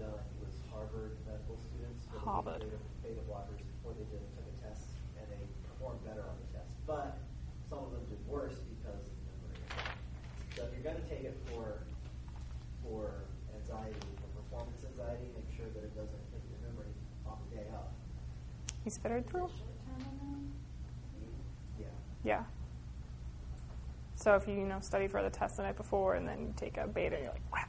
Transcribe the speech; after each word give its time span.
Uh, 0.00 0.08
done, 0.08 0.16
I 0.16 0.22
think 0.24 0.40
it 0.40 0.48
was 0.48 0.56
Harvard 0.72 1.12
medical 1.28 1.56
students. 1.60 2.08
where 2.08 2.20
Harvard. 2.24 2.64
gave 2.64 2.72
Beta, 3.04 3.20
beta 3.20 3.22
blockers 3.28 3.60
before 3.60 3.92
they 3.92 4.08
did 4.08 4.24
took 4.32 4.48
a 4.48 4.56
test, 4.64 4.88
and 5.20 5.28
they 5.28 5.44
performed 5.68 6.00
better 6.08 6.24
on 6.24 6.36
the 6.40 6.48
test. 6.56 6.72
But 6.88 7.20
some 7.68 7.84
of 7.84 7.92
them 7.92 8.04
did 8.08 8.20
worse 8.24 8.56
because 8.80 8.96
of 8.96 9.12
the 9.12 9.24
memory. 9.28 9.60
So 10.56 10.64
if 10.64 10.72
you're 10.72 10.86
going 10.88 10.96
to 10.96 11.08
take 11.08 11.28
it 11.28 11.36
for 11.52 11.84
for 12.80 13.28
anxiety, 13.52 14.00
for 14.24 14.28
performance 14.40 14.80
anxiety, 14.88 15.28
make 15.36 15.52
sure 15.52 15.68
that 15.68 15.84
it 15.84 15.92
doesn't 15.92 16.24
hit 16.32 16.42
your 16.48 16.60
memory 16.64 16.92
on 17.28 17.36
the 17.44 17.60
day 17.60 17.68
of. 17.76 17.84
He's 18.84 18.96
fitted 18.96 19.28
through? 19.28 19.48
Yeah. 21.78 21.86
Yeah. 22.24 22.42
So 24.16 24.34
if 24.34 24.48
you, 24.48 24.54
you 24.54 24.66
know, 24.66 24.80
study 24.80 25.06
for 25.08 25.22
the 25.22 25.30
test 25.30 25.56
the 25.58 25.62
night 25.62 25.76
before 25.76 26.14
and 26.14 26.26
then 26.26 26.40
you 26.40 26.54
take 26.56 26.78
a 26.78 26.86
beta, 26.86 27.16
you're 27.20 27.30
like, 27.30 27.52
wow. 27.52 27.64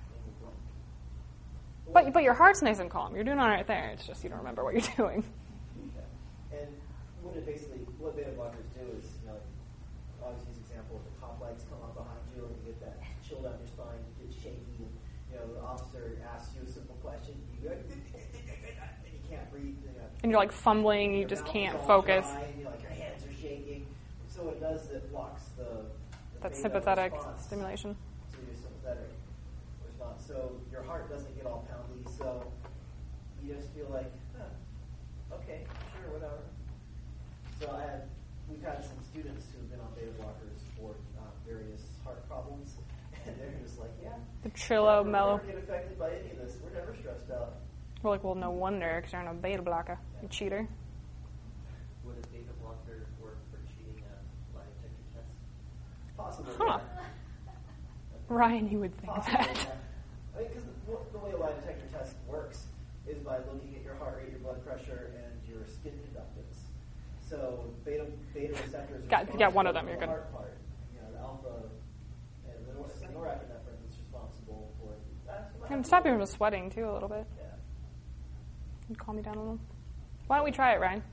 But, 1.94 2.14
but 2.14 2.24
your 2.24 2.34
heart's 2.34 2.62
nice 2.62 2.80
and 2.80 2.90
calm. 2.90 3.16
You're 3.16 3.24
doing 3.24 3.40
all 3.40 3.50
right 3.50 3.68
there. 3.68 3.92
It's 3.94 4.06
just 4.08 4.24
you 4.24 4.30
don't 4.30 4.40
remember 4.40 4.64
what 4.64 4.74
you're 4.74 4.96
doing. 4.98 5.24
Yeah. 5.96 6.60
And 6.60 6.68
what 7.22 7.36
it 7.36 7.46
basically, 7.46 7.80
what 8.00 8.16
beta 8.16 8.32
blockers 8.32 8.68
do 8.74 8.86
is, 8.98 9.06
you 9.22 9.28
know, 9.28 9.36
I 10.22 10.26
always 10.28 10.40
use 10.48 10.58
example 10.64 10.98
of 10.98 11.04
the 11.04 11.14
cop 11.20 11.42
lights 11.42 11.66
come 11.70 11.80
on 11.84 11.92
behind 11.94 12.22
you 12.36 12.46
and 12.46 12.56
you 12.64 12.72
get 12.72 12.80
that 12.82 12.98
chill 13.28 13.42
down 13.44 13.60
your 13.60 13.68
spine, 13.68 14.00
you 14.20 14.28
get 14.28 14.34
shaky, 14.34 14.80
and, 14.80 14.88
you 15.32 15.36
know, 15.36 15.46
the 15.54 15.62
officer 15.62 16.16
asks 16.34 16.56
you 16.56 16.62
a 16.64 16.70
simple 16.72 16.96
question, 17.04 17.36
you 17.60 17.68
go, 17.70 17.76
and 18.16 19.12
you 19.12 19.20
can't 19.30 19.52
breathe. 19.52 19.76
You 19.84 19.92
know, 20.00 20.08
And 20.24 20.32
you're 20.32 20.40
like 20.40 20.52
fumbling, 20.52 21.14
you 21.14 21.26
just 21.26 21.46
can't 21.46 21.76
focus. 21.84 22.26
dry, 22.32 22.44
and, 22.48 22.58
you 22.58 22.64
know, 22.66 22.72
like 22.72 22.82
your 22.84 22.92
hands 22.96 23.26
are 23.28 23.36
shaking. 23.36 23.86
So 24.32 24.44
what 24.48 24.56
it 24.56 24.62
does 24.62 24.86
is 24.88 25.04
it 25.04 25.12
blocks 25.12 25.44
the, 25.58 25.64
the 26.40 26.40
That 26.42 26.56
sympathetic 26.56 27.12
response 27.14 27.44
stimulation. 27.44 27.96
to 28.32 28.38
your 28.48 28.56
sympathetic 28.56 29.12
response. 30.02 30.26
So 30.28 30.52
your 30.72 30.84
heart 30.84 31.10
doesn't 31.10 31.36
get 31.36 31.46
all 31.46 31.66
poundy. 31.70 32.10
So 32.18 32.44
you 33.44 33.54
just 33.54 33.70
feel 33.74 33.88
like, 33.92 34.12
huh, 34.38 35.36
okay, 35.36 35.62
sure, 36.02 36.14
whatever. 36.14 36.40
So 37.60 37.70
I 37.72 37.82
had, 37.82 38.02
we've 38.50 38.62
had 38.64 38.84
some 38.84 38.98
students 39.12 39.46
who've 39.54 39.70
been 39.70 39.80
on 39.80 39.88
beta 39.96 40.12
blockers 40.20 40.62
for 40.78 40.92
uh, 41.20 41.24
various 41.48 41.82
heart 42.04 42.28
problems, 42.28 42.76
and 43.26 43.36
they're 43.40 43.54
just 43.64 43.80
like, 43.80 43.92
yeah, 44.04 44.14
The 44.44 44.50
Trillo, 44.50 45.04
we 45.06 45.12
mellow. 45.12 45.38
never 45.38 45.48
get 45.52 45.58
affected 45.64 46.00
by 46.00 46.10
any 46.12 46.32
of 46.32 46.38
this. 46.38 46.58
We're 46.64 46.78
never 46.80 46.96
stressed 46.96 47.30
out. 47.32 47.56
We're 48.02 48.12
like, 48.12 48.24
well, 48.24 48.36
no 48.36 48.50
wonder, 48.50 48.96
because 48.98 49.14
you're 49.14 49.22
on 49.22 49.28
a 49.28 49.34
beta 49.34 49.62
blocker. 49.62 50.00
You 50.24 50.28
cheater. 50.28 50.68
Would 52.04 52.16
a 52.18 52.28
beta 52.30 52.50
blocker 52.64 53.06
work 53.22 53.38
for 53.52 53.58
cheating 53.78 54.02
a 54.04 54.58
lie 54.58 54.64
detector 54.82 55.06
test? 55.14 56.18
Possibly. 56.18 56.54
Huh. 56.58 56.80
Ryan, 58.28 58.72
you 58.72 58.80
would 58.80 58.96
think 58.98 59.14
Possibly, 59.14 59.38
that. 59.46 59.56
yeah. 59.56 59.72
I 60.42 60.44
mean, 60.44 60.50
because 60.54 60.66
the, 60.66 60.98
the 61.20 61.24
way 61.24 61.32
a 61.32 61.38
lie 61.38 61.54
detector 61.54 61.86
test 61.98 62.16
works 62.28 62.66
is 63.08 63.20
by 63.20 63.38
looking 63.38 63.76
at 63.78 63.84
your 63.84 63.96
heart 63.96 64.18
rate, 64.18 64.32
your 64.32 64.40
blood 64.40 64.66
pressure, 64.66 65.12
and 65.16 65.32
your 65.48 65.66
skin 65.68 65.94
conductance. 65.94 66.58
So 67.30 67.66
beta 67.86 68.06
beta 68.34 68.54
receptors. 68.54 69.06
are 69.06 69.08
Got- 69.08 69.38
got 69.38 69.54
one 69.54 69.68
of 69.68 69.74
them, 69.76 69.88
you're 69.88 69.96
for 69.96 70.02
the 70.02 70.06
good. 70.08 70.12
heart 70.12 70.34
part. 70.34 70.58
You 70.96 71.02
know, 71.02 71.12
the 71.14 71.20
alpha 71.20 71.70
and 72.50 72.66
the 72.68 72.74
nor- 72.74 72.88
the 72.88 73.06
norepinephrine 73.14 73.90
is 73.90 73.98
responsible 74.00 74.72
for. 74.80 74.94
That's 75.28 75.54
what 75.60 75.70
And 75.72 75.86
stop 75.86 76.06
you 76.06 76.12
from 76.14 76.26
sweating, 76.26 76.70
too, 76.72 76.90
a 76.90 76.94
little 76.94 77.08
bit. 77.10 77.26
Yeah. 77.38 77.46
And 78.90 78.98
calm 78.98 79.16
me 79.18 79.22
down 79.22 79.36
a 79.36 79.40
little. 79.40 79.60
Why 80.28 80.38
don't 80.38 80.46
we 80.46 80.52
try 80.52 80.74
it, 80.74 80.80
Ryan? 80.82 81.04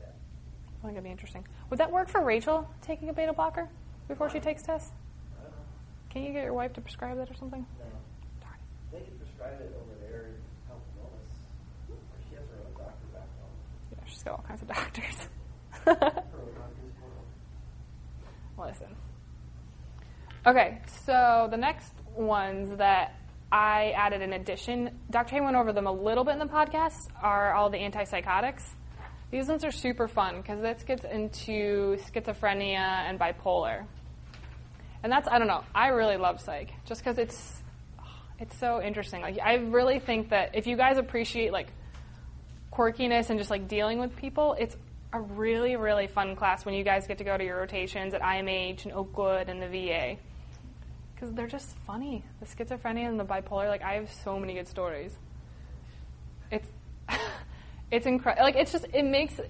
yeah. 0.00 0.06
I 0.06 0.82
think 0.86 0.92
it'd 0.94 1.04
be 1.04 1.10
interesting. 1.10 1.46
Would 1.70 1.78
that 1.78 1.90
work 1.92 2.08
for 2.08 2.22
Rachel, 2.24 2.68
taking 2.80 3.08
a 3.08 3.12
beta 3.12 3.32
blocker 3.32 3.68
before 4.08 4.30
she 4.30 4.40
takes 4.40 4.62
tests? 4.62 4.92
I 5.38 5.42
don't 5.42 5.50
know. 5.52 5.56
Can 6.10 6.22
you 6.24 6.32
get 6.32 6.44
your 6.44 6.54
wife 6.54 6.72
to 6.74 6.80
prescribe 6.80 7.16
that 7.18 7.30
or 7.30 7.34
something? 7.34 7.64
No. 7.78 7.84
Darn. 9.38 9.50
They 9.50 9.58
can 9.58 9.58
prescribe 9.58 9.60
it 9.60 9.72
over 9.76 9.94
there 10.00 10.22
in 10.26 10.34
Health 10.68 10.82
and 10.88 10.98
Wellness. 11.04 11.32
She 12.28 12.34
has 12.36 12.44
her 12.48 12.58
own 12.66 12.72
doctor 12.76 13.06
back 13.12 13.28
home. 13.40 13.54
Yeah, 13.92 14.04
she's 14.06 14.22
got 14.22 14.32
all 14.32 14.44
kinds 14.46 14.62
of 14.62 14.68
doctors. 14.68 15.28
Her 15.84 15.92
own 15.92 16.54
doctor's 16.54 16.94
world. 18.56 18.68
Listen. 18.68 18.96
Okay, 20.46 20.80
so 21.04 21.48
the 21.50 21.56
next 21.56 21.92
ones 22.14 22.76
that 22.78 23.14
I 23.50 23.92
added 23.96 24.22
in 24.22 24.32
addition, 24.32 24.98
Dr. 25.10 25.36
Hay 25.36 25.40
went 25.40 25.56
over 25.56 25.72
them 25.72 25.86
a 25.86 25.92
little 25.92 26.24
bit 26.24 26.34
in 26.34 26.38
the 26.38 26.46
podcast, 26.46 27.08
are 27.20 27.52
all 27.54 27.70
the 27.70 27.78
antipsychotics. 27.78 28.62
These 29.30 29.48
ones 29.48 29.64
are 29.64 29.70
super 29.70 30.08
fun 30.08 30.40
because 30.40 30.60
this 30.62 30.82
gets 30.84 31.04
into 31.04 31.96
schizophrenia 31.98 32.78
and 32.78 33.18
bipolar. 33.18 33.84
And 35.02 35.12
that's, 35.12 35.28
I 35.28 35.38
don't 35.38 35.48
know, 35.48 35.64
I 35.74 35.88
really 35.88 36.16
love 36.16 36.40
psych 36.40 36.72
just 36.86 37.02
because 37.02 37.18
it's, 37.18 37.62
it's 38.38 38.56
so 38.56 38.80
interesting. 38.82 39.22
Like, 39.22 39.38
I 39.42 39.54
really 39.54 39.98
think 39.98 40.30
that 40.30 40.54
if 40.54 40.66
you 40.66 40.76
guys 40.76 40.98
appreciate, 40.98 41.52
like, 41.52 41.68
quirkiness 42.72 43.30
and 43.30 43.38
just 43.38 43.50
like 43.50 43.66
dealing 43.66 43.98
with 43.98 44.14
people, 44.16 44.54
it's 44.58 44.76
a 45.12 45.20
really, 45.20 45.76
really 45.76 46.06
fun 46.06 46.36
class 46.36 46.64
when 46.64 46.74
you 46.74 46.84
guys 46.84 47.06
get 47.06 47.18
to 47.18 47.24
go 47.24 47.36
to 47.36 47.44
your 47.44 47.58
rotations 47.58 48.14
at 48.14 48.20
IMH 48.20 48.84
and 48.84 48.92
Oakwood 48.92 49.48
and 49.48 49.60
the 49.60 49.68
VA. 49.68 50.16
Because 51.14 51.34
they're 51.34 51.48
just 51.48 51.76
funny. 51.86 52.24
The 52.40 52.46
schizophrenia 52.46 53.08
and 53.08 53.18
the 53.18 53.24
bipolar, 53.24 53.68
like, 53.68 53.82
I 53.82 53.94
have 53.94 54.12
so 54.12 54.38
many 54.38 54.54
good 54.54 54.68
stories. 54.68 55.18
It's, 56.52 56.68
it's 57.90 58.06
incredible. 58.06 58.44
Like, 58.44 58.54
it's 58.54 58.70
just, 58.70 58.86
it 58.92 59.04
makes, 59.04 59.40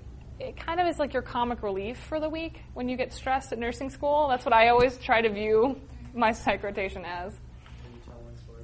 it 0.41 0.57
kind 0.57 0.81
of 0.81 0.87
is 0.87 0.99
like 0.99 1.13
your 1.13 1.23
comic 1.23 1.63
relief 1.63 1.99
for 1.99 2.21
the 2.21 2.29
week 2.29 2.63
when 2.73 2.89
you 2.89 2.97
get 2.97 3.13
stressed 3.13 3.53
at 3.53 3.59
nursing 3.59 3.91
school. 3.91 4.29
That's 4.29 4.47
what 4.47 4.55
I 4.55 4.69
always 4.69 4.97
try 4.97 5.21
to 5.21 5.29
view 5.29 5.79
my 6.15 6.33
psych 6.33 6.63
rotation 6.63 7.05
as. 7.05 7.35
Can 7.83 7.93
you 7.93 8.01
tell 8.07 8.15
one 8.21 8.37
story? 8.39 8.63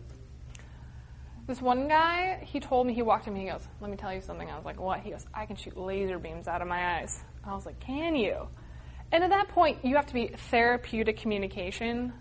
This 1.47 1.61
one 1.61 1.89
guy, 1.89 2.41
he 2.43 2.59
told 2.59 2.87
me, 2.87 2.95
he 2.95 3.03
walked 3.03 3.27
to 3.27 3.31
me, 3.31 3.41
he 3.41 3.47
goes, 3.51 3.69
Let 3.81 3.91
me 3.91 3.97
tell 3.99 4.13
you 4.15 4.23
something. 4.23 4.49
I 4.51 4.57
was 4.57 4.65
like, 4.65 4.81
What? 4.81 5.01
He 5.01 5.11
goes, 5.11 5.27
I 5.35 5.45
can 5.45 5.57
shoot 5.57 5.77
laser 5.77 6.19
beams 6.19 6.49
out 6.49 6.63
of 6.63 6.69
my 6.69 6.99
eyes. 6.99 7.23
I 7.45 7.55
was 7.55 7.67
like, 7.67 7.79
Can 7.81 8.17
you? 8.17 8.49
And 9.13 9.23
at 9.23 9.31
that 9.31 9.49
point, 9.49 9.85
you 9.85 9.97
have 9.97 10.07
to 10.07 10.15
be 10.15 10.29
therapeutic 10.29 11.19
communication, 11.19 12.15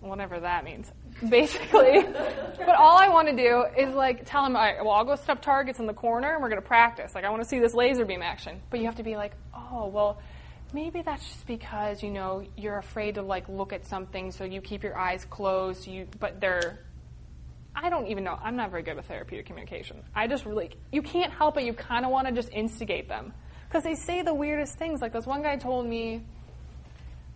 whatever 0.00 0.38
that 0.38 0.64
means, 0.64 0.92
basically. 1.28 2.02
but 2.04 2.76
all 2.76 2.96
I 2.96 3.08
want 3.08 3.28
to 3.28 3.36
do 3.36 3.64
is 3.76 3.92
like 3.94 4.24
tell 4.24 4.46
him, 4.46 4.54
All 4.54 4.62
right, 4.62 4.76
well, 4.84 4.94
I'll 4.94 5.04
go 5.04 5.16
step 5.16 5.42
targets 5.42 5.80
in 5.80 5.86
the 5.86 5.94
corner 5.94 6.34
and 6.34 6.42
we're 6.42 6.48
going 6.48 6.62
to 6.62 6.68
practice. 6.68 7.16
Like, 7.16 7.24
I 7.24 7.30
want 7.30 7.42
to 7.42 7.48
see 7.48 7.58
this 7.58 7.74
laser 7.74 8.04
beam 8.04 8.22
action. 8.22 8.60
But 8.70 8.78
you 8.78 8.86
have 8.86 8.96
to 8.96 9.02
be 9.02 9.16
like, 9.16 9.32
Oh, 9.52 9.88
well, 9.88 10.20
maybe 10.72 11.02
that's 11.02 11.26
just 11.26 11.46
because, 11.48 12.00
you 12.00 12.10
know, 12.10 12.46
you're 12.56 12.78
afraid 12.78 13.16
to 13.16 13.22
like 13.22 13.48
look 13.48 13.72
at 13.72 13.86
something, 13.86 14.30
so 14.30 14.44
you 14.44 14.60
keep 14.60 14.84
your 14.84 14.96
eyes 14.96 15.24
closed, 15.24 15.88
you, 15.88 16.06
but 16.20 16.40
they're 16.40 16.78
I 17.80 17.90
don't 17.90 18.08
even 18.08 18.24
know. 18.24 18.36
I'm 18.42 18.56
not 18.56 18.70
very 18.70 18.82
good 18.82 18.96
with 18.96 19.06
therapeutic 19.06 19.46
communication. 19.46 20.02
I 20.14 20.26
just 20.26 20.44
really, 20.44 20.70
you 20.90 21.00
can't 21.00 21.32
help 21.32 21.56
it. 21.58 21.64
You 21.64 21.72
kind 21.72 22.04
of 22.04 22.10
want 22.10 22.26
to 22.26 22.34
just 22.34 22.50
instigate 22.52 23.08
them. 23.08 23.32
Because 23.68 23.84
they 23.84 23.94
say 23.94 24.22
the 24.22 24.34
weirdest 24.34 24.76
things. 24.78 25.00
Like 25.00 25.12
this 25.12 25.26
one 25.26 25.42
guy 25.42 25.56
told 25.56 25.86
me, 25.86 26.24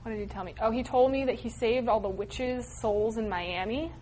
what 0.03 0.11
did 0.11 0.21
he 0.21 0.27
tell 0.27 0.43
me? 0.43 0.55
Oh, 0.61 0.73
he 0.73 0.83
told 0.83 1.13
me 1.13 1.27
that 1.27 1.37
he 1.37 1.49
saved 1.49 1.89
all 1.89 2.01
the 2.01 2.09
witches' 2.09 2.67
souls 2.67 3.19
in 3.19 3.29
Miami. 3.29 3.93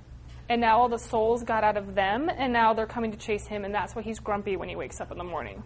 And 0.48 0.60
now 0.62 0.80
all 0.80 0.88
the 0.88 0.98
souls 0.98 1.44
got 1.44 1.62
out 1.62 1.76
of 1.76 1.94
them, 1.94 2.28
and 2.28 2.52
now 2.52 2.74
they're 2.74 2.86
coming 2.86 3.12
to 3.12 3.18
chase 3.18 3.46
him, 3.46 3.64
and 3.64 3.72
that's 3.72 3.94
why 3.94 4.02
he's 4.02 4.18
grumpy 4.18 4.56
when 4.56 4.68
he 4.68 4.74
wakes 4.74 5.00
up 5.00 5.12
in 5.12 5.18
the 5.18 5.24
morning. 5.24 5.62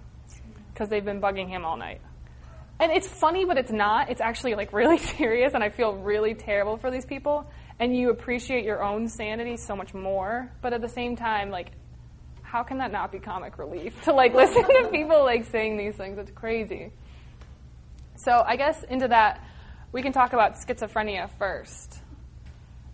Because 0.72 0.90
they've 0.90 1.04
been 1.04 1.22
bugging 1.22 1.48
him 1.48 1.64
all 1.64 1.78
night. 1.78 2.02
And 2.80 2.92
it's 2.92 3.06
funny, 3.06 3.46
but 3.46 3.56
it's 3.56 3.70
not. 3.70 4.10
It's 4.10 4.20
actually 4.20 4.56
like 4.56 4.72
really 4.72 4.98
serious, 5.16 5.54
and 5.54 5.62
I 5.62 5.70
feel 5.70 5.94
really 5.94 6.34
terrible 6.34 6.76
for 6.76 6.90
these 6.90 7.06
people. 7.06 7.46
And 7.80 7.96
you 7.96 8.10
appreciate 8.10 8.64
your 8.64 8.82
own 8.82 9.08
sanity 9.08 9.56
so 9.56 9.74
much 9.74 9.94
more. 9.94 10.50
But 10.62 10.72
at 10.72 10.80
the 10.80 10.88
same 10.88 11.16
time, 11.16 11.50
like, 11.50 11.72
how 12.42 12.62
can 12.62 12.78
that 12.78 12.92
not 12.92 13.10
be 13.10 13.18
comic 13.18 13.58
relief 13.58 14.00
to 14.04 14.12
like 14.12 14.32
listen 14.34 14.62
to 14.62 14.88
people 14.90 15.24
like 15.24 15.44
saying 15.46 15.76
these 15.76 15.96
things? 15.96 16.18
It's 16.18 16.30
crazy. 16.30 16.92
So 18.16 18.44
I 18.46 18.56
guess 18.56 18.82
into 18.84 19.08
that, 19.08 19.44
we 19.92 20.02
can 20.02 20.12
talk 20.12 20.32
about 20.32 20.54
schizophrenia 20.54 21.28
first. 21.38 22.00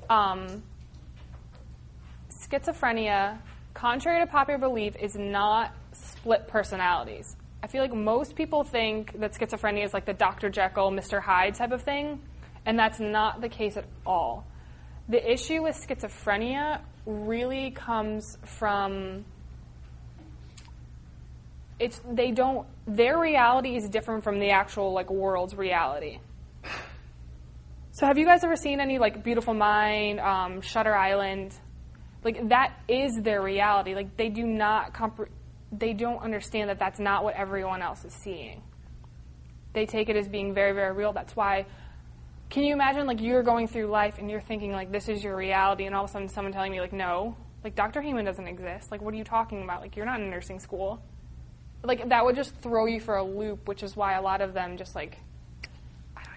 Um, 0.08 0.62
schizophrenia, 2.30 3.38
contrary 3.74 4.24
to 4.24 4.26
popular 4.26 4.58
belief, 4.58 4.96
is 4.96 5.14
not 5.14 5.74
split 5.92 6.48
personalities. 6.48 7.36
I 7.62 7.66
feel 7.66 7.82
like 7.82 7.94
most 7.94 8.34
people 8.34 8.64
think 8.64 9.18
that 9.20 9.34
schizophrenia 9.34 9.84
is 9.84 9.92
like 9.92 10.06
the 10.06 10.14
Dr. 10.14 10.48
Jekyll, 10.48 10.90
Mr. 10.90 11.20
Hyde 11.20 11.54
type 11.54 11.72
of 11.72 11.82
thing, 11.82 12.20
and 12.64 12.78
that's 12.78 12.98
not 12.98 13.40
the 13.40 13.48
case 13.48 13.76
at 13.76 13.84
all. 14.06 14.46
The 15.10 15.32
issue 15.32 15.64
with 15.64 15.76
schizophrenia 15.76 16.82
really 17.04 17.72
comes 17.72 18.38
from 18.44 19.24
it's 21.80 22.00
they 22.08 22.30
don't 22.30 22.68
their 22.86 23.18
reality 23.18 23.74
is 23.74 23.88
different 23.88 24.22
from 24.22 24.38
the 24.38 24.50
actual 24.50 24.92
like 24.92 25.10
world's 25.10 25.56
reality. 25.56 26.20
So 27.90 28.06
have 28.06 28.18
you 28.18 28.24
guys 28.24 28.44
ever 28.44 28.54
seen 28.54 28.80
any 28.80 28.98
like 28.98 29.24
Beautiful 29.24 29.52
Mind, 29.52 30.20
um, 30.20 30.60
Shutter 30.60 30.94
Island? 30.94 31.54
Like 32.22 32.48
that 32.50 32.78
is 32.86 33.20
their 33.20 33.42
reality. 33.42 33.96
Like 33.96 34.16
they 34.16 34.28
do 34.28 34.44
not 34.44 34.94
compre- 34.94 35.28
they 35.72 35.92
don't 35.92 36.22
understand 36.22 36.70
that 36.70 36.78
that's 36.78 37.00
not 37.00 37.24
what 37.24 37.34
everyone 37.34 37.82
else 37.82 38.04
is 38.04 38.12
seeing. 38.12 38.62
They 39.72 39.86
take 39.86 40.08
it 40.08 40.14
as 40.14 40.28
being 40.28 40.54
very 40.54 40.72
very 40.72 40.94
real. 40.94 41.12
That's 41.12 41.34
why 41.34 41.66
can 42.50 42.64
you 42.64 42.72
imagine 42.74 43.06
like 43.06 43.20
you're 43.20 43.42
going 43.42 43.68
through 43.68 43.86
life 43.86 44.18
and 44.18 44.30
you're 44.30 44.40
thinking 44.40 44.72
like 44.72 44.90
this 44.92 45.08
is 45.08 45.22
your 45.22 45.36
reality 45.36 45.86
and 45.86 45.94
all 45.94 46.04
of 46.04 46.10
a 46.10 46.12
sudden 46.12 46.28
someone 46.28 46.52
telling 46.52 46.72
me 46.72 46.80
like 46.80 46.92
no, 46.92 47.36
Like 47.64 47.74
Dr. 47.76 48.00
Heyman 48.02 48.24
doesn't 48.24 48.46
exist. 48.48 48.90
Like 48.90 49.00
what 49.00 49.14
are 49.14 49.16
you 49.16 49.24
talking 49.24 49.62
about? 49.62 49.80
Like 49.80 49.96
you're 49.96 50.06
not 50.06 50.20
in 50.20 50.30
nursing 50.30 50.58
school. 50.60 51.00
Like 51.82 52.08
that 52.08 52.24
would 52.24 52.36
just 52.36 52.54
throw 52.56 52.86
you 52.86 53.00
for 53.00 53.16
a 53.16 53.22
loop, 53.24 53.66
which 53.68 53.82
is 53.82 53.96
why 53.96 54.14
a 54.14 54.22
lot 54.22 54.40
of 54.40 54.52
them 54.52 54.76
just 54.76 54.94
like 54.94 55.18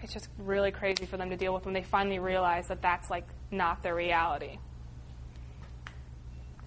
it's 0.01 0.13
just 0.13 0.27
really 0.37 0.71
crazy 0.71 1.05
for 1.05 1.17
them 1.17 1.29
to 1.29 1.35
deal 1.37 1.53
with 1.53 1.65
when 1.65 1.73
they 1.73 1.81
finally 1.83 2.19
realize 2.19 2.67
that 2.67 2.81
that's 2.81 3.09
like 3.09 3.25
not 3.51 3.81
their 3.83 3.95
reality. 3.95 4.57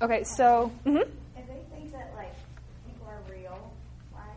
Okay, 0.02 0.24
so 0.24 0.70
mhm. 0.84 1.02
If 1.36 1.46
they 1.48 1.60
think 1.74 1.92
that 1.92 2.12
like 2.16 2.34
people 2.86 3.06
are 3.08 3.20
real, 3.30 3.72
why 4.10 4.28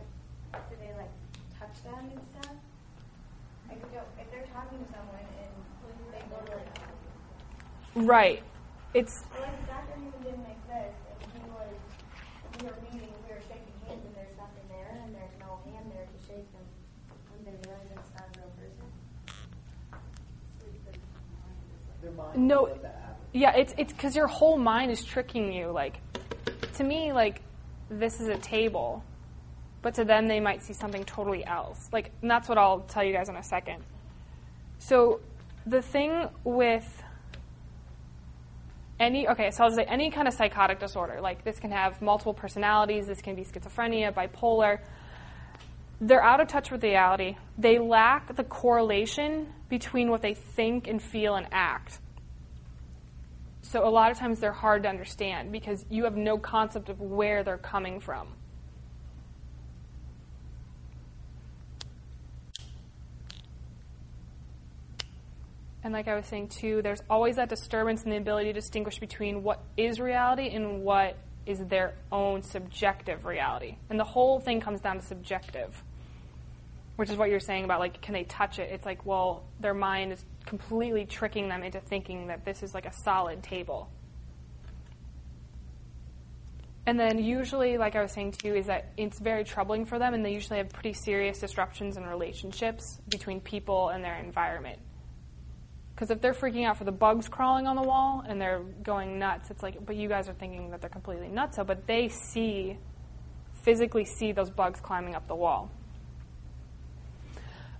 do 0.54 0.76
they 0.80 0.94
like 0.98 1.12
touch 1.60 1.82
them 1.84 2.12
and 2.12 2.20
stuff? 2.40 2.56
Like 3.68 3.78
if, 3.84 3.92
you- 3.94 4.22
if 4.22 4.32
they're 4.32 4.48
talking 4.54 4.80
to 4.80 4.86
someone 4.86 5.20
and 5.20 5.52
they 6.14 6.20
go 6.30 6.40
to 6.46 6.56
like, 6.56 6.68
right. 8.06 8.44
It's 8.94 9.24
like 9.40 9.50
if 9.50 9.68
Dr. 9.68 9.98
Newman 9.98 10.22
didn't 10.24 10.48
exist 10.50 10.98
and 11.22 11.32
he 11.34 11.50
was, 11.52 11.74
we 12.60 12.68
were 12.68 12.76
meeting, 12.92 13.14
we 13.28 13.34
were 13.34 13.42
shaking 13.42 13.76
hands 13.88 14.02
and 14.06 14.16
there's 14.16 14.36
nothing 14.38 14.66
there 14.70 14.98
and 15.04 15.14
there's 15.14 15.38
no 15.40 15.60
hand 15.72 15.92
there 15.94 16.06
to 16.06 16.18
shake 16.26 16.52
them, 16.54 16.66
wouldn't 17.30 17.46
they 17.46 17.70
realize 17.70 17.86
it's 17.92 18.12
not 18.16 18.26
a 18.26 18.40
real 18.40 18.52
person? 18.58 18.88
No. 22.36 22.64
let 22.64 22.82
that 22.82 22.96
happen. 22.96 23.16
Yeah, 23.34 23.56
it's 23.56 23.74
it's 23.78 23.94
because 23.94 24.16
your 24.16 24.28
whole 24.28 24.58
mind 24.58 24.92
is 24.92 25.04
tricking 25.04 25.54
you. 25.54 25.70
Like, 25.72 26.00
to 26.76 26.84
me, 26.84 27.14
like 27.14 27.42
this 27.90 28.20
is 28.20 28.28
a 28.28 28.38
table, 28.38 29.04
but 29.82 29.94
to 29.96 30.06
them 30.06 30.28
they 30.28 30.40
might 30.40 30.64
see 30.64 30.74
something 30.74 31.04
totally 31.06 31.46
else. 31.46 31.90
Like, 31.92 32.12
and 32.22 32.30
that's 32.30 32.50
what 32.50 32.58
I'll 32.58 32.82
tell 32.82 33.04
you 33.04 33.14
guys 33.14 33.30
in 33.30 33.36
a 33.36 33.44
second. 33.44 33.84
So, 34.80 35.20
the 35.66 35.82
thing 35.82 36.30
with 36.44 36.99
any 39.00 39.28
okay, 39.28 39.52
so 39.52 39.64
I'll 39.64 39.72
say 39.72 39.86
any 39.86 40.12
kind 40.12 40.28
of 40.28 40.34
psychotic 40.34 40.80
disorder, 40.80 41.20
like 41.22 41.44
this 41.44 41.60
can 41.60 41.72
have 41.72 42.02
multiple 42.02 42.34
personalities. 42.34 43.08
This 43.08 43.22
can 43.22 43.36
be 43.36 43.44
schizophrenia, 43.44 44.14
bipolar. 44.14 44.80
They're 46.02 46.24
out 46.24 46.40
of 46.40 46.48
touch 46.48 46.72
with 46.72 46.84
reality. 46.84 47.38
They 47.58 47.80
lack 47.80 48.36
the 48.36 48.44
correlation 48.44 49.48
between 49.70 50.10
what 50.10 50.22
they 50.22 50.34
think 50.34 50.88
and 50.88 51.02
feel 51.02 51.36
and 51.36 51.48
act. 51.52 52.00
So 53.62 53.88
a 53.88 53.90
lot 53.90 54.10
of 54.12 54.18
times 54.18 54.40
they're 54.40 54.52
hard 54.52 54.84
to 54.84 54.90
understand 54.90 55.52
because 55.52 55.86
you 55.90 56.06
have 56.06 56.16
no 56.16 56.38
concept 56.38 56.90
of 56.90 57.00
where 57.00 57.44
they're 57.44 57.58
coming 57.58 58.00
from. 58.00 58.30
And 65.84 65.94
like 65.94 66.08
I 66.08 66.16
was 66.16 66.26
saying 66.26 66.50
too, 66.50 66.82
there's 66.82 67.02
always 67.10 67.38
that 67.38 67.50
disturbance 67.50 68.04
in 68.04 68.10
the 68.10 68.18
ability 68.18 68.50
to 68.50 68.54
distinguish 68.54 69.00
between 69.00 69.44
what 69.44 69.64
is 69.78 70.00
reality 70.00 70.50
and 70.50 70.84
what 70.84 71.18
is 71.46 71.60
their 71.66 71.94
own 72.12 72.42
subjective 72.42 73.26
reality. 73.26 73.78
And 73.90 74.00
the 74.00 74.04
whole 74.04 74.40
thing 74.40 74.60
comes 74.60 74.82
down 74.82 75.00
to 75.00 75.06
subjective, 75.06 75.82
which 76.98 77.10
is 77.10 77.16
what 77.16 77.30
you're 77.30 77.40
saying 77.40 77.64
about 77.64 77.80
like, 77.80 78.02
can 78.02 78.14
they 78.14 78.26
touch 78.26 78.60
it? 78.60 78.72
It's 78.72 78.86
like, 78.86 79.06
well, 79.06 79.46
their 79.60 79.74
mind 79.74 80.12
is 80.12 80.26
completely 80.46 81.06
tricking 81.06 81.48
them 81.48 81.64
into 81.64 81.80
thinking 81.80 82.28
that 82.28 82.44
this 82.44 82.62
is 82.62 82.74
like 82.74 82.86
a 82.86 82.94
solid 82.94 83.42
table. 83.42 83.90
And 86.86 87.00
then 87.00 87.20
usually, 87.20 87.78
like 87.78 87.96
I 87.96 88.02
was 88.02 88.12
saying 88.12 88.32
too, 88.34 88.56
is 88.56 88.66
that 88.66 88.94
it's 88.98 89.20
very 89.20 89.44
troubling 89.44 89.86
for 89.86 90.00
them, 90.00 90.16
and 90.16 90.26
they 90.26 90.34
usually 90.34 90.58
have 90.58 90.70
pretty 90.70 90.94
serious 90.94 91.40
disruptions 91.40 91.98
in 91.98 92.04
relationships 92.04 93.00
between 93.08 93.42
people 93.42 93.90
and 93.90 94.04
their 94.04 94.16
environment. 94.16 94.80
Because 96.00 96.12
if 96.12 96.22
they're 96.22 96.32
freaking 96.34 96.66
out 96.66 96.78
for 96.78 96.86
the 96.86 96.94
bugs 96.94 97.28
crawling 97.28 97.68
on 97.68 97.76
the 97.76 97.82
wall 97.82 98.24
and 98.26 98.40
they're 98.40 98.62
going 98.84 99.20
nuts, 99.20 99.52
it's 99.52 99.62
like, 99.62 99.86
but 99.86 99.98
you 99.98 100.08
guys 100.08 100.30
are 100.30 100.34
thinking 100.34 100.72
that 100.72 100.80
they're 100.80 100.90
completely 100.90 101.28
nuts, 101.28 101.58
so, 101.58 101.66
but 101.66 101.88
they 101.88 102.08
see, 102.08 102.78
physically 103.64 104.06
see 104.06 104.32
those 104.32 104.50
bugs 104.50 104.80
climbing 104.80 105.14
up 105.14 105.28
the 105.28 105.36
wall. 105.36 105.70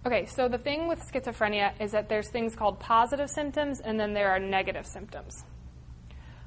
Okay, 0.06 0.26
so 0.26 0.50
the 0.50 0.58
thing 0.58 0.90
with 0.90 1.00
schizophrenia 1.00 1.80
is 1.80 1.94
that 1.94 2.10
there's 2.10 2.28
things 2.28 2.58
called 2.58 2.82
positive 2.82 3.30
symptoms 3.30 3.80
and 3.80 3.98
then 3.98 4.14
there 4.14 4.32
are 4.32 4.40
negative 4.40 4.86
symptoms. 4.86 5.46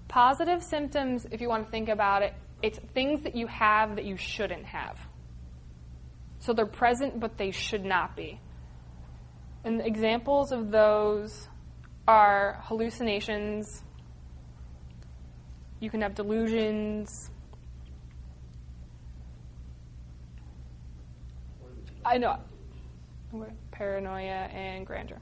Positive 0.09 0.63
symptoms, 0.63 1.27
if 1.31 1.41
you 1.41 1.49
want 1.49 1.65
to 1.65 1.71
think 1.71 1.89
about 1.89 2.21
it, 2.23 2.35
it's 2.61 2.79
things 2.93 3.23
that 3.23 3.35
you 3.35 3.47
have 3.47 3.97
that 3.97 4.05
you 4.05 4.19
shouldn't 4.19 4.67
have. 4.67 4.99
So 6.39 6.53
they're 6.53 6.67
present, 6.67 7.19
but 7.19 7.39
they 7.39 7.51
should 7.51 7.83
not 7.83 8.15
be. 8.15 8.39
And 9.65 9.81
examples 9.81 10.53
of 10.53 10.71
those 10.71 11.49
are 12.07 12.59
hallucinations. 12.63 13.83
You 15.81 15.91
can 15.91 16.03
have 16.03 16.15
delusions. 16.15 17.31
I 22.05 22.19
know. 22.19 22.37
Paranoia 23.71 24.49
and 24.53 24.87
grandeur. 24.87 25.19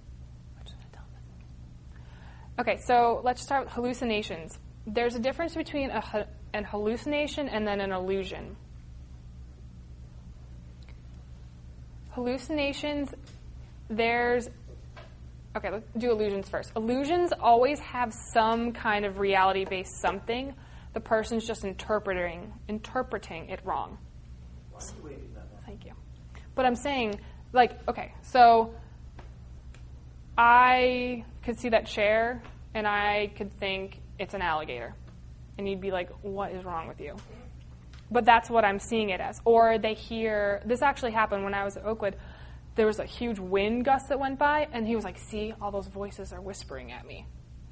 Okay, 2.59 2.77
so 2.77 3.23
let's 3.25 3.41
start 3.41 3.65
with 3.65 3.73
hallucinations. 3.73 4.59
There's 4.87 5.15
a 5.15 5.19
difference 5.19 5.55
between 5.55 5.91
a, 5.91 6.27
an 6.53 6.65
hallucination 6.65 7.49
and 7.49 7.67
then 7.67 7.81
an 7.81 7.91
illusion. 7.91 8.57
Hallucinations, 12.11 13.15
there's. 13.89 14.51
Okay, 15.57 15.71
let's 15.71 15.87
do 15.99 16.13
illusions 16.13 16.49
first. 16.49 16.73
Illusions 16.77 17.33
always 17.41 17.81
have 17.81 18.15
some 18.33 18.73
kind 18.73 19.05
of 19.05 19.19
reality 19.19 19.65
based 19.65 20.01
something. 20.01 20.55
The 20.95 21.01
person's 21.01 21.47
just 21.47 21.65
interpreting 21.65 22.53
interpreting 22.69 23.49
it 23.49 23.61
wrong. 23.65 23.99
Thank 25.67 25.85
you. 25.85 25.93
But 26.55 26.67
I'm 26.67 26.77
saying, 26.77 27.21
like, 27.53 27.79
okay, 27.89 28.13
so 28.23 28.75
I 30.39 31.25
could 31.43 31.59
see 31.59 31.69
that 31.71 31.87
chair 31.87 32.43
and 32.75 32.87
I 32.87 33.33
could 33.37 33.53
think 33.53 34.01
it's 34.19 34.35
an 34.35 34.43
alligator. 34.43 34.95
And 35.59 35.69
you'd 35.69 35.81
be 35.81 35.91
like, 35.91 36.11
what 36.23 36.53
is 36.53 36.65
wrong 36.65 36.87
with 36.87 37.01
you? 37.01 37.17
But 38.11 38.25
that's 38.25 38.49
what 38.51 38.65
I'm 38.65 38.79
seeing 38.79 39.11
it 39.11 39.21
as. 39.21 39.41
Or 39.45 39.79
they 39.79 39.95
hear, 39.95 40.63
this 40.65 40.83
actually 40.83 41.13
happened 41.13 41.45
when 41.45 41.55
I 41.55 41.65
was 41.65 41.77
at 41.77 41.85
Oakwood. 41.85 42.17
There 42.77 42.87
was 42.87 42.99
a 42.99 43.05
huge 43.05 43.39
wind 43.39 43.85
gust 43.85 44.09
that 44.09 44.19
went 44.19 44.39
by, 44.39 44.69
and 44.73 44.87
he 44.87 44.97
was 44.97 45.05
like, 45.05 45.19
see, 45.19 45.53
all 45.61 45.71
those 45.71 45.89
voices 45.89 46.33
are 46.33 46.41
whispering 46.41 46.93
at 46.93 47.07
me. 47.07 47.27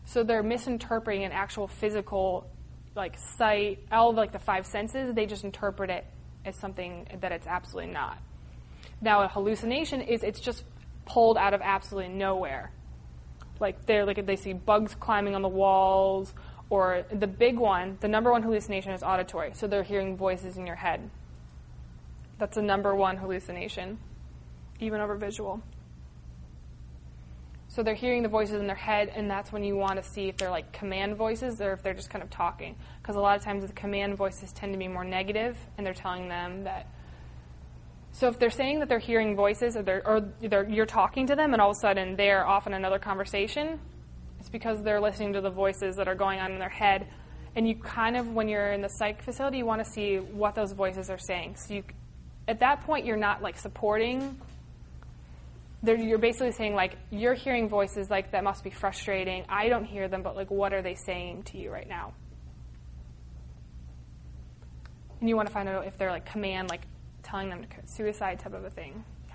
So 0.05 0.25
they're 0.25 0.43
misinterpreting 0.43 1.25
an 1.25 1.33
actual 1.33 1.69
physical, 1.69 2.51
like, 2.95 3.17
sight, 3.37 3.81
all 3.93 4.11
of, 4.11 4.17
like 4.17 4.33
the 4.33 4.39
five 4.39 4.67
senses, 4.67 5.15
they 5.15 5.27
just 5.27 5.45
interpret 5.45 5.91
it 5.91 6.05
as 6.45 6.57
something 6.57 7.07
that 7.21 7.33
it's 7.33 7.47
absolutely 7.47 7.93
not. 7.93 8.19
Now, 9.01 9.23
a 9.23 9.29
hallucination 9.29 10.01
is 10.01 10.23
it's 10.23 10.41
just 10.41 10.65
pulled 11.07 11.37
out 11.37 11.55
of 11.55 11.61
absolutely 11.63 12.13
nowhere. 12.13 12.73
Like 13.61 13.87
they're 13.87 14.05
like 14.05 14.25
they 14.25 14.37
see 14.37 14.53
bugs 14.53 14.95
climbing 14.95 15.35
on 15.35 15.43
the 15.43 15.49
walls, 15.49 16.33
or 16.71 17.05
the 17.11 17.27
big 17.27 17.59
one, 17.59 17.97
the 18.01 18.09
number 18.09 18.31
one 18.31 18.43
hallucination 18.43 18.93
is 18.93 19.03
auditory. 19.03 19.53
So 19.55 19.67
they're 19.67 19.83
hearing 19.83 20.17
voices 20.17 20.57
in 20.59 20.67
your 20.67 20.77
head. 20.77 21.11
That's 22.39 22.55
the 22.55 22.63
number 22.63 22.95
one 22.95 23.17
hallucination, 23.17 23.99
even 24.81 25.01
over 25.01 25.17
visual. 25.17 25.63
So 27.69 27.83
they're 27.83 27.95
hearing 27.95 28.23
the 28.23 28.29
voices 28.29 28.61
in 28.61 28.67
their 28.67 28.77
head, 28.77 29.13
and 29.15 29.31
that's 29.31 29.53
when 29.53 29.63
you 29.63 29.77
want 29.77 29.97
to 29.97 30.03
see 30.03 30.29
if 30.29 30.37
they're 30.37 30.51
like 30.51 30.73
command 30.73 31.17
voices 31.17 31.61
or 31.61 31.73
if 31.73 31.83
they're 31.83 31.95
just 31.95 32.11
kind 32.11 32.23
of 32.23 32.31
talking. 32.31 32.75
Because 33.01 33.17
a 33.17 33.21
lot 33.21 33.37
of 33.37 33.45
times 33.45 33.67
the 33.67 33.73
command 33.73 34.17
voices 34.17 34.53
tend 34.53 34.73
to 34.73 34.79
be 34.79 34.89
more 34.89 35.05
negative, 35.05 35.57
and 35.77 35.87
they're 35.87 35.95
telling 35.95 36.29
them 36.29 36.65
that 36.65 36.89
so 38.13 38.27
if 38.29 38.39
they're 38.39 38.51
saying 38.51 38.81
that 38.81 38.89
they're 38.89 38.99
hearing 38.99 39.37
voices 39.37 39.77
or, 39.77 39.83
they're, 39.83 40.07
or 40.07 40.21
they're, 40.41 40.69
you're 40.69 40.87
talking 40.87 41.27
to 41.29 41.37
them 41.37 41.53
and 41.53 41.63
all 41.63 41.71
of 41.71 41.77
a 41.77 41.81
sudden 41.81 42.17
they're 42.17 42.45
off 42.47 42.67
in 42.67 42.75
another 42.75 42.99
conversation, 42.99 43.79
it's 44.41 44.49
because 44.49 44.83
they're 44.83 45.01
listening 45.01 45.33
to 45.35 45.41
the 45.41 45.51
voices 45.51 45.97
that 45.97 46.09
are 46.09 46.15
going 46.15 46.41
on 46.41 46.53
in 46.53 46.59
their 46.59 46.69
head. 46.69 47.07
And 47.55 47.69
you 47.69 47.77
kind 47.77 48.17
of, 48.17 48.29
when 48.29 48.49
you're 48.49 48.73
in 48.73 48.81
the 48.81 48.89
psych 48.89 49.23
facility, 49.23 49.59
you 49.59 49.67
want 49.67 49.85
to 49.85 49.91
see 49.91 50.17
what 50.17 50.55
those 50.55 50.73
voices 50.73 51.11
are 51.11 51.19
saying. 51.19 51.57
So 51.57 51.75
you, 51.75 51.85
at 52.47 52.61
that 52.61 52.83
point, 52.83 53.05
you're 53.05 53.17
not 53.17 53.43
like 53.43 53.59
supporting. 53.59 54.41
They're, 55.83 55.97
you're 55.97 56.19
basically 56.19 56.53
saying 56.53 56.75
like 56.75 56.97
you're 57.11 57.35
hearing 57.35 57.69
voices 57.69 58.11
like 58.11 58.33
that 58.33 58.43
must 58.43 58.65
be 58.65 58.71
frustrating. 58.71 59.45
I 59.49 59.69
don't 59.69 59.85
hear 59.85 60.09
them, 60.09 60.23
but 60.23 60.35
like 60.35 60.51
what 60.51 60.73
are 60.73 60.83
they 60.83 60.95
saying 60.95 61.45
to 61.45 61.59
you 61.59 61.71
right 61.71 61.89
now? 61.89 62.15
And 65.21 65.29
you 65.29 65.37
want 65.37 65.49
to 65.49 65.55
find 65.55 65.69
out 65.69 65.87
if 65.87 65.97
they're 65.99 66.11
like 66.11 66.27
command, 66.27 66.69
like 66.71 66.83
telling 67.23 67.49
them 67.49 67.63
to 67.63 67.67
commit 67.69 67.89
suicide 67.91 68.39
type 68.41 68.55
of 68.55 68.65
a 68.65 68.71
thing. 68.71 69.05
Yeah. 69.29 69.35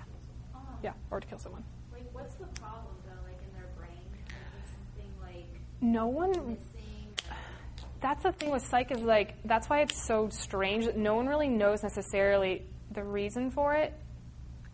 Um, 0.54 0.60
Yeah, 0.82 0.92
or 1.10 1.20
to 1.20 1.26
kill 1.26 1.38
someone. 1.38 1.64
Like, 1.92 2.04
what's 2.12 2.34
the 2.34 2.46
problem 2.60 2.94
though? 3.06 3.22
Like 3.26 3.38
in 3.46 3.52
their 3.54 3.68
brain, 3.78 4.00
something 4.74 5.12
like 5.22 5.46
No 5.80 6.06
one. 6.08 6.30
missing. 6.30 6.60
That's 8.00 8.22
the 8.22 8.32
thing 8.32 8.50
with 8.50 8.66
psych 8.66 8.90
is 8.90 9.00
like 9.02 9.34
that's 9.46 9.68
why 9.68 9.80
it's 9.80 10.06
so 10.06 10.28
strange 10.30 10.84
that 10.84 10.96
no 10.96 11.14
one 11.14 11.26
really 11.26 11.48
knows 11.48 11.82
necessarily 11.82 12.62
the 12.90 13.02
reason 13.02 13.50
for 13.50 13.74
it. 13.74 13.94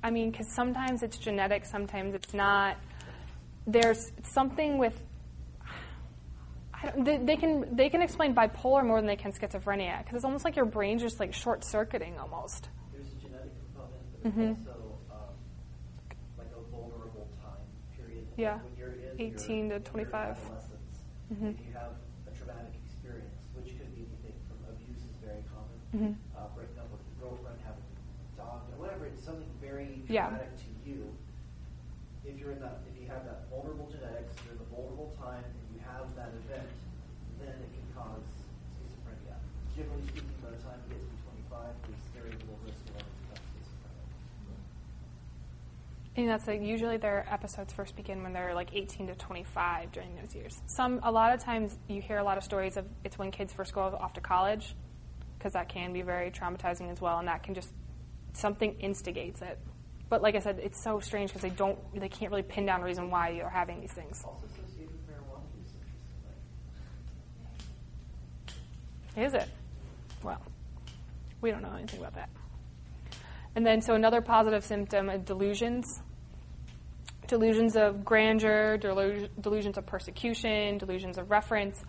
I 0.03 0.11
mean, 0.11 0.31
because 0.31 0.49
sometimes 0.49 1.03
it's 1.03 1.19
genetic, 1.19 1.65
sometimes 1.65 2.15
it's 2.15 2.33
not. 2.33 2.77
There's 3.67 4.13
something 4.23 4.79
with. 4.79 4.99
I 6.73 6.87
don't, 6.87 7.05
they, 7.05 7.19
they 7.19 7.37
can 7.37 7.77
they 7.77 7.91
can 7.91 8.01
explain 8.01 8.35
bipolar 8.35 8.85
more 8.87 8.97
than 8.99 9.07
they 9.07 9.17
can 9.17 9.33
schizophrenia 9.33 9.99
because 9.99 10.15
it's 10.17 10.25
almost 10.25 10.45
like 10.47 10.57
your 10.57 10.65
brain's 10.65 11.03
just 11.03 11.21
like 11.21 11.35
short 11.35 11.63
circuiting 11.63 12.19
almost. 12.19 12.71
There's 12.93 13.13
a 13.13 13.17
genetic 13.21 13.53
component, 13.61 14.01
but 14.23 14.33
Mhm. 14.33 14.57
also 14.67 14.97
um, 15.13 15.37
like 16.39 16.49
a 16.57 16.63
vulnerable 16.73 17.29
time 17.45 17.69
period. 17.95 18.25
Yeah. 18.39 18.61
When 18.65 18.77
you're 18.79 18.97
in 18.97 19.21
18 19.21 19.69
your, 19.69 19.79
to 19.79 19.85
25. 19.85 20.09
Your 20.09 20.57
adolescence, 20.57 21.05
Mhm. 21.35 21.51
if 21.53 21.61
you 21.61 21.73
have 21.77 21.93
a 22.25 22.33
traumatic 22.33 22.73
experience, 22.89 23.37
which 23.53 23.77
could 23.77 23.93
be 23.95 24.09
anything 24.09 24.41
from 24.49 24.57
abuse 24.73 25.05
is 25.05 25.17
very 25.21 25.45
common, 25.53 25.77
Mhm. 25.93 26.17
uh, 26.33 26.49
breaking 26.57 26.79
up 26.81 26.89
with 26.91 27.05
your 27.13 27.29
girlfriend, 27.29 27.61
having 27.61 27.85
a 28.59 28.81
whatever. 28.81 29.07
It's 29.07 29.23
something 29.23 29.49
very 29.61 30.03
Yeah. 30.09 30.27
traumatic 30.29 30.57
to 30.57 30.91
you. 30.91 31.15
If 32.25 32.39
you're 32.39 32.53
in 32.53 32.61
that, 32.61 32.81
if 32.91 33.01
you 33.01 33.09
have 33.09 33.25
that 33.25 33.49
vulnerable 33.49 33.89
genetics, 33.91 34.35
you're 34.45 34.53
in 34.53 34.59
the 34.59 34.71
vulnerable 34.75 35.15
time, 35.21 35.45
and 35.45 35.67
you 35.75 35.81
have 35.87 36.15
that 36.17 36.35
event, 36.35 36.69
then 37.41 37.49
it 37.49 37.71
can 37.73 37.87
cause 37.95 38.27
schizophrenia. 38.77 39.37
Generally 39.77 40.05
speaking, 40.09 40.37
by 40.43 40.51
the 40.51 40.63
time 40.63 40.79
you 40.89 40.95
get 40.95 41.01
to 41.01 41.17
25, 41.25 41.75
there's 41.87 42.05
very 42.13 42.31
little 42.31 42.59
risk 42.65 42.85
of 42.93 43.07
schizophrenic. 43.57 44.61
And 46.17 46.29
that's 46.29 46.47
like 46.47 46.61
usually 46.61 46.99
their 46.99 47.25
episodes 47.31 47.73
first 47.73 47.97
begin 47.97 48.23
when 48.23 48.33
they're 48.33 48.55
like 48.55 48.75
18 48.75 49.07
to 49.07 49.15
25 49.15 49.93
during 49.93 50.15
those 50.17 50.35
years. 50.35 50.61
Some 50.67 51.01
a 51.03 51.11
lot 51.11 51.33
of 51.33 51.41
times 51.43 51.79
you 51.89 52.03
hear 52.03 52.19
a 52.19 52.25
lot 52.25 52.37
of 52.37 52.45
stories 52.45 52.77
of 52.77 52.85
it's 53.05 53.17
when 53.17 53.31
kids 53.31 53.53
first 53.53 53.73
go 53.73 53.81
off 53.81 54.13
to 54.15 54.21
college 54.21 54.75
because 55.39 55.55
that 55.55 55.71
can 55.71 55.95
be 55.95 56.03
very 56.03 56.31
traumatizing 56.31 56.91
as 56.93 57.01
well, 57.01 57.19
and 57.19 57.27
that 57.29 57.43
can 57.43 57.55
just 57.55 57.73
something 58.33 58.75
instigates 58.81 59.43
it. 59.43 59.59
But 60.09 60.23
like 60.23 60.35
I 60.35 60.41
said, 60.41 60.59
it's 60.59 60.83
so 60.83 60.99
strange 61.01 61.31
because 61.31 61.43
they 61.43 61.51
don't 61.51 61.79
they 61.95 62.09
can't 62.09 62.31
really 62.31 62.43
pin 62.43 62.67
down 62.67 62.81
a 62.81 62.85
reason 62.85 63.11
why 63.11 63.31
you're 63.31 63.49
having 63.49 63.81
these 63.81 63.93
things. 63.93 64.23
Also 64.25 64.45
associated 64.47 64.91
with 64.93 65.07
marijuana 65.09 65.45
use. 69.17 69.27
Is 69.27 69.35
it? 69.35 69.49
Well, 70.23 70.41
we 71.41 71.51
don't 71.51 71.63
know 71.63 71.75
anything 71.75 72.01
about 72.01 72.15
that. 72.15 72.29
And 73.57 73.67
then, 73.67 73.81
so 73.81 73.95
another 73.95 74.21
positive 74.21 74.65
symptom 74.65 75.09
is 75.11 75.23
delusions. 75.23 76.03
Delusions 77.27 77.77
of 77.77 78.05
grandeur, 78.05 78.79
delu- 78.79 79.29
delusions 79.41 79.79
of 79.79 79.87
persecution, 79.87 80.79
delusions 80.79 81.19
of 81.19 81.31
reference. 81.31 81.83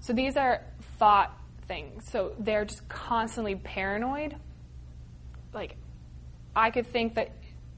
So 0.00 0.12
these 0.12 0.36
are 0.36 0.62
thought 0.98 1.36
things. 1.66 2.08
So 2.10 2.34
they're 2.38 2.64
just 2.64 2.88
constantly 2.88 3.56
paranoid. 3.56 4.36
Like, 5.52 5.76
I 6.58 6.70
could 6.70 6.86
think 6.86 7.14
that 7.14 7.30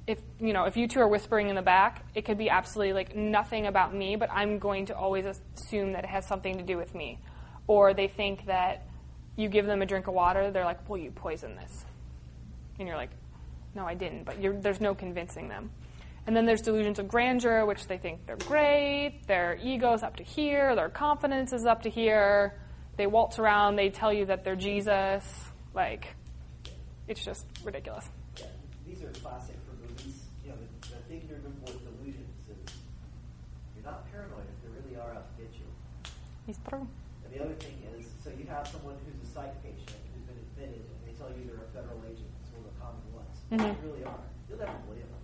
if 0.07 0.19
you 0.41 0.53
know 0.53 0.65
if 0.65 0.77
you 0.77 0.89
two 0.89 1.01
are 1.01 1.09
whispering 1.09 1.51
in 1.51 1.55
the 1.55 1.63
back, 1.63 2.05
it 2.15 2.25
could 2.25 2.39
be 2.39 2.49
absolutely 2.49 2.95
like 2.95 3.15
nothing 3.15 3.67
about 3.67 3.95
me, 3.95 4.17
but 4.17 4.31
I'm 4.33 4.59
going 4.59 4.87
to 4.87 4.97
always 4.97 5.27
assume 5.27 5.93
that 5.93 6.05
it 6.05 6.11
has 6.11 6.27
something 6.27 6.57
to 6.57 6.63
do 6.63 6.77
with 6.77 6.95
me. 6.95 7.19
Or 7.67 7.95
they 7.95 8.09
think 8.09 8.47
that 8.47 8.87
you 9.37 9.49
give 9.49 9.67
them 9.67 9.83
a 9.83 9.87
drink 9.87 10.07
of 10.07 10.15
water, 10.15 10.51
they're 10.51 10.65
like, 10.65 10.89
"Well, 10.89 10.99
you 10.99 11.11
poisoned 11.11 11.59
this," 11.59 11.85
and 12.79 12.89
you're 12.89 12.97
like, 12.97 13.11
"No, 13.75 13.85
I 13.87 13.95
didn't." 13.95 14.25
But 14.25 14.37
there's 14.63 14.81
no 14.81 14.95
convincing 14.95 15.49
them. 15.49 15.71
And 16.27 16.35
then 16.37 16.47
there's 16.47 16.63
delusions 16.63 16.99
of 16.99 17.09
grandeur, 17.09 17.65
which 17.67 17.87
they 17.87 17.99
think 17.99 18.27
they're 18.27 18.37
great, 18.37 19.21
their 19.27 19.57
ego's 19.63 20.03
up 20.03 20.17
to 20.17 20.25
here, 20.25 20.75
their 20.75 20.89
confidence 20.89 21.53
is 21.53 21.67
up 21.67 21.83
to 21.83 21.91
here. 21.91 22.61
They 22.97 23.07
waltz 23.07 23.39
around, 23.39 23.77
they 23.77 23.91
tell 23.91 24.13
you 24.13 24.27
that 24.27 24.45
they're 24.45 24.57
Jesus. 24.57 25.25
Like, 25.75 26.15
it's 27.09 27.25
just 27.25 27.47
ridiculous. 27.65 28.09
Are 29.11 29.19
classic 29.27 29.59
for 29.67 29.75
movies. 29.83 30.23
You 30.47 30.55
know, 30.55 30.59
the, 30.63 30.95
the 30.95 31.03
thing 31.11 31.27
remember 31.27 31.67
with 31.67 31.83
delusions 31.83 32.31
is 32.47 32.63
you're 33.75 33.83
not 33.83 34.07
paranoid 34.07 34.47
if 34.47 34.59
they 34.63 34.71
really 34.71 34.95
are 35.03 35.11
out 35.19 35.27
to 35.27 35.35
get 35.43 35.51
you. 35.59 35.67
He's 36.47 36.63
through. 36.63 36.87
And 37.27 37.35
the 37.35 37.43
other 37.43 37.59
thing 37.59 37.75
is, 37.91 38.07
so 38.23 38.31
you 38.31 38.47
have 38.47 38.71
someone 38.71 38.95
who's 39.03 39.19
a 39.19 39.27
psych 39.35 39.51
patient 39.67 39.99
who's 40.15 40.23
been 40.31 40.39
admitted, 40.39 40.87
and 40.87 40.99
they 41.03 41.15
tell 41.19 41.27
you 41.35 41.43
they're 41.43 41.59
a 41.59 41.71
federal 41.75 41.99
agent. 42.07 42.31
It's 42.39 42.55
one 42.55 42.63
of 42.63 42.71
the 42.71 42.79
common 42.79 43.03
ones. 43.11 43.35
Mhm. 43.51 43.67
They 43.67 43.89
really 43.89 44.05
are. 44.07 44.23
You'll 44.47 44.63
never 44.63 44.79
believe 44.87 45.03
them. 45.11 45.23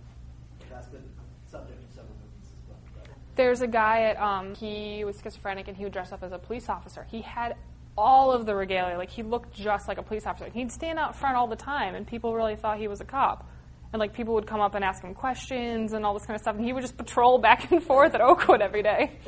And 0.67 0.69
that's 0.71 0.91
been 0.91 1.07
subject 1.47 1.79
to 1.79 1.87
several 1.95 2.15
movies 2.19 2.51
as 2.51 2.63
well. 2.67 2.79
But 2.91 3.07
There's 3.39 3.63
a 3.63 3.71
guy 3.71 4.03
at 4.11 4.19
um, 4.19 4.51
he 4.51 5.07
was 5.07 5.15
schizophrenic 5.23 5.71
and 5.71 5.77
he 5.79 5.87
would 5.87 5.95
dress 5.95 6.11
up 6.11 6.27
as 6.27 6.35
a 6.35 6.39
police 6.39 6.67
officer. 6.67 7.07
He 7.07 7.23
had 7.23 7.55
all 7.97 8.35
of 8.35 8.45
the 8.45 8.53
regalia, 8.53 8.97
like 8.97 9.09
he 9.09 9.23
looked 9.23 9.55
just 9.55 9.87
like 9.87 9.97
a 9.97 10.03
police 10.03 10.27
officer. 10.27 10.51
He'd 10.51 10.71
stand 10.71 10.99
out 10.99 11.15
front 11.15 11.37
all 11.37 11.47
the 11.47 11.55
time, 11.55 11.95
and 11.95 12.05
people 12.05 12.35
really 12.35 12.57
thought 12.57 12.77
he 12.77 12.89
was 12.89 12.99
a 12.99 13.05
cop. 13.05 13.47
And 13.93 13.99
like 13.99 14.13
people 14.13 14.33
would 14.35 14.47
come 14.47 14.59
up 14.59 14.75
and 14.75 14.83
ask 14.83 15.03
him 15.03 15.13
questions 15.13 15.93
and 15.93 16.05
all 16.05 16.13
this 16.13 16.25
kind 16.25 16.35
of 16.35 16.41
stuff, 16.41 16.55
and 16.55 16.65
he 16.65 16.73
would 16.73 16.81
just 16.81 16.97
patrol 16.97 17.37
back 17.47 17.71
and 17.71 17.81
forth 17.81 18.13
at 18.13 18.21
Oakwood 18.21 18.61
every 18.61 18.83
day. 18.83 19.19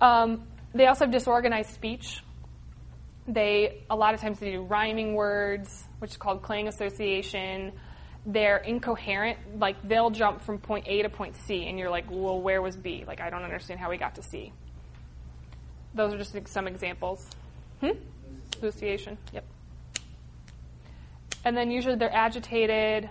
Um, 0.00 0.46
they 0.74 0.86
also 0.86 1.04
have 1.04 1.12
disorganized 1.12 1.70
speech. 1.70 2.22
They 3.26 3.84
a 3.90 3.96
lot 3.96 4.14
of 4.14 4.20
times 4.20 4.38
they 4.38 4.52
do 4.52 4.62
rhyming 4.62 5.14
words, 5.14 5.84
which 5.98 6.12
is 6.12 6.16
called 6.16 6.42
clang 6.42 6.68
association. 6.68 7.72
They're 8.26 8.58
incoherent. 8.58 9.58
Like 9.58 9.76
they'll 9.86 10.10
jump 10.10 10.42
from 10.42 10.58
point 10.58 10.86
A 10.88 11.02
to 11.02 11.08
point 11.08 11.36
C, 11.36 11.66
and 11.66 11.78
you're 11.78 11.90
like, 11.90 12.06
"Well, 12.10 12.40
where 12.40 12.62
was 12.62 12.76
B? 12.76 13.04
Like 13.06 13.20
I 13.20 13.30
don't 13.30 13.42
understand 13.42 13.80
how 13.80 13.90
we 13.90 13.96
got 13.96 14.14
to 14.16 14.22
C." 14.22 14.52
Those 15.94 16.14
are 16.14 16.18
just 16.18 16.36
some 16.48 16.66
examples. 16.66 17.28
Hmm? 17.80 17.92
Association. 18.56 19.18
Yep. 19.32 19.44
And 21.44 21.56
then 21.56 21.70
usually 21.70 21.96
they're 21.96 22.14
agitated 22.14 23.08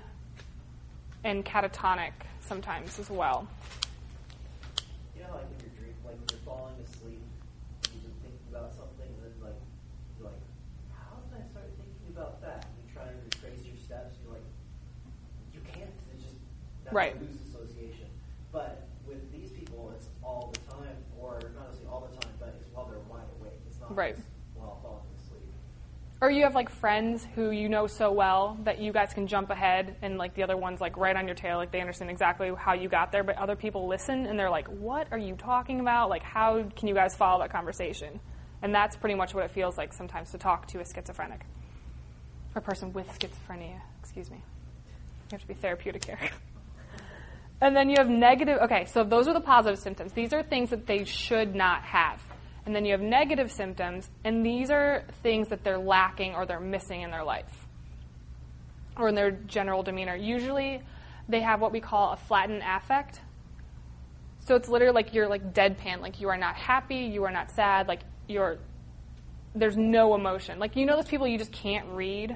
and 1.27 1.43
catatonic 1.43 2.15
sometimes 2.39 2.99
as 2.99 3.09
well. 3.09 3.47
you 5.13 5.21
know, 5.21 5.35
like 5.35 5.43
when 5.51 5.59
you're 5.59 5.75
dream, 5.75 5.91
like 6.07 6.15
when 6.15 6.27
you're 6.31 6.45
falling 6.47 6.79
asleep, 6.79 7.19
and 7.19 7.91
you've 7.91 8.07
been 8.07 8.19
thinking 8.23 8.47
about 8.47 8.71
something, 8.71 9.11
and 9.11 9.19
then 9.27 9.35
like 9.43 9.59
you're 10.15 10.31
like, 10.31 10.39
how 10.95 11.19
did 11.27 11.35
I 11.35 11.43
start 11.51 11.67
thinking 11.75 12.07
about 12.15 12.39
that? 12.39 12.63
And 12.63 12.73
you 12.79 12.87
try 12.95 13.03
and 13.11 13.19
retrace 13.27 13.59
your 13.67 13.75
steps. 13.75 14.15
You're 14.23 14.39
like, 14.39 14.47
you 15.51 15.59
can't. 15.67 15.91
It's 16.15 16.23
just 16.23 16.39
that's 16.87 16.95
Right. 16.95 17.11
a 17.11 17.19
loose 17.19 17.43
association. 17.51 18.07
But 18.55 18.87
with 19.03 19.27
these 19.35 19.51
people, 19.51 19.91
it's 19.99 20.07
all 20.23 20.55
the 20.55 20.63
time, 20.71 20.95
or 21.19 21.51
not 21.59 21.67
necessarily 21.67 21.91
all 21.91 22.07
the 22.07 22.15
time, 22.23 22.31
but 22.39 22.55
it's 22.55 22.71
while 22.71 22.87
they're 22.87 23.03
wide 23.11 23.27
awake. 23.43 23.59
It's 23.67 23.75
not 23.83 23.91
Right. 23.91 24.15
just 24.15 24.23
while 24.23 24.23
falling 24.23 24.23
asleep. 24.23 24.36
Or 26.19 26.31
you 26.31 26.43
have 26.43 26.55
like 26.55 26.69
friends 26.69 27.27
who 27.35 27.51
you 27.51 27.69
know 27.69 27.85
so 27.85 28.11
well 28.11 28.57
that 28.63 28.79
you 28.79 28.91
guys 28.91 29.13
can 29.13 29.27
jump 29.27 29.51
ahead 29.51 29.95
and 30.01 30.17
like 30.17 30.33
the 30.33 30.41
other 30.41 30.57
one's 30.57 30.81
like 30.81 30.97
right 30.97 31.15
on 31.15 31.27
your 31.27 31.35
tail, 31.35 31.57
like 31.57 31.71
they 31.71 31.79
understand 31.79 32.09
exactly 32.09 32.51
how 32.57 32.73
you 32.73 32.89
got 32.89 33.11
there, 33.11 33.23
but 33.23 33.37
other 33.37 33.55
people 33.55 33.87
listen 33.87 34.25
and 34.25 34.39
they're 34.39 34.49
like, 34.49 34.67
What 34.67 35.07
are 35.11 35.17
you 35.17 35.35
talking 35.35 35.79
about? 35.79 36.09
Like 36.09 36.23
how 36.23 36.63
can 36.75 36.87
you 36.87 36.95
guys 36.95 37.13
follow 37.15 37.41
that 37.41 37.51
conversation? 37.51 38.19
And 38.63 38.73
that's 38.73 38.95
pretty 38.95 39.13
much 39.13 39.35
what 39.35 39.45
it 39.45 39.51
feels 39.51 39.77
like 39.77 39.93
sometimes 39.93 40.31
to 40.31 40.39
talk 40.39 40.65
to 40.69 40.79
a 40.79 40.85
schizophrenic. 40.85 41.41
Or 42.55 42.59
a 42.59 42.61
person 42.61 42.93
with 42.93 43.07
schizophrenia, 43.09 43.79
excuse 43.99 44.31
me. 44.31 44.37
You 44.37 45.31
have 45.33 45.41
to 45.41 45.47
be 45.47 45.53
therapeutic 45.53 46.05
here. 46.05 46.19
And 47.59 47.75
then 47.75 47.89
you 47.89 47.95
have 47.97 48.07
negative, 48.07 48.59
okay, 48.63 48.85
so 48.85 49.03
those 49.03 49.27
are 49.27 49.33
the 49.33 49.41
positive 49.41 49.79
symptoms. 49.79 50.13
These 50.13 50.31
are 50.31 50.43
things 50.43 50.69
that 50.69 50.85
they 50.85 51.05
should 51.05 51.55
not 51.55 51.81
have. 51.81 52.21
And 52.67 52.75
then 52.75 52.83
you 52.83 52.91
have 52.91 52.99
negative 52.99 53.49
symptoms, 53.49 54.09
and 54.25 54.45
these 54.45 54.69
are 54.69 55.05
things 55.23 55.47
that 55.47 55.63
they're 55.63 55.77
lacking 55.77 56.35
or 56.35 56.45
they're 56.45 56.59
missing 56.59 57.01
in 57.01 57.11
their 57.11 57.23
life 57.23 57.65
or 58.97 59.07
in 59.07 59.15
their 59.15 59.31
general 59.31 59.83
demeanor. 59.83 60.17
Usually 60.17 60.81
they 61.29 61.39
have 61.39 61.61
what 61.61 61.71
we 61.71 61.79
call 61.79 62.11
a 62.11 62.17
flattened 62.17 62.61
affect. 62.67 63.21
So 64.41 64.55
it's 64.55 64.67
literally 64.67 64.93
like 64.93 65.13
you're 65.13 65.29
like 65.29 65.53
deadpan, 65.53 66.01
like 66.01 66.19
you 66.19 66.27
are 66.27 66.35
not 66.35 66.57
happy, 66.57 67.05
you 67.05 67.23
are 67.23 67.31
not 67.31 67.51
sad, 67.51 67.87
like 67.87 68.01
you're, 68.27 68.57
there's 69.55 69.77
no 69.77 70.13
emotion. 70.13 70.59
Like 70.59 70.75
you 70.75 70.85
know 70.85 70.97
those 70.97 71.07
people 71.07 71.25
you 71.25 71.37
just 71.37 71.53
can't 71.53 71.87
read? 71.91 72.35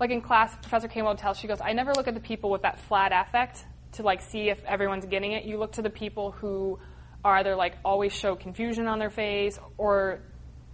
Like 0.00 0.10
in 0.10 0.20
class, 0.20 0.56
Professor 0.56 0.88
Kane 0.88 1.04
will 1.04 1.14
tell, 1.14 1.34
she 1.34 1.46
goes, 1.46 1.60
I 1.60 1.72
never 1.72 1.94
look 1.94 2.08
at 2.08 2.14
the 2.14 2.20
people 2.20 2.50
with 2.50 2.62
that 2.62 2.80
flat 2.80 3.12
affect 3.12 3.64
to 3.92 4.02
like 4.02 4.22
see 4.22 4.50
if 4.50 4.60
everyone's 4.64 5.06
getting 5.06 5.30
it. 5.30 5.44
You 5.44 5.56
look 5.56 5.70
to 5.74 5.82
the 5.82 5.90
people 5.90 6.32
who 6.32 6.80
are 7.24 7.36
either 7.36 7.56
like 7.56 7.74
always 7.84 8.12
show 8.12 8.36
confusion 8.36 8.86
on 8.86 8.98
their 8.98 9.10
face 9.10 9.58
or 9.76 10.20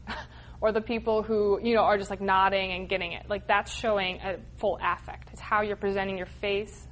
or 0.60 0.72
the 0.72 0.80
people 0.80 1.22
who, 1.22 1.60
you 1.62 1.74
know, 1.74 1.82
are 1.82 1.98
just 1.98 2.10
like 2.10 2.20
nodding 2.20 2.72
and 2.72 2.88
getting 2.88 3.12
it. 3.12 3.28
Like 3.28 3.46
that's 3.46 3.72
showing 3.72 4.20
a 4.20 4.38
full 4.56 4.78
affect. 4.82 5.30
It's 5.32 5.40
how 5.40 5.62
you're 5.62 5.76
presenting 5.76 6.16
your 6.16 6.26
face 6.26 6.86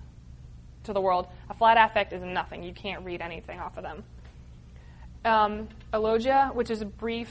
to 0.85 0.93
the 0.93 1.01
world. 1.01 1.29
A 1.49 1.55
flat 1.55 1.77
affect 1.79 2.13
is 2.13 2.23
nothing. 2.23 2.63
You 2.63 2.73
can't 2.73 3.05
read 3.05 3.21
anything 3.21 3.61
off 3.61 3.77
of 3.77 3.85
them. 3.85 4.05
Um, 5.25 5.69
alogia, 5.93 6.55
which 6.55 6.71
is 6.71 6.83
brief 6.83 7.31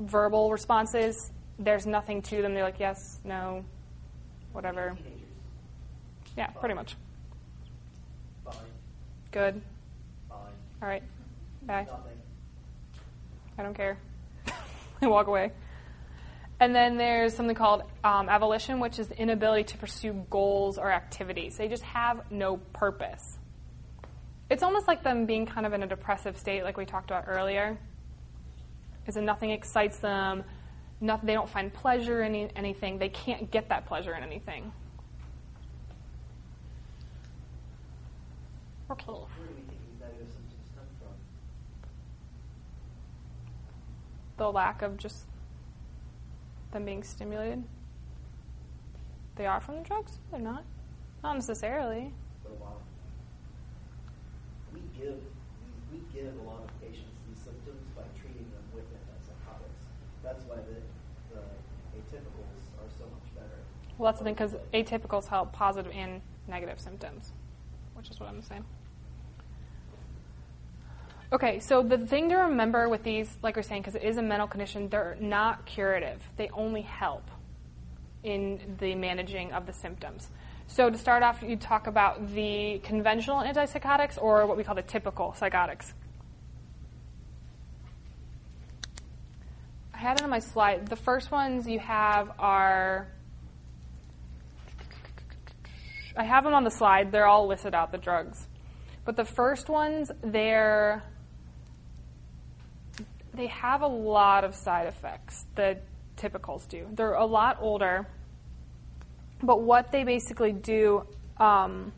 verbal 0.00 0.50
responses, 0.50 1.30
there's 1.58 1.86
nothing 1.86 2.22
to 2.22 2.42
them. 2.42 2.54
They're 2.54 2.64
like 2.64 2.80
yes, 2.80 3.18
no, 3.24 3.64
whatever. 4.52 4.96
Yeah, 6.36 6.48
pretty 6.48 6.74
much. 6.74 6.96
Good. 9.30 9.60
All 10.30 10.48
right. 10.88 11.02
Bye. 11.66 11.86
I 13.58 13.62
don't 13.62 13.74
care. 13.74 13.98
I 15.02 15.06
walk 15.06 15.26
away. 15.26 15.52
And 16.58 16.74
then 16.74 16.96
there's 16.96 17.34
something 17.34 17.56
called 17.56 17.82
um, 18.02 18.28
avolition, 18.28 18.80
which 18.80 18.98
is 18.98 19.08
the 19.08 19.18
inability 19.18 19.64
to 19.64 19.78
pursue 19.78 20.24
goals 20.30 20.78
or 20.78 20.90
activities. 20.90 21.56
They 21.56 21.68
just 21.68 21.82
have 21.82 22.30
no 22.30 22.56
purpose. 22.72 23.38
It's 24.48 24.62
almost 24.62 24.86
like 24.86 25.02
them 25.02 25.26
being 25.26 25.44
kind 25.44 25.66
of 25.66 25.72
in 25.72 25.82
a 25.82 25.86
depressive 25.86 26.38
state, 26.38 26.62
like 26.62 26.76
we 26.76 26.86
talked 26.86 27.10
about 27.10 27.24
earlier. 27.26 27.76
is 29.06 29.16
that 29.16 29.22
nothing 29.22 29.50
excites 29.50 29.98
them. 29.98 30.44
Nothing, 31.00 31.26
they 31.26 31.34
don't 31.34 31.48
find 31.48 31.72
pleasure 31.72 32.22
in 32.22 32.34
any, 32.34 32.50
anything. 32.56 32.98
They 32.98 33.10
can't 33.10 33.50
get 33.50 33.68
that 33.68 33.86
pleasure 33.86 34.14
in 34.14 34.22
anything. 34.22 34.72
Okay. 38.88 39.04
Where 39.06 39.26
do 39.48 39.54
we 39.54 39.60
think 39.62 39.80
these 39.80 40.00
negative 40.00 40.28
symptoms 40.32 40.70
come 40.74 40.86
from? 41.00 41.08
The 44.36 44.50
lack 44.50 44.82
of 44.82 44.98
just 44.98 45.26
them 46.72 46.84
being 46.84 47.02
stimulated. 47.02 47.64
They 49.36 49.46
are 49.46 49.60
from 49.60 49.76
the 49.76 49.82
drugs? 49.82 50.18
They're 50.30 50.40
not. 50.40 50.64
Not 51.22 51.34
necessarily. 51.34 52.12
But 52.42 52.52
a 52.52 52.64
lot. 52.64 52.80
We 54.72 54.80
give 54.98 55.16
we, 55.90 55.98
we 55.98 56.04
give 56.12 56.32
a 56.40 56.48
lot 56.48 56.62
of 56.64 56.80
patients 56.80 57.16
these 57.28 57.38
symptoms 57.42 57.82
by 57.96 58.02
treating 58.20 58.44
them 58.50 58.64
with 58.74 58.84
antipsychotics. 58.84 59.82
That's 60.22 60.44
why 60.44 60.56
the, 60.56 60.80
the 61.34 61.40
atypicals 61.96 62.60
are 62.80 62.90
so 62.98 63.04
much 63.04 63.34
better. 63.34 63.58
Well, 63.98 64.12
that's 64.12 64.18
the 64.18 64.24
thing 64.24 64.34
because 64.34 64.56
atypicals 64.72 65.28
help 65.28 65.52
positive 65.52 65.92
and 65.94 66.20
negative 66.48 66.80
symptoms, 66.80 67.32
which 67.94 68.10
is 68.10 68.20
what 68.20 68.28
I'm 68.28 68.42
saying. 68.42 68.64
Okay, 71.32 71.58
so 71.58 71.82
the 71.82 71.98
thing 71.98 72.28
to 72.28 72.36
remember 72.36 72.88
with 72.88 73.02
these, 73.02 73.36
like 73.42 73.56
we're 73.56 73.62
saying, 73.62 73.82
because 73.82 73.96
it 73.96 74.04
is 74.04 74.16
a 74.16 74.22
mental 74.22 74.46
condition, 74.46 74.88
they're 74.88 75.16
not 75.20 75.66
curative. 75.66 76.22
They 76.36 76.48
only 76.50 76.82
help 76.82 77.28
in 78.22 78.76
the 78.78 78.94
managing 78.94 79.52
of 79.52 79.66
the 79.66 79.72
symptoms. 79.72 80.30
So 80.68 80.88
to 80.88 80.96
start 80.96 81.22
off, 81.22 81.42
you 81.42 81.56
talk 81.56 81.86
about 81.86 82.32
the 82.34 82.80
conventional 82.84 83.38
antipsychotics 83.38 84.20
or 84.20 84.46
what 84.46 84.56
we 84.56 84.64
call 84.64 84.74
the 84.74 84.82
typical 84.82 85.34
psychotics. 85.34 85.94
I 89.94 89.98
had 89.98 90.18
it 90.18 90.22
on 90.22 90.30
my 90.30 90.40
slide. 90.40 90.88
The 90.88 90.96
first 90.96 91.30
ones 91.30 91.66
you 91.66 91.78
have 91.78 92.30
are. 92.38 93.08
I 96.16 96.24
have 96.24 96.44
them 96.44 96.54
on 96.54 96.64
the 96.64 96.70
slide. 96.70 97.10
They're 97.10 97.26
all 97.26 97.46
listed 97.46 97.74
out, 97.74 97.92
the 97.92 97.98
drugs. 97.98 98.46
But 99.04 99.16
the 99.16 99.24
first 99.24 99.68
ones, 99.68 100.10
they're. 100.22 101.02
They 103.36 103.48
have 103.48 103.82
a 103.82 103.86
lot 103.86 104.44
of 104.44 104.54
side 104.54 104.86
effects. 104.86 105.44
The 105.54 105.78
typicals 106.16 106.66
do. 106.68 106.86
They're 106.92 107.14
a 107.14 107.26
lot 107.26 107.58
older. 107.60 108.06
But 109.42 109.60
what 109.60 109.92
they 109.92 110.04
basically 110.04 110.52
do, 110.52 111.06
um, 111.36 111.92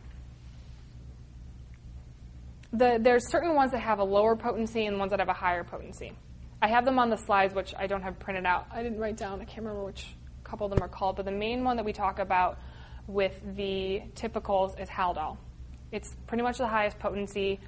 the, 2.73 2.99
there's 3.01 3.31
certain 3.31 3.55
ones 3.55 3.71
that 3.71 3.79
have 3.79 4.01
a 4.01 4.05
lower 4.05 4.35
potency 4.35 4.87
and 4.87 4.99
ones 4.99 5.11
that 5.11 5.21
have 5.21 5.29
a 5.29 5.33
higher 5.35 5.63
potency. 5.63 6.13
I 6.61 6.69
have 6.69 6.85
them 6.85 6.99
on 6.99 7.09
the 7.09 7.17
slides, 7.17 7.55
which 7.55 7.73
I 7.79 7.87
don't 7.87 8.03
have 8.03 8.19
printed 8.19 8.45
out. 8.45 8.67
I 8.73 8.83
didn't 8.83 8.99
write 8.99 9.17
down. 9.17 9.41
I 9.41 9.45
can't 9.45 9.59
remember 9.59 9.85
which 9.85 10.07
couple 10.43 10.67
of 10.67 10.73
them 10.73 10.83
are 10.83 10.89
called, 10.89 11.17
but 11.17 11.25
the 11.25 11.31
main 11.31 11.63
one 11.63 11.77
that 11.77 11.85
we 11.85 11.93
talk 11.93 12.19
about 12.19 12.59
with 13.07 13.41
the 13.55 14.03
typicals 14.15 14.81
is 14.81 14.89
Haldol. 14.89 15.37
It's 15.93 16.17
pretty 16.27 16.43
much 16.43 16.59
the 16.59 16.67
highest 16.67 16.99
potency. 16.99 17.61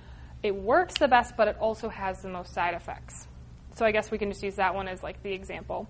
It 0.43 0.55
works 0.55 0.95
the 0.99 1.09
best, 1.09 1.37
but 1.37 1.47
it 1.47 1.57
also 1.61 1.89
has 1.89 2.23
the 2.23 2.29
most 2.29 2.53
side 2.53 2.75
effects. 2.75 3.29
So 3.75 3.87
I 3.87 3.93
guess 3.93 4.11
we 4.11 4.19
can 4.19 4.31
just 4.31 4.43
use 4.43 4.57
that 4.57 4.75
one 4.75 4.89
as 4.89 5.03
like 5.03 5.23
the 5.23 5.33
example. 5.33 5.89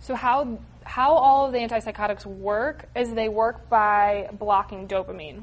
So 0.00 0.14
how 0.14 0.58
how 0.82 1.12
all 1.12 1.46
of 1.46 1.52
the 1.52 1.58
antipsychotics 1.58 2.26
work 2.26 2.88
is 2.96 3.12
they 3.14 3.28
work 3.28 3.68
by 3.68 4.28
blocking 4.32 4.88
dopamine. 4.88 5.42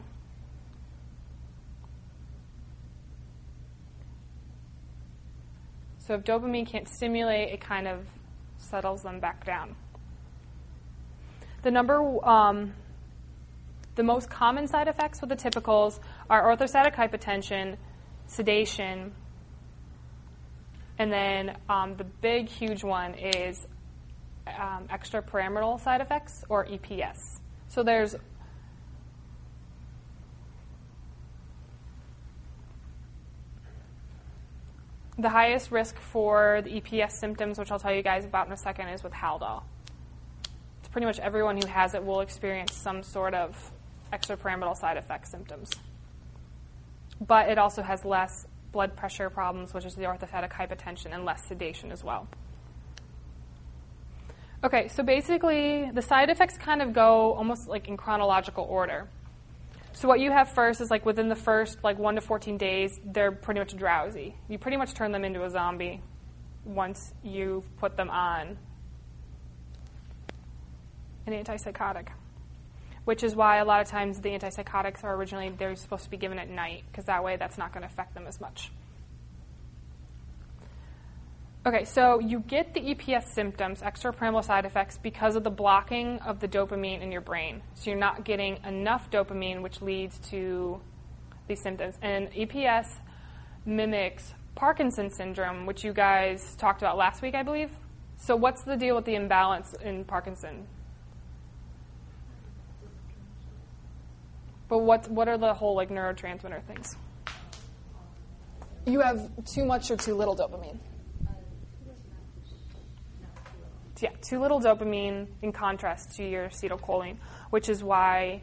So 6.00 6.16
if 6.16 6.24
dopamine 6.24 6.66
can't 6.66 6.88
stimulate, 6.88 7.52
it 7.52 7.60
kind 7.60 7.88
of 7.88 8.06
settles 8.58 9.04
them 9.04 9.20
back 9.20 9.46
down. 9.46 9.76
The 11.64 11.72
number, 11.72 12.26
um, 12.26 12.74
the 13.96 14.04
most 14.04 14.30
common 14.30 14.68
side 14.68 14.88
effects 14.88 15.20
with 15.20 15.30
the 15.30 15.36
typicals 15.36 16.00
are 16.30 16.44
orthostatic 16.44 16.96
hypotension, 16.96 17.78
sedation, 18.28 19.14
and 21.00 21.12
then 21.12 21.58
um, 21.70 21.96
the 21.96 22.04
big, 22.04 22.50
huge 22.50 22.84
one 22.84 23.14
is 23.14 23.68
um, 24.48 24.88
extrapyramidal 24.90 25.80
side 25.80 26.02
effects 26.02 26.44
or 26.50 26.66
EPS. 26.66 27.40
So 27.68 27.84
there's 27.84 28.16
the 35.18 35.30
highest 35.30 35.72
risk 35.72 35.98
for 36.00 36.62
the 36.64 36.82
EPS 36.82 37.12
symptoms, 37.14 37.58
which 37.58 37.72
I'll 37.72 37.80
tell 37.80 37.94
you 37.94 38.04
guys 38.04 38.26
about 38.26 38.48
in 38.48 38.54
a 38.54 38.58
second, 38.58 38.90
is 38.90 39.04
with 39.04 39.14
Haldol. 39.14 39.64
It's 40.80 40.90
pretty 40.90 41.06
much 41.06 41.20
everyone 41.20 41.58
who 41.58 41.68
has 41.68 41.94
it 41.94 42.04
will 42.04 42.22
experience 42.22 42.74
some 42.74 43.04
sort 43.04 43.34
of 43.34 43.72
extrapyramidal 44.14 44.78
side 44.78 44.98
effect 44.98 45.28
symptoms. 45.28 45.72
But 47.20 47.50
it 47.50 47.58
also 47.58 47.82
has 47.82 48.06
less 48.06 48.46
blood 48.72 48.96
pressure 48.96 49.30
problems, 49.30 49.74
which 49.74 49.86
is 49.86 49.96
the 49.96 50.04
orthostatic 50.04 50.52
hypotension, 50.52 51.14
and 51.14 51.26
less 51.26 51.44
sedation 51.46 51.92
as 51.92 52.04
well. 52.04 52.28
Okay, 54.64 54.88
so 54.88 55.04
basically, 55.04 55.90
the 55.92 56.02
side 56.02 56.30
effects 56.30 56.58
kind 56.58 56.82
of 56.82 56.94
go 56.94 57.34
almost 57.34 57.68
like 57.68 57.88
in 57.88 57.96
chronological 57.96 58.66
order. 58.66 59.08
So 59.94 60.08
what 60.08 60.20
you 60.20 60.32
have 60.32 60.50
first 60.50 60.82
is 60.82 60.92
like 60.92 61.06
within 61.06 61.28
the 61.28 61.36
first 61.36 61.84
like 61.84 61.98
1 61.98 62.16
to 62.16 62.22
14 62.22 62.58
days, 62.58 63.00
they're 63.04 63.32
pretty 63.32 63.60
much 63.60 63.76
drowsy. 63.76 64.36
You 64.48 64.60
pretty 64.60 64.78
much 64.78 64.94
turn 64.94 65.12
them 65.12 65.26
into 65.26 65.44
a 65.44 65.50
zombie 65.50 66.02
once 66.66 67.14
you've 67.24 67.66
put 67.78 67.98
them 67.98 68.10
on 68.10 68.58
an 71.26 71.34
antipsychotic. 71.34 72.10
Which 73.08 73.24
is 73.24 73.38
why 73.38 73.60
a 73.60 73.64
lot 73.64 73.80
of 73.80 73.88
times 73.88 74.20
the 74.20 74.32
antipsychotics 74.32 75.02
are 75.06 75.16
originally 75.16 75.48
they're 75.58 75.78
supposed 75.78 76.04
to 76.04 76.10
be 76.10 76.18
given 76.18 76.40
at 76.40 76.50
night 76.50 76.84
because 76.92 77.06
that 77.06 77.24
way 77.24 77.38
that's 77.38 77.58
not 77.58 77.72
going 77.72 77.84
to 77.84 77.88
affect 77.88 78.14
them 78.14 78.28
as 78.28 78.42
much. 78.42 78.70
Okay, 81.66 81.86
so 81.86 82.20
you 82.20 82.42
get 82.42 82.74
the 82.74 82.82
EPS 82.82 83.34
symptoms, 83.34 83.80
extrapyramidal 83.80 84.44
side 84.44 84.66
effects, 84.66 84.98
because 84.98 85.38
of 85.38 85.46
the 85.46 85.50
blocking 85.50 86.20
of 86.20 86.42
the 86.42 86.50
dopamine 86.50 87.02
in 87.02 87.10
your 87.14 87.22
brain. 87.22 87.62
So 87.76 87.92
you're 87.92 87.98
not 87.98 88.26
getting 88.26 88.58
enough 88.66 89.10
dopamine, 89.10 89.62
which 89.62 89.82
leads 89.82 90.20
to 90.32 90.82
these 91.48 91.62
symptoms. 91.62 91.96
And 92.02 92.30
EPS 92.34 92.88
mimics 93.66 94.34
Parkinson's 94.56 95.16
syndrome, 95.16 95.66
which 95.66 95.86
you 95.86 95.94
guys 95.94 96.58
talked 96.58 96.82
about 96.82 96.98
last 96.98 97.22
week, 97.22 97.36
I 97.36 97.44
believe. 97.44 97.72
So 98.18 98.36
what's 98.36 98.64
the 98.64 98.76
deal 98.76 98.98
with 98.98 99.06
the 99.06 99.16
imbalance 99.16 99.74
in 99.82 100.04
Parkinson? 100.04 100.68
But 104.68 104.80
what 104.80 105.10
what 105.10 105.28
are 105.28 105.38
the 105.38 105.54
whole 105.54 105.76
like 105.76 105.90
neurotransmitter 105.90 106.64
things? 106.64 106.96
You 108.86 109.02
have 109.02 109.30
too 109.46 109.66
much 109.66 109.92
or 109.92 109.98
too 109.98 110.16
little 110.16 110.36
dopamine. 110.36 110.80
yeah, 114.02 114.10
too 114.22 114.40
little 114.40 114.60
dopamine 114.60 115.28
in 115.42 115.52
contrast 115.52 116.16
to 116.18 116.24
your 116.24 116.48
acetylcholine, 116.48 117.18
which 117.50 117.70
is 117.70 117.84
why 117.84 118.42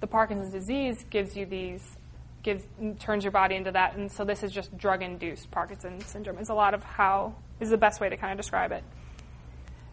the 0.00 0.06
Parkinson's 0.06 0.52
disease 0.52 1.04
gives 1.10 1.36
you 1.36 1.46
these, 1.46 1.82
gives 2.42 2.64
turns 2.98 3.24
your 3.24 3.32
body 3.32 3.56
into 3.56 3.72
that, 3.72 3.96
and 3.96 4.10
so 4.10 4.24
this 4.24 4.42
is 4.42 4.52
just 4.52 4.76
drug-induced 4.76 5.50
Parkinson's 5.50 6.06
syndrome. 6.06 6.38
Is 6.38 6.50
a 6.50 6.54
lot 6.54 6.74
of 6.74 6.84
how 6.84 7.34
is 7.60 7.70
the 7.70 7.78
best 7.78 8.00
way 8.00 8.08
to 8.08 8.16
kind 8.16 8.32
of 8.32 8.38
describe 8.38 8.72
it. 8.72 8.84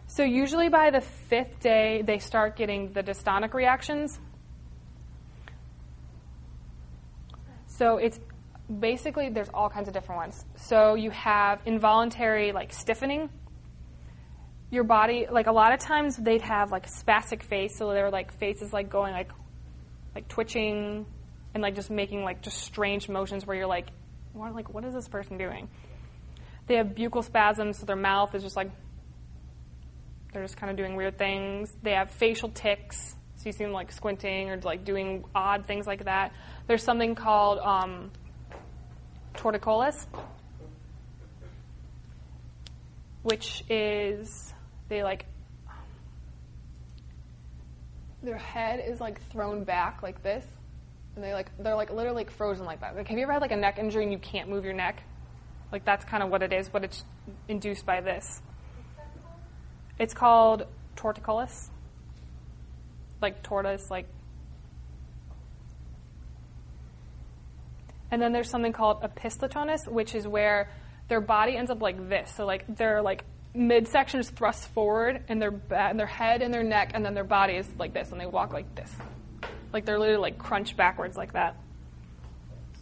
So 0.06 0.22
usually 0.22 0.68
by 0.68 0.90
the 0.90 1.00
fifth 1.00 1.60
day, 1.60 2.02
they 2.02 2.18
start 2.18 2.56
getting 2.56 2.92
the 2.92 3.02
dystonic 3.02 3.54
reactions. 3.54 4.20
So 7.76 7.96
it's 7.96 8.20
basically 8.80 9.30
there's 9.30 9.48
all 9.52 9.68
kinds 9.68 9.88
of 9.88 9.94
different 9.94 10.20
ones. 10.20 10.44
So 10.56 10.94
you 10.94 11.10
have 11.10 11.60
involuntary 11.66 12.52
like 12.52 12.72
stiffening. 12.72 13.30
Your 14.70 14.84
body 14.84 15.26
like 15.30 15.46
a 15.46 15.52
lot 15.52 15.72
of 15.72 15.80
times 15.80 16.16
they'd 16.16 16.42
have 16.42 16.70
like 16.70 16.88
spastic 16.88 17.42
face 17.42 17.76
so 17.76 17.90
their 17.90 18.10
like 18.10 18.32
faces 18.32 18.72
like 18.72 18.90
going 18.90 19.12
like 19.12 19.30
like 20.14 20.28
twitching 20.28 21.06
and 21.52 21.62
like 21.62 21.74
just 21.74 21.90
making 21.90 22.22
like 22.22 22.42
just 22.42 22.58
strange 22.58 23.08
motions 23.08 23.46
where 23.46 23.56
you're 23.56 23.66
like 23.66 23.88
what 24.32 24.54
like 24.54 24.72
what 24.72 24.84
is 24.84 24.94
this 24.94 25.08
person 25.08 25.36
doing? 25.36 25.68
They 26.66 26.76
have 26.76 26.88
buccal 26.88 27.24
spasms 27.24 27.78
so 27.78 27.86
their 27.86 27.96
mouth 27.96 28.34
is 28.34 28.42
just 28.42 28.56
like 28.56 28.70
they're 30.32 30.42
just 30.42 30.56
kind 30.56 30.70
of 30.70 30.76
doing 30.76 30.96
weird 30.96 31.18
things. 31.18 31.76
They 31.82 31.92
have 31.92 32.10
facial 32.10 32.48
tics 32.50 33.16
so 33.36 33.48
you 33.48 33.52
see 33.52 33.64
them 33.64 33.72
like 33.72 33.92
squinting 33.92 34.48
or 34.48 34.58
like 34.60 34.84
doing 34.84 35.24
odd 35.34 35.66
things 35.66 35.86
like 35.86 36.04
that 36.04 36.32
there's 36.66 36.82
something 36.82 37.14
called 37.14 37.58
um, 37.58 38.10
torticollis 39.34 40.06
which 43.22 43.64
is 43.70 44.52
they 44.88 45.02
like 45.02 45.26
their 48.22 48.38
head 48.38 48.82
is 48.86 49.00
like 49.00 49.20
thrown 49.30 49.64
back 49.64 50.02
like 50.02 50.22
this 50.22 50.44
and 51.14 51.24
they 51.24 51.32
like 51.32 51.50
they're 51.58 51.76
like 51.76 51.90
literally 51.90 52.24
like 52.24 52.30
frozen 52.30 52.66
like 52.66 52.80
that. 52.80 52.96
Like, 52.96 53.08
have 53.08 53.16
you 53.16 53.24
ever 53.24 53.32
had 53.32 53.42
like 53.42 53.52
a 53.52 53.56
neck 53.56 53.78
injury 53.78 54.02
and 54.02 54.12
you 54.12 54.18
can't 54.18 54.48
move 54.48 54.64
your 54.64 54.74
neck? 54.74 55.02
Like 55.70 55.84
that's 55.84 56.04
kind 56.04 56.22
of 56.22 56.30
what 56.30 56.42
it 56.42 56.52
is, 56.52 56.68
but 56.68 56.84
it's 56.84 57.04
induced 57.48 57.86
by 57.86 58.00
this. 58.00 58.42
It's 59.98 60.14
called 60.14 60.66
torticollis. 60.96 61.68
Like 63.22 63.42
tortoise, 63.42 63.90
like. 63.90 64.06
And 68.10 68.20
then 68.22 68.32
there's 68.32 68.50
something 68.50 68.72
called 68.72 69.02
opisthotonus, 69.02 69.88
which 69.88 70.14
is 70.14 70.26
where 70.26 70.70
their 71.08 71.20
body 71.20 71.56
ends 71.56 71.70
up 71.70 71.82
like 71.82 72.08
this. 72.08 72.32
So 72.34 72.46
like 72.46 72.64
their 72.76 73.02
like 73.02 73.24
midsection 73.54 74.20
is 74.20 74.30
thrust 74.30 74.68
forward, 74.68 75.22
and 75.28 75.40
their 75.40 75.50
ba- 75.50 75.88
and 75.88 75.98
their 75.98 76.06
head 76.06 76.42
and 76.42 76.52
their 76.52 76.62
neck, 76.62 76.92
and 76.94 77.04
then 77.04 77.14
their 77.14 77.24
body 77.24 77.54
is 77.54 77.68
like 77.78 77.92
this, 77.92 78.12
and 78.12 78.20
they 78.20 78.26
walk 78.26 78.52
like 78.52 78.74
this, 78.74 78.92
like 79.72 79.84
they're 79.84 79.98
literally 79.98 80.20
like 80.20 80.38
crunched 80.38 80.76
backwards 80.76 81.16
like 81.16 81.32
that. 81.34 81.56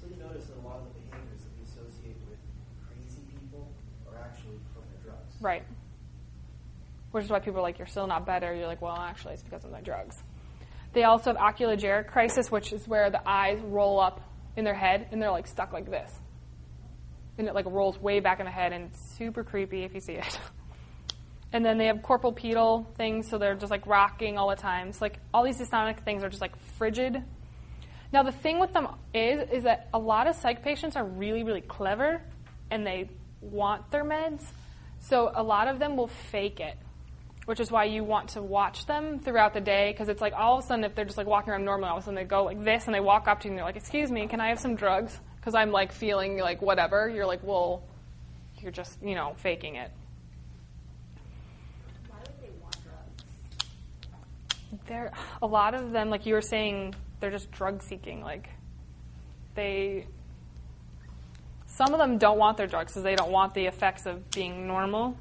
So 0.01 0.07
you 0.09 0.17
notice 0.23 0.47
that 0.47 0.57
a 0.57 0.65
lot 0.67 0.79
of 0.79 0.85
the 0.85 1.01
behaviors 1.01 1.43
that 1.43 1.51
we 1.59 1.65
associate 1.65 2.17
with 2.29 2.39
crazy 2.87 3.21
people 3.31 3.69
are 4.11 4.19
actually 4.19 4.57
from 4.73 4.83
their 4.93 5.13
drugs. 5.13 5.35
Right. 5.41 5.63
Which 7.11 7.25
is 7.25 7.31
why 7.31 7.41
people 7.41 7.61
are 7.61 7.63
like, 7.63 7.79
you're 7.79 7.87
still 7.87 8.07
not 8.07 8.25
better. 8.25 8.55
You're 8.55 8.67
like, 8.67 8.81
well, 8.81 8.97
actually, 8.97 9.35
it's 9.35 9.43
because 9.43 9.65
of 9.65 9.71
my 9.71 9.83
drugs. 9.83 10.17
They 10.95 11.05
also 11.05 11.35
have 11.35 11.37
oculogyric 11.37 12.07
crisis, 12.07 12.51
which 12.51 12.73
is 12.73 12.89
where 12.89 13.11
the 13.11 13.21
eyes 13.29 13.59
roll 13.61 14.01
up 14.01 14.23
in 14.57 14.65
their 14.65 14.75
head 14.75 15.09
and 15.11 15.21
they're 15.21 15.31
like 15.31 15.47
stuck 15.47 15.73
like 15.73 15.91
this. 15.91 16.11
And 17.39 17.49
it 17.49 17.55
like 17.55 17.67
rolls 17.67 17.99
way 17.99 18.21
back 18.21 18.41
in 18.41 18.47
the 18.47 18.53
head 18.53 18.73
and 18.73 18.85
it's 18.87 19.01
super 19.17 19.43
creepy 19.43 19.85
if 19.85 19.95
you 19.95 20.01
see 20.01 20.15
it. 20.15 20.39
and 21.53 21.65
then 21.65 21.79
they 21.79 21.87
have 21.87 22.03
corporal 22.03 22.33
pedal 22.33 22.87
things, 22.97 23.29
so 23.29 23.39
they're 23.39 23.55
just 23.55 23.71
like 23.71 23.87
rocking 23.87 24.39
all 24.39 24.49
the 24.49 24.57
time. 24.57 24.93
So 24.93 24.99
like 25.05 25.19
all 25.33 25.45
these 25.45 25.59
dystonic 25.59 26.01
things 26.01 26.23
are 26.23 26.29
just 26.29 26.43
like 26.43 26.57
frigid. 26.79 27.23
Now 28.13 28.23
the 28.23 28.33
thing 28.33 28.59
with 28.59 28.73
them 28.73 28.89
is 29.15 29.49
is 29.51 29.65
that 29.65 29.89
a 29.95 29.99
lot 29.99 30.27
of 30.27 30.37
psych 30.37 30.63
patients 30.63 30.97
are 30.97 31.05
really, 31.05 31.45
really 31.45 31.63
clever 31.63 32.21
and 32.71 32.87
they 32.87 33.09
want 33.41 33.91
their 33.91 34.05
meds. 34.05 34.45
So 35.01 35.33
a 35.35 35.43
lot 35.43 35.69
of 35.69 35.79
them 35.79 35.97
will 35.97 36.09
fake 36.09 36.61
it, 36.61 36.77
which 37.45 37.59
is 37.59 37.71
why 37.71 37.85
you 37.85 38.05
want 38.05 38.31
to 38.31 38.43
watch 38.43 38.87
them 38.87 39.19
throughout 39.19 39.53
the 39.53 39.61
day 39.61 39.91
because 39.91 40.09
it's 40.09 40.21
like 40.21 40.33
all 40.33 40.59
of 40.59 40.65
a 40.65 40.67
sudden 40.67 40.85
if 40.85 40.95
they're 40.95 41.05
just 41.05 41.19
like 41.19 41.27
walking 41.27 41.53
around 41.53 41.65
normally, 41.65 41.89
all 41.89 41.97
of 41.97 42.03
a 42.03 42.05
sudden 42.05 42.15
they 42.15 42.25
go 42.25 42.45
like 42.45 42.63
this 42.63 42.87
and 42.87 42.95
they 42.95 43.01
walk 43.01 43.27
up 43.27 43.41
to 43.41 43.49
you 43.49 43.51
and 43.51 43.59
they're 43.59 43.65
like, 43.65 43.77
"Excuse 43.77 44.11
me, 44.11 44.27
can 44.29 44.41
I 44.41 44.49
have 44.49 44.61
some 44.61 44.77
drugs?" 44.77 45.19
Because 45.37 45.55
I'm 45.55 45.73
like 45.73 45.93
feeling 45.93 46.39
like 46.39 46.63
whatever. 46.63 47.09
You're 47.09 47.27
like, 47.27 47.41
"Well, 47.43 47.83
you're 48.61 48.71
just 48.71 49.03
you 49.03 49.15
know 49.15 49.35
faking 49.39 49.77
it." 49.77 49.91
Why 52.09 52.19
would 52.19 52.41
they 52.41 52.53
want 52.63 52.77
drugs? 52.85 53.65
There, 54.87 55.13
a 55.41 55.47
lot 55.47 55.75
of 55.75 55.91
them, 55.91 56.11
like 56.11 56.27
you 56.27 56.35
were 56.35 56.43
saying, 56.43 56.95
they're 57.19 57.31
just 57.31 57.51
drug 57.51 57.83
seeking. 57.83 58.23
Like 58.23 58.49
they, 59.57 60.07
some 61.67 61.93
of 61.93 61.99
them 61.99 62.19
don't 62.19 62.39
want 62.39 62.57
their 62.57 62.69
drugs 62.69 62.93
because 62.93 63.03
they 63.03 63.17
don't 63.17 63.33
want 63.33 63.55
the 63.55 63.67
effects 63.67 64.07
of 64.07 64.31
being 64.31 64.69
normal. 64.69 65.17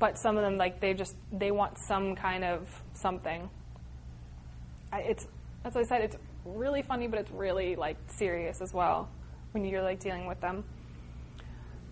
But 0.00 0.18
some 0.18 0.36
of 0.36 0.42
them, 0.42 0.56
like 0.56 0.80
they 0.80 0.94
just 0.94 1.14
they 1.30 1.52
want 1.52 1.78
some 1.78 2.16
kind 2.16 2.42
of 2.42 2.68
something. 2.94 3.48
I, 4.92 5.00
it's 5.02 5.28
what 5.62 5.76
I 5.76 5.82
said. 5.84 6.00
It's 6.00 6.16
really 6.44 6.82
funny, 6.82 7.06
but 7.06 7.20
it's 7.20 7.30
really 7.30 7.76
like 7.76 7.96
serious 8.06 8.60
as 8.60 8.72
well 8.74 9.08
when 9.52 9.64
you're 9.64 9.82
like 9.82 10.00
dealing 10.00 10.26
with 10.26 10.40
them. 10.40 10.64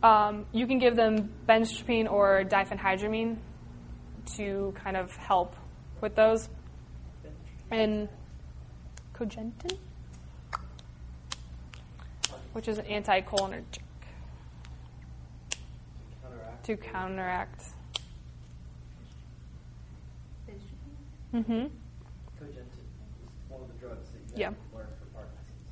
Um, 0.03 0.47
you 0.53 0.67
can 0.67 0.79
give 0.79 0.97
them 0.97 1.33
benztropine 1.49 2.11
or 2.11 2.45
diphenhydramine 2.45 3.37
to 4.37 4.73
kind 4.83 4.97
of 4.97 5.15
help 5.17 5.55
with 6.01 6.15
those. 6.15 6.49
And 7.71 8.09
cogentin, 9.15 9.77
which 12.53 12.69
is 12.69 12.79
an 12.79 12.87
anticholinergic 12.87 13.83
to 16.63 16.77
counteract. 16.77 17.65
Mm-hmm. 21.35 21.53
Cogentin 21.53 21.69
is 22.41 23.29
one 23.49 23.61
of 23.63 23.69
the 23.69 23.75
drugs 23.79 24.09
that 24.11 24.37
you 24.37 24.43
Yeah. 24.43 24.49
learn 24.75 24.87
for 24.99 25.07
Parkinson's. 25.15 25.69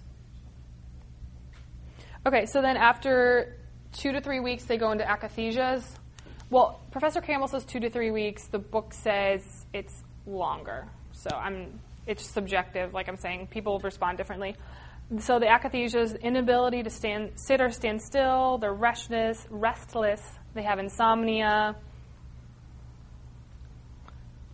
Okay, 2.27 2.47
so 2.47 2.61
then 2.61 2.77
after 2.77 3.57
two 3.93 4.13
to 4.13 4.21
three 4.21 4.41
weeks, 4.41 4.65
they 4.65 4.77
go 4.77 4.93
into 4.93 5.05
akathisias. 5.05 5.85
Well, 6.51 6.81
Professor 6.91 7.21
Campbell 7.21 7.49
says 7.49 7.65
two 7.65 7.81
to 7.81 7.91
three 7.91 8.11
weeks. 8.11 8.47
The 8.49 8.59
book 8.59 8.93
says 8.93 9.67
it's 9.73 10.03
longer. 10.27 10.87
So 11.13 11.31
I'm, 11.35 11.81
it's 12.07 12.25
subjective. 12.29 12.93
Like 12.93 13.09
I'm 13.09 13.17
saying, 13.17 13.49
people 13.49 13.79
respond 13.81 14.19
differently. 14.19 14.55
So 15.21 15.39
the 15.39 15.47
akathisias, 15.47 16.21
inability 16.21 16.83
to 16.83 16.91
stand, 16.91 17.33
sit 17.37 17.61
or 17.61 17.71
stand 17.71 18.03
still. 18.03 18.59
They're 18.59 18.75
restless, 18.75 19.47
restless. 19.51 20.21
They 20.55 20.63
have 20.63 20.79
insomnia. 20.79 21.77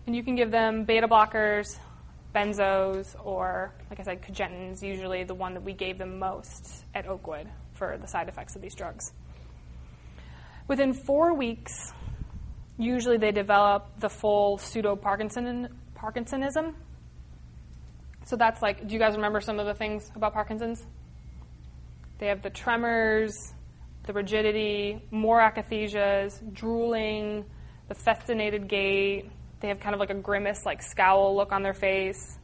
And 0.07 0.17
you 0.17 0.23
can 0.23 0.35
give 0.35 0.51
them 0.51 0.85
beta 0.85 1.07
blockers, 1.07 1.79
benzos, 2.35 3.15
or, 3.25 3.73
like 3.89 4.01
I 4.01 4.03
said, 4.03 4.23
cogentin's 4.23 4.83
usually 4.83 5.25
the 5.25 5.35
one 5.35 5.55
that 5.55 5.63
we 5.63 5.73
gave 5.73 5.99
them 5.99 6.19
most 6.19 6.85
at 6.95 7.07
Oakwood 7.07 7.49
for 7.75 7.99
the 7.99 8.07
side 8.07 8.29
effects 8.29 8.57
of 8.57 8.63
these 8.63 8.75
drugs. 8.75 9.13
Within 10.69 10.93
four 10.93 11.35
weeks, 11.35 11.73
usually 12.79 13.17
they 13.17 13.33
develop 13.33 14.01
the 14.01 14.09
full 14.09 14.59
pseudo 14.59 14.97
Parkinson, 14.97 15.69
Parkinsonism. 15.95 16.75
So 18.25 18.37
that's 18.37 18.63
like, 18.63 18.87
do 18.87 18.95
you 18.95 19.01
guys 19.01 19.17
remember 19.17 19.41
some 19.41 19.59
of 19.59 19.67
the 19.67 19.75
things 19.75 20.11
about 20.15 20.33
Parkinson's? 20.33 20.85
They 22.19 22.29
have 22.29 22.43
the 22.43 22.51
tremors, 22.51 23.37
the 24.05 24.13
rigidity, 24.13 25.03
more 25.11 25.41
akathisias, 25.41 26.41
drooling, 26.53 27.45
the 27.89 27.95
festinated 27.95 28.69
gait. 28.69 29.31
They 29.63 29.69
have 29.69 29.79
kind 29.79 29.95
of 29.95 30.01
like 30.01 30.11
a 30.11 30.15
grimace, 30.15 30.67
like 30.67 30.83
scowl 30.83 31.37
look 31.37 31.53
on 31.53 31.63
their 31.63 31.73
face. 31.73 32.37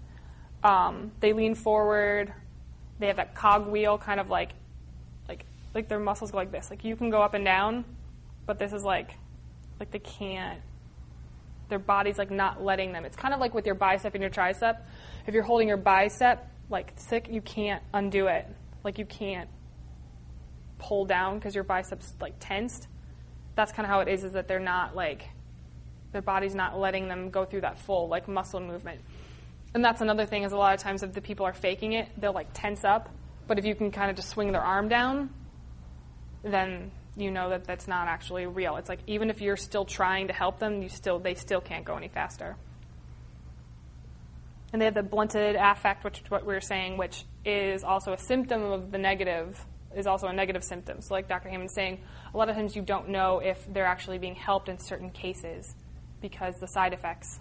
Um, 0.62 1.10
they 1.18 1.32
lean 1.32 1.56
forward. 1.56 2.32
They 3.00 3.08
have 3.08 3.16
that 3.16 3.34
cogwheel, 3.34 3.98
kind 3.98 4.20
of 4.20 4.30
like, 4.30 4.52
like, 5.28 5.44
like 5.74 5.88
their 5.88 5.98
muscles 5.98 6.30
go 6.30 6.38
like 6.38 6.52
this. 6.52 6.70
Like 6.70 6.84
you 6.84 6.94
can 6.94 7.10
go 7.10 7.20
up 7.20 7.34
and 7.34 7.44
down, 7.44 7.84
but 8.46 8.60
this 8.60 8.72
is 8.72 8.84
like, 8.84 9.10
like 9.80 9.90
they 9.90 9.98
can't. 9.98 10.60
Their 11.68 11.80
body's 11.80 12.18
like 12.18 12.30
not 12.30 12.62
letting 12.62 12.92
them. 12.92 13.04
It's 13.04 13.16
kind 13.16 13.34
of 13.34 13.40
like 13.40 13.52
with 13.52 13.66
your 13.66 13.74
bicep 13.74 14.14
and 14.14 14.22
your 14.22 14.30
tricep. 14.30 14.78
If 15.26 15.34
you're 15.34 15.42
holding 15.42 15.66
your 15.66 15.76
bicep 15.76 16.48
like 16.70 16.92
sick, 16.96 17.26
you 17.28 17.40
can't 17.40 17.82
undo 17.92 18.28
it. 18.28 18.46
Like 18.84 18.96
you 18.96 19.06
can't 19.06 19.50
pull 20.78 21.04
down 21.04 21.38
because 21.38 21.52
your 21.56 21.64
biceps 21.64 22.14
like 22.20 22.34
tensed. 22.38 22.86
That's 23.56 23.72
kind 23.72 23.84
of 23.84 23.90
how 23.90 24.00
it 24.00 24.08
is. 24.08 24.22
Is 24.22 24.32
that 24.34 24.46
they're 24.46 24.60
not 24.60 24.94
like 24.94 25.28
their 26.12 26.22
body's 26.22 26.54
not 26.54 26.78
letting 26.78 27.08
them 27.08 27.30
go 27.30 27.44
through 27.44 27.62
that 27.62 27.78
full 27.78 28.08
like 28.08 28.28
muscle 28.28 28.60
movement. 28.60 29.00
And 29.74 29.84
that's 29.84 30.00
another 30.00 30.24
thing 30.24 30.44
is 30.44 30.52
a 30.52 30.56
lot 30.56 30.74
of 30.74 30.80
times 30.80 31.02
if 31.02 31.12
the 31.12 31.20
people 31.20 31.44
are 31.46 31.52
faking 31.52 31.92
it, 31.92 32.08
they'll 32.18 32.32
like 32.32 32.48
tense 32.54 32.84
up. 32.84 33.08
But 33.46 33.58
if 33.58 33.64
you 33.64 33.74
can 33.74 33.90
kind 33.90 34.10
of 34.10 34.16
just 34.16 34.28
swing 34.30 34.52
their 34.52 34.62
arm 34.62 34.88
down, 34.88 35.30
then 36.42 36.90
you 37.16 37.30
know 37.30 37.50
that 37.50 37.64
that's 37.64 37.88
not 37.88 38.08
actually 38.08 38.46
real. 38.46 38.76
It's 38.76 38.88
like 38.88 39.00
even 39.06 39.30
if 39.30 39.40
you're 39.40 39.56
still 39.56 39.84
trying 39.84 40.28
to 40.28 40.32
help 40.32 40.58
them, 40.58 40.82
you 40.82 40.88
still 40.88 41.18
they 41.18 41.34
still 41.34 41.60
can't 41.60 41.84
go 41.84 41.96
any 41.96 42.08
faster. 42.08 42.56
And 44.72 44.80
they 44.80 44.84
have 44.84 44.94
the 44.94 45.02
blunted 45.02 45.56
affect, 45.56 46.04
which 46.04 46.20
is 46.20 46.30
what 46.30 46.44
we 46.44 46.52
were 46.52 46.60
saying, 46.60 46.98
which 46.98 47.24
is 47.44 47.84
also 47.84 48.12
a 48.12 48.18
symptom 48.18 48.62
of 48.62 48.90
the 48.90 48.98
negative, 48.98 49.58
is 49.96 50.06
also 50.06 50.26
a 50.26 50.32
negative 50.32 50.62
symptom. 50.62 51.00
So, 51.00 51.14
like 51.14 51.26
Dr. 51.26 51.48
Heyman's 51.48 51.72
saying, 51.72 52.00
a 52.34 52.36
lot 52.36 52.50
of 52.50 52.54
times 52.54 52.76
you 52.76 52.82
don't 52.82 53.08
know 53.08 53.38
if 53.38 53.66
they're 53.72 53.86
actually 53.86 54.18
being 54.18 54.34
helped 54.34 54.68
in 54.68 54.78
certain 54.78 55.08
cases 55.08 55.74
because 56.20 56.58
the 56.58 56.66
side 56.66 56.92
effects 56.92 57.40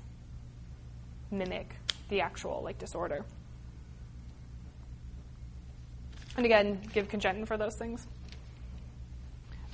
mimic 1.32 1.76
the 2.10 2.22
actual 2.22 2.62
like 2.64 2.78
disorder. 2.78 3.26
And 6.36 6.46
again, 6.46 6.80
give 6.94 7.08
Cogentin 7.08 7.48
for 7.48 7.58
those 7.58 7.76
things. 7.76 8.08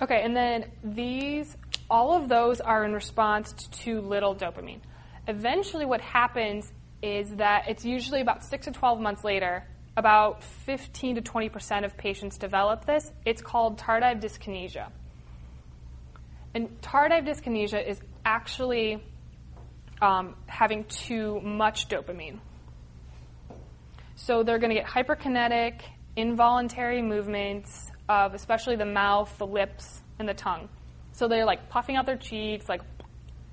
Okay, 0.02 0.22
and 0.24 0.36
then 0.36 0.66
these, 0.84 1.56
all 1.90 2.14
of 2.14 2.30
those 2.30 2.62
are 2.62 2.84
in 2.86 2.94
response 2.94 3.54
to 3.54 3.72
too 3.72 4.02
little 4.02 4.36
dopamine. 4.36 4.80
Eventually, 5.28 5.86
what 5.86 6.02
happens 6.02 6.72
is 7.02 7.36
that 7.36 7.66
it's 7.68 7.86
usually 7.86 8.22
about 8.22 8.44
six 8.44 8.66
to 8.66 8.72
12 8.72 9.00
months 9.00 9.24
later, 9.24 9.66
about 9.96 10.44
15 10.44 11.16
to 11.16 11.22
20 11.22 11.50
percent 11.50 11.86
of 11.86 11.96
patients 11.98 12.38
develop 12.38 12.86
this. 12.86 13.12
It's 13.26 13.42
called 13.42 13.78
tardive 13.78 14.22
dyskinesia. 14.22 14.90
And 16.56 16.82
tardive 16.82 17.28
dyskinesia 17.28 17.86
is 17.86 18.00
actually 18.26 19.04
um, 20.02 20.36
having 20.48 20.86
too 20.86 21.40
much 21.42 21.88
dopamine. 21.88 22.40
So 24.16 24.44
they're 24.44 24.60
going 24.60 24.74
to 24.74 24.80
get 24.80 24.86
hyperkinetic, 24.86 25.82
involuntary 26.16 27.02
movements 27.02 27.92
of 28.08 28.34
especially 28.34 28.76
the 28.76 28.86
mouth, 28.86 29.34
the 29.38 29.48
lips, 29.48 30.02
and 30.20 30.28
the 30.28 30.34
tongue. 30.34 30.70
So 31.14 31.28
they're 31.28 31.46
like 31.46 31.70
puffing 31.70 31.96
out 31.96 32.06
their 32.06 32.18
cheeks, 32.18 32.68
like 32.68 32.82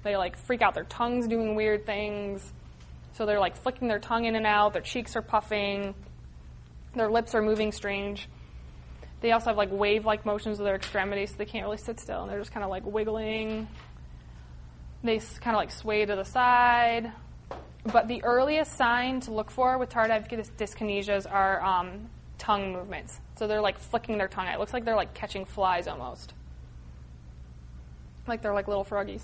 they 0.03 0.17
like 0.17 0.37
freak 0.37 0.63
out. 0.63 0.75
Their 0.75 0.85
tongue's 0.85 1.29
doing 1.29 1.55
weird 1.55 1.87
things. 1.87 2.53
So 3.13 3.27
they're 3.27 3.41
like 3.41 3.57
flicking 3.57 3.89
their 3.89 3.99
tongue 3.99 4.25
in 4.25 4.35
and 4.35 4.47
out. 4.47 4.73
Their 4.73 4.83
cheeks 4.83 5.17
are 5.17 5.23
puffing. 5.23 5.95
Their 6.95 7.11
lips 7.11 7.35
are 7.35 7.43
moving 7.43 7.73
strange. 7.73 8.29
They 9.21 9.33
also 9.33 9.47
have 9.47 9.57
like 9.57 9.71
wave 9.71 10.07
like 10.07 10.25
motions 10.25 10.59
of 10.59 10.65
their 10.65 10.77
extremities, 10.77 11.31
so 11.31 11.37
they 11.37 11.45
can't 11.45 11.65
really 11.65 11.77
sit 11.77 12.01
still, 12.01 12.23
and 12.23 12.31
they're 12.31 12.39
just 12.39 12.53
kind 12.53 12.65
of 12.65 12.71
like 12.71 12.85
wiggling. 12.87 13.69
They 15.03 15.19
kind 15.19 15.57
of 15.57 15.61
like 15.61 15.71
sway 15.71 16.05
to 16.05 16.17
the 16.17 16.25
side. 16.25 17.13
But 17.85 18.09
the 18.09 18.23
earliest 18.25 18.77
sign 18.77 19.21
to 19.21 19.33
look 19.33 19.51
for 19.51 19.79
with 19.79 19.89
tardive 19.89 20.29
dyskinesias 20.59 21.31
are 21.31 21.63
um, 21.63 22.11
tongue 22.37 22.73
movements. 22.73 23.21
So 23.37 23.47
they're 23.47 23.63
like 23.63 23.79
flicking 23.79 24.19
their 24.19 24.29
tongue. 24.29 24.47
It 24.49 24.59
looks 24.59 24.75
like 24.75 24.85
they're 24.85 24.97
like 24.97 25.15
catching 25.15 25.47
flies 25.47 25.89
almost. 25.89 26.35
Like 28.27 28.43
they're 28.43 28.53
like 28.53 28.69
little 28.69 28.85
froggies. 28.85 29.23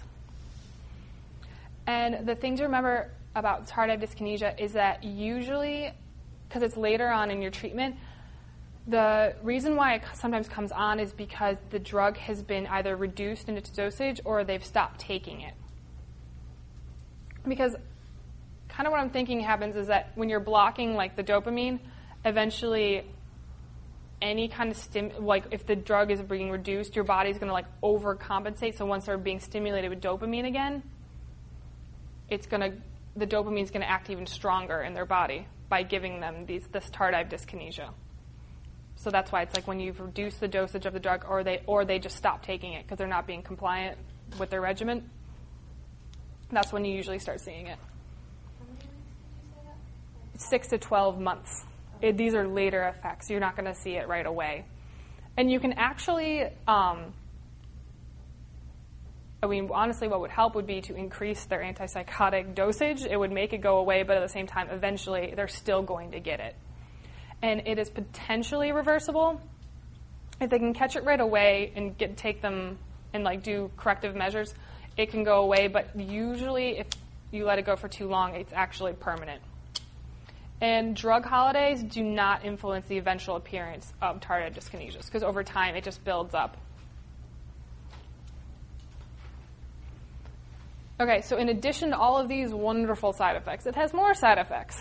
And 1.86 2.26
the 2.26 2.34
thing 2.34 2.56
to 2.56 2.64
remember 2.64 3.10
about 3.34 3.68
tardive 3.68 4.02
dyskinesia 4.02 4.58
is 4.58 4.72
that 4.72 5.04
usually, 5.04 5.92
because 6.48 6.62
it's 6.62 6.76
later 6.76 7.08
on 7.08 7.30
in 7.30 7.42
your 7.42 7.50
treatment, 7.50 7.96
the 8.88 9.34
reason 9.42 9.76
why 9.76 9.94
it 9.94 10.02
sometimes 10.14 10.48
comes 10.48 10.72
on 10.72 10.98
is 11.00 11.12
because 11.12 11.56
the 11.70 11.78
drug 11.78 12.16
has 12.16 12.42
been 12.42 12.66
either 12.68 12.96
reduced 12.96 13.48
in 13.48 13.56
its 13.56 13.68
dosage 13.68 14.20
or 14.24 14.44
they've 14.44 14.64
stopped 14.64 15.00
taking 15.00 15.42
it. 15.42 15.54
Because 17.46 17.76
kind 18.68 18.86
of 18.86 18.90
what 18.90 19.00
I'm 19.00 19.10
thinking 19.10 19.40
happens 19.40 19.76
is 19.76 19.86
that 19.86 20.12
when 20.14 20.28
you're 20.28 20.40
blocking 20.40 20.94
like 20.94 21.16
the 21.16 21.24
dopamine, 21.24 21.80
eventually 22.24 23.04
any 24.20 24.48
kind 24.48 24.70
of 24.70 24.76
stim 24.76 25.12
like 25.20 25.44
if 25.50 25.66
the 25.66 25.76
drug 25.76 26.10
is 26.10 26.20
being 26.22 26.50
reduced, 26.50 26.96
your 26.96 27.04
body's 27.04 27.38
going 27.38 27.48
to 27.48 27.52
like 27.52 27.66
overcompensate. 27.82 28.76
So 28.76 28.86
once 28.86 29.06
they're 29.06 29.18
being 29.18 29.40
stimulated 29.40 29.90
with 29.90 30.00
dopamine 30.00 30.46
again, 30.46 30.82
it's 32.28 32.46
going 32.46 32.60
to 32.60 32.76
the 33.16 33.26
dopamine 33.26 33.62
is 33.62 33.70
going 33.70 33.82
to 33.82 33.90
act 33.90 34.10
even 34.10 34.26
stronger 34.26 34.82
in 34.82 34.92
their 34.92 35.06
body 35.06 35.46
by 35.68 35.82
giving 35.82 36.20
them 36.20 36.46
these 36.46 36.66
this 36.68 36.88
tardive 36.90 37.30
dyskinesia. 37.30 37.90
So 38.96 39.10
that's 39.10 39.30
why 39.30 39.42
it's 39.42 39.54
like 39.54 39.66
when 39.66 39.78
you've 39.78 40.00
reduced 40.00 40.40
the 40.40 40.48
dosage 40.48 40.86
of 40.86 40.92
the 40.92 41.00
drug, 41.00 41.24
or 41.28 41.44
they 41.44 41.62
or 41.66 41.84
they 41.84 41.98
just 41.98 42.16
stop 42.16 42.42
taking 42.42 42.72
it 42.72 42.84
because 42.84 42.98
they're 42.98 43.06
not 43.06 43.26
being 43.26 43.42
compliant 43.42 43.98
with 44.38 44.50
their 44.50 44.60
regimen. 44.60 45.10
That's 46.50 46.72
when 46.72 46.84
you 46.84 46.94
usually 46.94 47.18
start 47.18 47.40
seeing 47.40 47.66
it. 47.66 47.78
Six 50.36 50.68
to 50.68 50.78
twelve 50.78 51.20
months. 51.20 51.64
It, 52.00 52.16
these 52.16 52.34
are 52.34 52.46
later 52.46 52.82
effects. 52.84 53.30
You're 53.30 53.40
not 53.40 53.56
going 53.56 53.72
to 53.72 53.74
see 53.74 53.96
it 53.96 54.06
right 54.06 54.26
away, 54.26 54.64
and 55.36 55.50
you 55.50 55.58
can 55.60 55.72
actually. 55.72 56.42
Um, 56.68 57.14
I 59.42 59.48
mean, 59.48 59.68
honestly, 59.72 60.08
what 60.08 60.20
would 60.20 60.30
help 60.30 60.54
would 60.54 60.66
be 60.66 60.80
to 60.82 60.94
increase 60.94 61.44
their 61.44 61.60
antipsychotic 61.60 62.54
dosage. 62.54 63.02
It 63.02 63.16
would 63.16 63.30
make 63.30 63.52
it 63.52 63.58
go 63.58 63.78
away, 63.78 64.02
but 64.02 64.16
at 64.16 64.20
the 64.20 64.28
same 64.28 64.46
time, 64.46 64.68
eventually, 64.70 65.34
they're 65.36 65.46
still 65.46 65.82
going 65.82 66.12
to 66.12 66.20
get 66.20 66.40
it. 66.40 66.56
And 67.42 67.62
it 67.66 67.78
is 67.78 67.90
potentially 67.90 68.72
reversible 68.72 69.40
if 70.40 70.50
they 70.50 70.58
can 70.58 70.74
catch 70.74 70.96
it 70.96 71.04
right 71.04 71.20
away 71.20 71.72
and 71.76 71.96
get 71.96 72.16
take 72.16 72.40
them 72.40 72.78
and 73.12 73.24
like 73.24 73.42
do 73.42 73.70
corrective 73.76 74.14
measures. 74.16 74.54
It 74.96 75.10
can 75.10 75.24
go 75.24 75.42
away, 75.42 75.68
but 75.68 75.94
usually, 75.98 76.78
if 76.78 76.86
you 77.30 77.44
let 77.44 77.58
it 77.58 77.66
go 77.66 77.76
for 77.76 77.88
too 77.88 78.08
long, 78.08 78.34
it's 78.34 78.52
actually 78.52 78.94
permanent. 78.94 79.42
And 80.60 80.96
drug 80.96 81.24
holidays 81.24 81.82
do 81.82 82.02
not 82.02 82.44
influence 82.44 82.86
the 82.86 82.96
eventual 82.96 83.36
appearance 83.36 83.92
of 84.00 84.20
tardive 84.20 84.54
dyskinesias 84.54 85.04
because 85.04 85.22
over 85.22 85.44
time 85.44 85.76
it 85.76 85.84
just 85.84 86.02
builds 86.02 86.34
up. 86.34 86.56
Okay, 90.98 91.20
so 91.20 91.36
in 91.36 91.50
addition 91.50 91.90
to 91.90 91.98
all 91.98 92.16
of 92.16 92.26
these 92.26 92.54
wonderful 92.54 93.12
side 93.12 93.36
effects, 93.36 93.66
it 93.66 93.74
has 93.74 93.92
more 93.92 94.14
side 94.14 94.38
effects. 94.38 94.80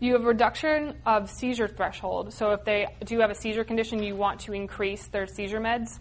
You 0.00 0.12
have 0.14 0.24
reduction 0.24 0.96
of 1.06 1.30
seizure 1.30 1.68
threshold. 1.68 2.34
So 2.34 2.50
if 2.50 2.64
they 2.64 2.88
do 3.06 3.20
have 3.20 3.30
a 3.30 3.34
seizure 3.34 3.64
condition, 3.64 4.02
you 4.02 4.16
want 4.16 4.40
to 4.40 4.52
increase 4.52 5.06
their 5.06 5.26
seizure 5.26 5.60
meds. 5.60 5.98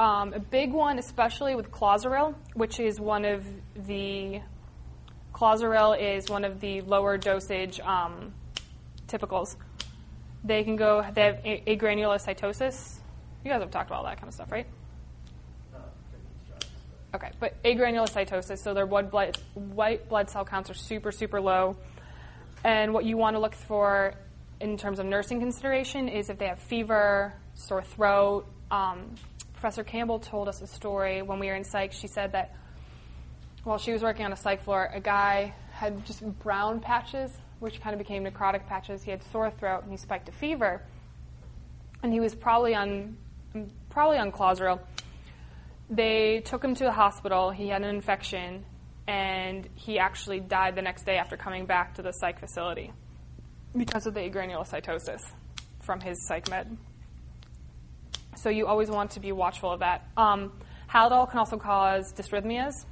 Um, 0.00 0.32
a 0.32 0.38
big 0.38 0.72
one, 0.72 0.98
especially 0.98 1.56
with 1.56 1.72
Clozaril, 1.72 2.34
which 2.54 2.78
is 2.78 3.00
one 3.00 3.24
of 3.24 3.44
the 3.74 4.40
Clozaril 5.32 6.00
is 6.00 6.28
one 6.28 6.44
of 6.44 6.60
the 6.60 6.80
lower 6.82 7.16
dosage 7.16 7.80
um, 7.80 8.32
typicals. 9.08 9.56
They 10.44 10.62
can 10.62 10.76
go. 10.76 11.04
They 11.14 11.22
have 11.22 11.42
agranulocytosis. 11.42 12.98
You 13.44 13.50
guys 13.50 13.60
have 13.60 13.70
talked 13.70 13.88
about 13.90 13.98
all 13.98 14.04
that 14.04 14.18
kind 14.18 14.28
of 14.28 14.34
stuff, 14.34 14.52
right? 14.52 14.66
Okay, 17.14 17.30
but 17.40 17.60
agranulocytosis, 17.62 18.58
so 18.58 18.74
their 18.74 18.84
white 18.84 19.10
blood, 19.10 19.38
white 19.54 20.08
blood 20.08 20.28
cell 20.28 20.44
counts 20.44 20.68
are 20.70 20.74
super, 20.74 21.10
super 21.10 21.40
low. 21.40 21.76
And 22.64 22.92
what 22.92 23.04
you 23.04 23.16
want 23.16 23.34
to 23.34 23.40
look 23.40 23.54
for 23.54 24.14
in 24.60 24.76
terms 24.76 24.98
of 24.98 25.06
nursing 25.06 25.40
consideration 25.40 26.08
is 26.08 26.28
if 26.28 26.38
they 26.38 26.46
have 26.46 26.58
fever, 26.58 27.32
sore 27.54 27.82
throat. 27.82 28.46
Um, 28.70 29.14
Professor 29.60 29.82
Campbell 29.82 30.20
told 30.20 30.48
us 30.48 30.62
a 30.62 30.68
story 30.68 31.20
when 31.20 31.40
we 31.40 31.48
were 31.48 31.56
in 31.56 31.64
psych. 31.64 31.92
She 31.92 32.06
said 32.06 32.30
that 32.30 32.54
while 33.64 33.76
she 33.76 33.92
was 33.92 34.02
working 34.02 34.24
on 34.24 34.32
a 34.32 34.36
psych 34.36 34.62
floor, 34.62 34.88
a 34.94 35.00
guy 35.00 35.52
had 35.72 36.06
just 36.06 36.22
brown 36.38 36.78
patches, 36.78 37.36
which 37.58 37.80
kind 37.80 37.92
of 37.92 37.98
became 37.98 38.24
necrotic 38.24 38.68
patches. 38.68 39.02
He 39.02 39.10
had 39.10 39.20
sore 39.32 39.50
throat 39.50 39.82
and 39.82 39.90
he 39.90 39.96
spiked 39.96 40.28
a 40.28 40.32
fever, 40.32 40.80
and 42.04 42.12
he 42.12 42.20
was 42.20 42.36
probably 42.36 42.76
on 42.76 43.16
probably 43.90 44.18
on 44.18 44.30
Clozaril 44.30 44.78
they 45.90 46.40
took 46.44 46.62
him 46.62 46.76
to 46.76 46.84
the 46.84 46.92
hospital. 46.92 47.50
He 47.50 47.68
had 47.68 47.82
an 47.82 47.88
infection, 47.88 48.64
and 49.08 49.68
he 49.74 49.98
actually 49.98 50.38
died 50.38 50.76
the 50.76 50.82
next 50.82 51.04
day 51.04 51.16
after 51.16 51.36
coming 51.36 51.66
back 51.66 51.94
to 51.94 52.02
the 52.02 52.12
psych 52.12 52.38
facility 52.38 52.92
because 53.76 54.06
of 54.06 54.14
the 54.14 54.20
agranulocytosis 54.20 55.22
from 55.80 56.00
his 56.00 56.24
psych 56.28 56.48
med. 56.48 56.76
So 58.38 58.50
you 58.50 58.66
always 58.68 58.88
want 58.88 59.12
to 59.12 59.20
be 59.20 59.32
watchful 59.32 59.72
of 59.72 59.80
that. 59.80 60.06
Um, 60.16 60.52
Haldol 60.88 61.28
can 61.28 61.40
also 61.40 61.56
cause 61.56 62.12
dysrhythmias. 62.12 62.84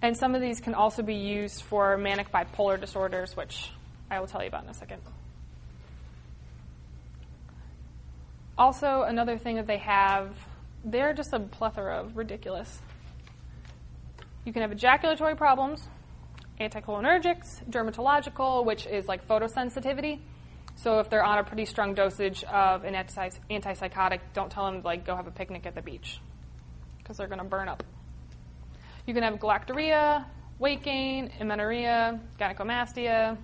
And 0.00 0.16
some 0.16 0.34
of 0.34 0.40
these 0.40 0.60
can 0.60 0.74
also 0.74 1.02
be 1.02 1.14
used 1.14 1.62
for 1.62 1.96
manic 1.98 2.32
bipolar 2.32 2.80
disorders, 2.80 3.36
which 3.36 3.70
I 4.10 4.18
will 4.18 4.26
tell 4.26 4.40
you 4.40 4.48
about 4.48 4.64
in 4.64 4.70
a 4.70 4.74
second. 4.74 5.02
Also, 8.56 9.02
another 9.02 9.36
thing 9.36 9.56
that 9.56 9.66
they 9.66 9.78
have, 9.78 10.34
they're 10.84 11.12
just 11.12 11.32
a 11.32 11.38
plethora 11.38 11.98
of 11.98 12.16
ridiculous. 12.16 12.80
You 14.44 14.52
can 14.52 14.62
have 14.62 14.72
ejaculatory 14.72 15.36
problems, 15.36 15.86
anticholinergics, 16.58 17.68
dermatological, 17.70 18.64
which 18.64 18.86
is 18.86 19.06
like 19.06 19.28
photosensitivity. 19.28 20.20
So 20.76 20.98
if 20.98 21.10
they're 21.10 21.24
on 21.24 21.38
a 21.38 21.44
pretty 21.44 21.64
strong 21.64 21.94
dosage 21.94 22.44
of 22.44 22.84
an 22.84 22.94
anti- 22.94 23.30
antipsychotic, 23.50 24.20
don't 24.34 24.50
tell 24.50 24.70
them 24.70 24.82
like 24.82 25.04
go 25.04 25.14
have 25.14 25.26
a 25.26 25.30
picnic 25.30 25.66
at 25.66 25.74
the 25.74 25.82
beach 25.82 26.20
because 26.98 27.16
they're 27.16 27.28
going 27.28 27.38
to 27.38 27.44
burn 27.44 27.68
up. 27.68 27.82
You 29.06 29.14
can 29.14 29.22
have 29.22 29.34
galactorrhea, 29.34 30.24
weight 30.58 30.82
gain, 30.82 31.30
amenorrhea, 31.40 32.20
gynecomastia, 32.38 33.36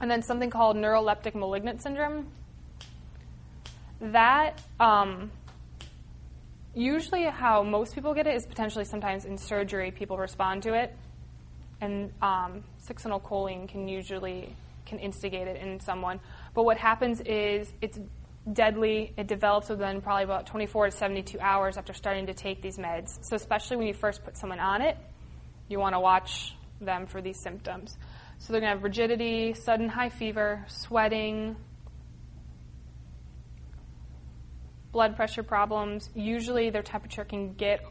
and 0.00 0.10
then 0.10 0.22
something 0.22 0.50
called 0.50 0.76
neuroleptic 0.76 1.34
malignant 1.34 1.82
syndrome, 1.82 2.28
that 4.00 4.60
um, 4.78 5.30
usually 6.74 7.24
how 7.24 7.62
most 7.62 7.94
people 7.94 8.14
get 8.14 8.26
it 8.26 8.34
is 8.34 8.46
potentially 8.46 8.84
sometimes 8.84 9.24
in 9.24 9.36
surgery 9.36 9.90
people 9.90 10.16
respond 10.16 10.62
to 10.62 10.74
it, 10.74 10.96
and 11.80 12.12
um, 12.22 12.64
succinylcholine 12.86 13.68
can 13.68 13.88
usually 13.88 14.54
can 14.86 14.98
instigate 14.98 15.48
it 15.48 15.56
in 15.60 15.80
someone. 15.80 16.20
But 16.54 16.64
what 16.64 16.78
happens 16.78 17.20
is 17.20 17.72
it's 17.80 17.98
deadly. 18.52 19.12
It 19.16 19.26
develops 19.26 19.68
within 19.68 20.00
probably 20.00 20.24
about 20.24 20.46
24 20.46 20.86
to 20.86 20.90
72 20.92 21.38
hours 21.40 21.76
after 21.76 21.92
starting 21.92 22.26
to 22.26 22.34
take 22.34 22.62
these 22.62 22.78
meds. 22.78 23.24
So 23.24 23.36
especially 23.36 23.76
when 23.76 23.86
you 23.86 23.94
first 23.94 24.24
put 24.24 24.36
someone 24.36 24.60
on 24.60 24.82
it, 24.82 24.96
you 25.68 25.78
want 25.78 25.94
to 25.94 26.00
watch 26.00 26.54
them 26.80 27.06
for 27.06 27.20
these 27.20 27.38
symptoms. 27.38 27.96
So 28.38 28.52
they're 28.52 28.60
going 28.60 28.70
to 28.70 28.76
have 28.76 28.82
rigidity, 28.82 29.54
sudden 29.54 29.88
high 29.88 30.08
fever, 30.08 30.64
sweating, 30.66 31.56
blood 34.92 35.16
pressure 35.16 35.42
problems. 35.42 36.10
Usually 36.14 36.70
their 36.70 36.82
temperature 36.82 37.24
can 37.24 37.54
get 37.54 37.82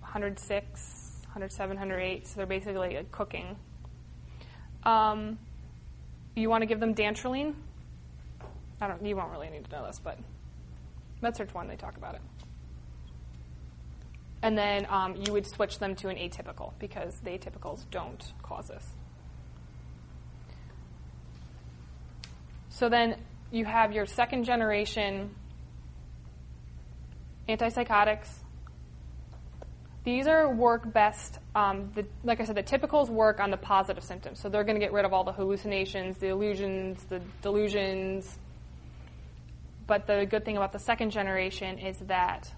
106, 0.00 1.20
107, 1.24 1.76
108, 1.76 2.26
so 2.26 2.36
they're 2.36 2.46
basically 2.46 2.96
like 2.96 3.10
cooking. 3.10 3.56
Um, 4.84 5.38
you 6.36 6.50
want 6.50 6.62
to 6.62 6.66
give 6.66 6.78
them 6.78 6.94
dantrolene. 6.94 7.54
I 8.80 8.88
don't. 8.88 9.04
You 9.04 9.16
won't 9.16 9.32
really 9.32 9.48
need 9.48 9.64
to 9.64 9.70
know 9.72 9.86
this, 9.86 10.00
but 10.02 10.18
Med-Surg 11.22 11.50
one 11.52 11.66
they 11.66 11.76
talk 11.76 11.96
about 11.96 12.14
it. 12.14 12.20
And 14.42 14.56
then 14.56 14.86
um, 14.90 15.16
you 15.16 15.32
would 15.32 15.46
switch 15.46 15.78
them 15.78 15.96
to 15.96 16.08
an 16.08 16.16
atypical 16.16 16.72
because 16.78 17.18
the 17.20 17.30
atypicals 17.30 17.84
don't 17.90 18.22
cause 18.42 18.68
this. 18.68 18.84
So 22.68 22.90
then 22.90 23.16
you 23.50 23.64
have 23.64 23.92
your 23.92 24.04
second 24.04 24.44
generation 24.44 25.34
antipsychotics. 27.48 28.28
These 30.06 30.28
are 30.28 30.48
work 30.48 30.92
best. 30.92 31.40
Um, 31.56 31.90
the, 31.96 32.06
like 32.22 32.40
I 32.40 32.44
said, 32.44 32.54
the 32.54 32.62
typicals 32.62 33.08
work 33.08 33.40
on 33.40 33.50
the 33.50 33.56
positive 33.56 34.04
symptoms. 34.04 34.38
So 34.38 34.48
they're 34.48 34.62
going 34.62 34.76
to 34.76 34.80
get 34.80 34.92
rid 34.92 35.04
of 35.04 35.12
all 35.12 35.24
the 35.24 35.32
hallucinations, 35.32 36.16
the 36.18 36.28
illusions, 36.28 37.02
the 37.06 37.20
delusions. 37.42 38.38
But 39.88 40.06
the 40.06 40.24
good 40.24 40.44
thing 40.44 40.56
about 40.56 40.72
the 40.72 40.78
second 40.78 41.10
generation 41.10 41.80
is 41.80 41.98
that 42.06 42.48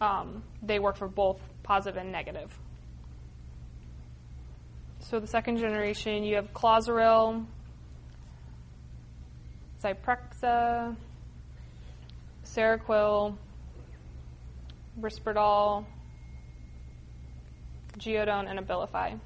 um, 0.00 0.42
they 0.64 0.80
work 0.80 0.96
for 0.96 1.06
both 1.06 1.40
positive 1.62 1.96
and 1.96 2.10
negative. 2.10 2.58
So 4.98 5.20
the 5.20 5.28
second 5.28 5.58
generation, 5.58 6.24
you 6.24 6.34
have 6.34 6.52
Clozaril, 6.52 7.46
Zyprexa, 9.80 10.96
Seroquel, 12.44 13.36
Risperdal, 15.00 15.84
Geodon, 17.98 18.48
and 18.48 18.58
Abilify. 18.58 19.18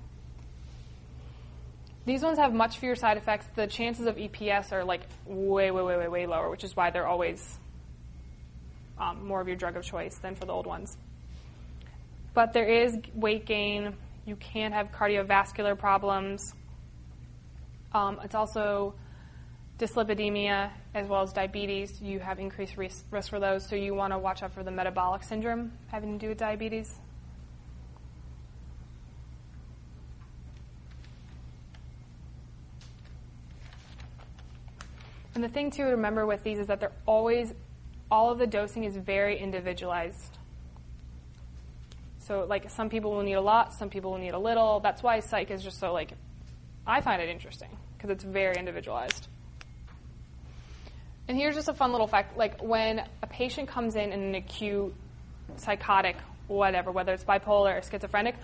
These 2.07 2.23
ones 2.23 2.39
have 2.39 2.53
much 2.53 2.79
fewer 2.79 2.95
side 2.95 3.17
effects. 3.17 3.47
The 3.55 3.67
chances 3.67 4.07
of 4.07 4.17
EPS 4.17 4.73
are 4.73 4.85
like 4.85 5.03
way, 5.27 5.71
way, 5.71 5.83
way, 5.83 5.97
way, 5.97 6.09
way 6.09 6.27
lower, 6.27 6.51
which 6.51 6.65
is 6.65 6.75
why 6.75 6.91
they're 6.91 7.07
always 7.07 7.59
um, 8.99 9.27
more 9.27 9.41
of 9.41 9.49
your 9.49 9.57
drug 9.57 9.77
of 9.77 9.85
choice 9.85 10.19
than 10.19 10.35
for 10.35 10.45
the 10.45 10.53
old 10.53 10.67
ones. 10.67 10.97
But 12.33 12.53
there 12.53 12.67
is 12.67 12.97
weight 13.15 13.45
gain. 13.45 13.95
You 14.25 14.37
can 14.37 14.73
have 14.73 14.93
cardiovascular 14.93 15.79
problems. 15.79 16.55
Um, 17.93 18.21
it's 18.23 18.35
also 18.35 18.95
dyslipidemia 19.79 20.71
as 20.95 21.09
well 21.09 21.23
as 21.23 21.33
diabetes. 21.33 22.01
You 22.01 22.21
have 22.21 22.39
increased 22.39 22.77
risk, 22.77 23.05
risk 23.11 23.31
for 23.31 23.41
those, 23.41 23.67
so 23.69 23.77
you 23.77 23.95
want 23.95 24.13
to 24.13 24.19
watch 24.19 24.43
out 24.43 24.53
for 24.53 24.63
the 24.63 24.71
metabolic 24.71 25.23
syndrome 25.23 25.73
having 25.89 26.19
to 26.19 26.19
do 26.19 26.29
with 26.29 26.39
diabetes. 26.39 26.99
And 35.35 35.45
the 35.45 35.49
thing 35.49 35.71
to 35.73 35.85
remember 35.85 36.27
with 36.27 36.43
these 36.43 36.59
is 36.59 36.67
that 36.67 36.81
they're 36.81 36.93
always, 37.07 37.53
all 38.11 38.31
of 38.31 38.39
the 38.39 38.47
dosing 38.47 38.85
is 38.85 38.97
very 38.97 39.39
individualized. 39.39 40.39
So, 42.21 42.45
like, 42.49 42.71
some 42.71 42.91
people 42.91 43.13
will 43.13 43.23
need 43.23 43.35
a 43.35 43.41
lot, 43.41 43.75
some 43.75 43.91
people 43.91 44.13
will 44.13 44.19
need 44.19 44.35
a 44.35 44.39
little. 44.39 44.81
That's 44.81 45.03
why 45.03 45.21
psych 45.21 45.51
is 45.51 45.63
just 45.63 45.79
so, 45.79 45.93
like, 45.93 46.13
I 46.87 47.01
find 47.01 47.21
it 47.23 47.29
interesting 47.29 47.71
because 47.97 48.11
it's 48.11 48.25
very 48.25 48.57
individualized. 48.57 49.29
And 51.29 51.37
here's 51.37 51.55
just 51.55 51.69
a 51.69 51.75
fun 51.75 51.93
little 51.93 52.09
fact 52.09 52.37
like, 52.37 52.61
when 52.61 53.05
a 53.23 53.27
patient 53.27 53.69
comes 53.69 53.95
in 53.95 54.13
in 54.13 54.21
an 54.21 54.35
acute 54.35 54.93
psychotic, 55.57 56.17
whatever, 56.49 56.91
whether 56.91 57.13
it's 57.13 57.25
bipolar 57.25 57.79
or 57.79 57.83
schizophrenic, 57.83 58.35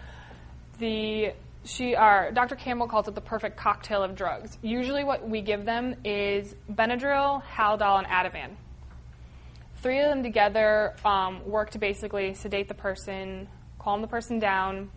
the 0.79 1.33
she 1.67 1.93
Dr. 1.93 2.55
Campbell 2.55 2.87
calls 2.87 3.09
it 3.09 3.15
the 3.15 3.21
perfect 3.21 3.57
cocktail 3.57 4.03
of 4.03 4.15
drugs. 4.15 4.59
Usually, 4.63 5.05
what 5.05 5.29
we 5.29 5.43
give 5.43 5.65
them 5.65 5.97
is 6.05 6.55
Benadryl, 6.71 7.43
Haldol, 7.43 7.99
and 7.99 8.07
Ativan. 8.07 8.57
Three 9.83 10.01
of 10.01 10.09
them 10.09 10.23
together 10.23 10.95
um, 11.05 11.45
work 11.49 11.71
to 11.71 11.79
basically 11.79 12.35
sedate 12.35 12.69
the 12.69 12.75
person, 12.75 13.49
calm 13.79 14.01
the 14.01 14.09
person 14.09 14.39
down, 14.39 14.91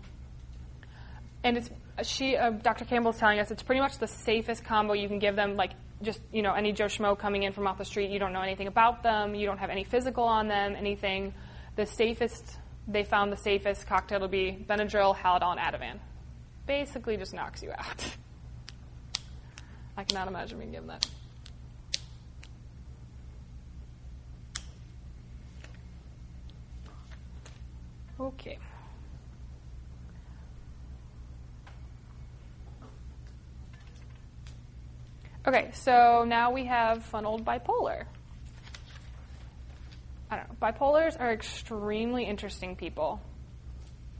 and 1.43 1.57
it's 1.57 1.69
she 2.03 2.37
uh, 2.37 2.51
Dr. 2.51 2.85
Campbell's 2.85 3.17
telling 3.17 3.39
us 3.39 3.51
it's 3.51 3.63
pretty 3.63 3.81
much 3.81 3.97
the 3.97 4.07
safest 4.07 4.63
combo 4.63 4.93
you 4.93 5.07
can 5.07 5.19
give 5.19 5.35
them. 5.35 5.55
Like 5.55 5.71
just 6.01 6.21
you 6.31 6.41
know 6.41 6.53
any 6.53 6.71
Joe 6.71 6.85
Schmo 6.85 7.17
coming 7.17 7.43
in 7.43 7.51
from 7.51 7.67
off 7.67 7.77
the 7.77 7.85
street, 7.85 8.11
you 8.11 8.19
don't 8.19 8.31
know 8.31 8.41
anything 8.41 8.67
about 8.67 9.03
them, 9.03 9.35
you 9.35 9.45
don't 9.45 9.57
have 9.57 9.69
any 9.69 9.83
physical 9.83 10.23
on 10.23 10.47
them, 10.47 10.75
anything. 10.75 11.33
The 11.75 11.85
safest 11.85 12.57
they 12.87 13.03
found 13.03 13.31
the 13.31 13.37
safest 13.37 13.85
cocktail 13.87 14.19
to 14.21 14.27
be 14.27 14.65
Benadryl, 14.67 15.15
Haldol, 15.15 15.51
and 15.51 15.59
Ativan 15.59 15.99
basically 16.69 17.17
just 17.17 17.33
knocks 17.33 17.63
you 17.63 17.71
out. 17.71 18.05
I 19.97 20.03
cannot 20.03 20.27
imagine 20.27 20.59
being 20.59 20.71
given 20.71 20.87
that. 20.87 21.07
Okay. 28.19 28.59
Okay, 35.47 35.71
so 35.73 36.23
now 36.27 36.51
we 36.51 36.65
have 36.65 37.03
funneled 37.03 37.43
bipolar. 37.43 38.03
I 40.29 40.35
don't 40.35 40.49
know. 40.49 40.55
Bipolars 40.61 41.19
are 41.19 41.33
extremely 41.33 42.25
interesting 42.25 42.75
people. 42.75 43.19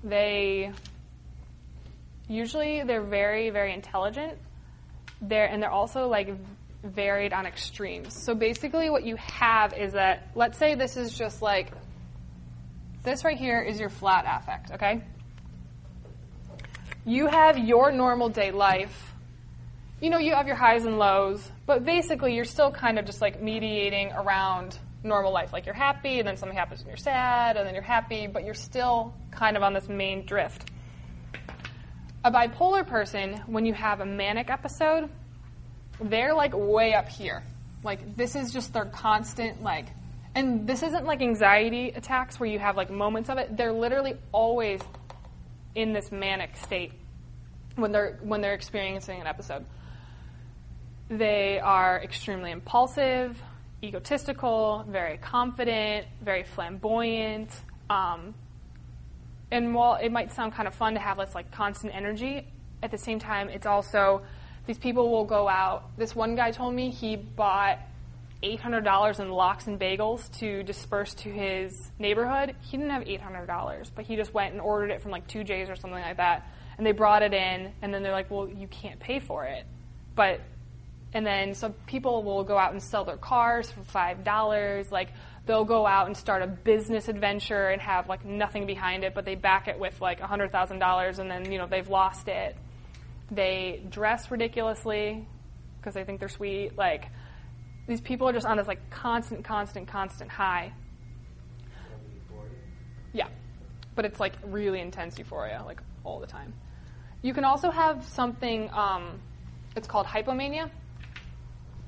They 0.03 0.71
usually 2.29 2.83
they're 2.83 3.01
very 3.01 3.49
very 3.49 3.73
intelligent. 3.73 4.37
They're 5.21 5.47
and 5.47 5.61
they're 5.61 5.71
also 5.71 6.07
like 6.07 6.29
varied 6.83 7.33
on 7.33 7.45
extremes. 7.45 8.13
So 8.23 8.33
basically 8.33 8.89
what 8.89 9.03
you 9.03 9.17
have 9.17 9.73
is 9.73 9.93
that 9.93 10.29
let's 10.35 10.57
say 10.57 10.75
this 10.75 10.95
is 10.95 11.17
just 11.17 11.41
like 11.41 11.71
this 13.03 13.25
right 13.25 13.37
here 13.37 13.61
is 13.61 13.79
your 13.79 13.89
flat 13.89 14.25
affect 14.27 14.71
okay? 14.71 15.03
You 17.05 17.27
have 17.27 17.57
your 17.57 17.91
normal 17.91 18.29
day 18.29 18.51
life. 18.51 19.13
You 19.99 20.09
know 20.09 20.19
you 20.19 20.35
have 20.35 20.47
your 20.47 20.55
highs 20.55 20.85
and 20.85 20.97
lows 20.97 21.51
but 21.65 21.83
basically 21.83 22.35
you're 22.35 22.45
still 22.45 22.71
kind 22.71 22.97
of 22.97 23.05
just 23.05 23.19
like 23.19 23.41
mediating 23.41 24.11
around 24.13 24.77
normal 25.03 25.33
life. 25.33 25.51
Like 25.51 25.65
you're 25.65 25.75
happy 25.75 26.19
and 26.19 26.27
then 26.27 26.37
something 26.37 26.57
happens 26.57 26.81
and 26.81 26.87
you're 26.87 26.97
sad 26.97 27.57
and 27.57 27.65
then 27.67 27.73
you're 27.73 27.83
happy 27.83 28.27
but 28.27 28.45
you're 28.45 28.53
still 28.53 29.13
kind 29.31 29.57
of 29.57 29.63
on 29.63 29.73
this 29.73 29.89
main 29.89 30.25
drift 30.25 30.69
a 32.23 32.31
bipolar 32.31 32.85
person, 32.85 33.41
when 33.47 33.65
you 33.65 33.73
have 33.73 34.01
a 34.01 34.05
manic 34.05 34.49
episode, 34.49 35.09
they're 36.01 36.33
like 36.33 36.53
way 36.55 36.93
up 36.93 37.09
here. 37.09 37.43
Like 37.83 38.17
this 38.17 38.35
is 38.35 38.51
just 38.51 38.73
their 38.73 38.85
constant 38.85 39.63
like 39.63 39.87
and 40.35 40.67
this 40.67 40.83
isn't 40.83 41.05
like 41.05 41.21
anxiety 41.21 41.89
attacks 41.89 42.39
where 42.39 42.49
you 42.49 42.59
have 42.59 42.77
like 42.77 42.89
moments 42.89 43.29
of 43.29 43.37
it. 43.37 43.55
They're 43.57 43.73
literally 43.73 44.15
always 44.31 44.81
in 45.75 45.93
this 45.93 46.11
manic 46.11 46.55
state 46.55 46.91
when 47.75 47.91
they're 47.91 48.19
when 48.21 48.41
they're 48.41 48.53
experiencing 48.53 49.21
an 49.21 49.27
episode. 49.27 49.65
They 51.09 51.59
are 51.59 51.99
extremely 52.03 52.51
impulsive, 52.51 53.41
egotistical, 53.83 54.85
very 54.87 55.17
confident, 55.17 56.05
very 56.21 56.43
flamboyant. 56.43 57.49
Um, 57.89 58.35
and 59.51 59.73
while 59.73 59.95
it 59.95 60.11
might 60.11 60.31
sound 60.31 60.53
kind 60.53 60.67
of 60.67 60.75
fun 60.75 60.93
to 60.93 60.99
have 60.99 61.17
this 61.17 61.35
like 61.35 61.51
constant 61.51 61.95
energy, 61.95 62.47
at 62.81 62.91
the 62.91 62.97
same 62.97 63.19
time, 63.19 63.49
it's 63.49 63.65
also 63.65 64.21
these 64.67 64.77
people 64.77 65.09
will 65.09 65.25
go 65.25 65.47
out. 65.47 65.97
This 65.97 66.15
one 66.15 66.35
guy 66.35 66.51
told 66.51 66.73
me 66.73 66.91
he 66.91 67.15
bought 67.15 67.79
$800 68.43 69.19
in 69.19 69.29
lox 69.29 69.67
and 69.67 69.79
bagels 69.79 70.31
to 70.39 70.63
disperse 70.63 71.13
to 71.15 71.29
his 71.29 71.91
neighborhood. 71.99 72.55
He 72.61 72.77
didn't 72.77 72.91
have 72.91 73.03
$800, 73.03 73.91
but 73.95 74.05
he 74.05 74.15
just 74.15 74.33
went 74.33 74.53
and 74.53 74.61
ordered 74.61 74.91
it 74.91 75.01
from 75.01 75.11
like 75.11 75.27
TooJay's 75.27 75.69
or 75.69 75.75
something 75.75 75.99
like 75.99 76.17
that. 76.17 76.47
And 76.77 76.85
they 76.85 76.93
brought 76.93 77.23
it 77.23 77.33
in, 77.33 77.73
and 77.81 77.93
then 77.93 78.03
they're 78.03 78.13
like, 78.13 78.31
well, 78.31 78.47
you 78.47 78.67
can't 78.67 78.99
pay 78.99 79.19
for 79.19 79.43
it. 79.43 79.65
But, 80.15 80.39
and 81.13 81.25
then 81.25 81.53
some 81.53 81.73
people 81.87 82.23
will 82.23 82.45
go 82.45 82.57
out 82.57 82.71
and 82.71 82.81
sell 82.81 83.03
their 83.03 83.17
cars 83.17 83.69
for 83.69 83.81
$5. 83.81 84.91
Like, 84.91 85.09
they'll 85.49 85.65
go 85.65 85.87
out 85.87 86.05
and 86.05 86.15
start 86.15 86.43
a 86.43 86.47
business 86.47 87.07
adventure 87.07 87.69
and 87.69 87.81
have 87.81 88.07
like 88.07 88.23
nothing 88.23 88.67
behind 88.67 89.03
it, 89.03 89.15
but 89.15 89.25
they 89.25 89.33
back 89.33 89.67
it 89.67 89.79
with 89.79 89.99
like 89.99 90.19
$100,000 90.19 91.19
and 91.19 91.31
then, 91.31 91.51
you 91.51 91.57
know, 91.57 91.65
they've 91.65 91.89
lost 91.89 92.27
it. 92.27 92.55
They 93.31 93.83
dress 93.89 94.29
ridiculously 94.29 95.27
because 95.77 95.95
they 95.95 96.03
think 96.03 96.19
they're 96.19 96.29
sweet. 96.29 96.77
Like, 96.77 97.07
these 97.87 97.99
people 97.99 98.29
are 98.29 98.31
just 98.31 98.45
on 98.45 98.57
this 98.57 98.67
like 98.67 98.91
constant, 98.91 99.43
constant, 99.43 99.87
constant 99.87 100.29
high. 100.29 100.71
Yeah. 103.11 103.29
But 103.95 104.05
it's 104.05 104.19
like 104.19 104.33
really 104.45 104.79
intense 104.79 105.17
euphoria, 105.17 105.63
like 105.65 105.81
all 106.03 106.19
the 106.19 106.27
time. 106.27 106.53
You 107.23 107.33
can 107.33 107.43
also 107.43 107.71
have 107.71 108.05
something, 108.05 108.69
um, 108.71 109.19
it's 109.75 109.87
called 109.87 110.05
hypomania, 110.05 110.69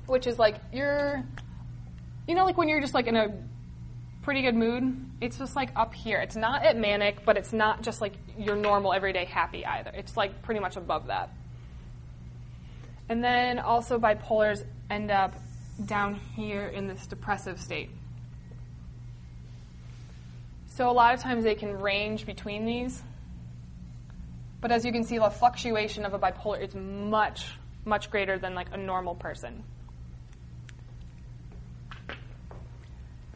which 0.06 0.26
is 0.26 0.36
like 0.36 0.56
you're, 0.72 1.22
you 2.26 2.34
know, 2.34 2.44
like 2.44 2.58
when 2.58 2.68
you're 2.68 2.80
just 2.80 2.94
like 2.94 3.06
in 3.06 3.14
a 3.14 3.28
pretty 4.22 4.42
good 4.42 4.54
mood. 4.54 4.96
It's 5.20 5.38
just 5.38 5.54
like 5.56 5.70
up 5.76 5.94
here. 5.94 6.20
It's 6.20 6.36
not 6.36 6.64
at 6.64 6.76
manic, 6.76 7.24
but 7.24 7.36
it's 7.36 7.52
not 7.52 7.82
just 7.82 8.00
like 8.00 8.14
your 8.38 8.56
normal 8.56 8.92
everyday 8.92 9.24
happy 9.24 9.66
either. 9.66 9.90
It's 9.94 10.16
like 10.16 10.42
pretty 10.42 10.60
much 10.60 10.76
above 10.76 11.08
that. 11.08 11.30
And 13.08 13.22
then 13.22 13.58
also 13.58 13.98
bipolars 13.98 14.64
end 14.88 15.10
up 15.10 15.34
down 15.84 16.14
here 16.36 16.66
in 16.66 16.86
this 16.86 17.06
depressive 17.06 17.60
state. 17.60 17.90
So 20.68 20.88
a 20.88 20.92
lot 20.92 21.12
of 21.12 21.20
times 21.20 21.44
they 21.44 21.54
can 21.54 21.80
range 21.80 22.24
between 22.24 22.64
these. 22.64 23.02
But 24.60 24.70
as 24.70 24.84
you 24.84 24.92
can 24.92 25.04
see, 25.04 25.18
the 25.18 25.28
fluctuation 25.28 26.04
of 26.04 26.14
a 26.14 26.18
bipolar 26.18 26.66
is 26.66 26.74
much, 26.74 27.44
much 27.84 28.10
greater 28.10 28.38
than 28.38 28.54
like 28.54 28.68
a 28.72 28.76
normal 28.76 29.16
person. 29.16 29.64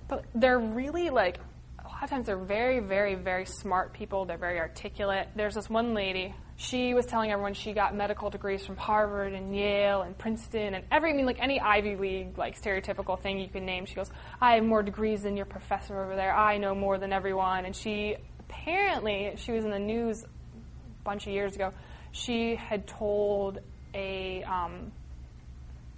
But 0.09 0.25
they're 0.35 0.59
really 0.59 1.11
like 1.11 1.39
a 1.85 1.89
lot 1.89 2.03
of 2.03 2.11
times 2.11 2.27
they're 2.27 2.37
very, 2.37 2.81
very, 2.81 3.15
very 3.15 3.47
smart 3.47 3.93
people. 3.93 4.25
They're 4.25 4.37
very 4.39 4.59
articulate. 4.59 5.29
There's 5.37 5.55
this 5.55 5.71
one 5.71 5.95
lady. 5.95 6.35
She 6.57 6.95
was 6.95 7.07
telling 7.07 7.31
everyone 7.31 7.55
she 7.55 7.73
got 7.73 7.95
medical 7.95 8.31
degrees 8.31 8.65
from 8.65 8.77
Harvard 8.77 9.35
and 9.35 9.55
Yale 9.55 10.03
and 10.03 10.17
Princeton 10.17 10.75
and 10.75 10.85
every, 10.91 11.11
I 11.11 11.13
mean, 11.13 11.27
like 11.27 11.41
any 11.41 11.61
Ivy 11.61 11.97
League, 11.97 12.39
like 12.39 12.61
stereotypical 12.61 13.21
thing 13.21 13.39
you 13.39 13.49
can 13.49 13.67
name. 13.67 13.85
She 13.85 13.95
goes, 13.95 14.11
I 14.41 14.55
have 14.55 14.65
more 14.65 14.83
degrees 14.83 15.23
than 15.23 15.37
your 15.37 15.47
professor 15.47 16.03
over 16.03 16.17
there. 16.17 16.35
I 16.35 16.57
know 16.59 16.75
more 16.75 16.99
than 16.99 17.13
everyone. 17.13 17.67
And 17.67 17.77
she 17.77 18.17
apparently, 18.41 19.35
she 19.37 19.53
was 19.53 19.65
in 19.65 19.71
the 19.71 19.79
news 19.79 20.25
a 20.25 21.05
bunch 21.05 21.27
of 21.27 21.33
years 21.33 21.55
ago. 21.55 21.73
She 22.13 22.57
had 22.57 22.87
told 22.87 23.59
a, 23.95 24.43
um, 24.45 24.93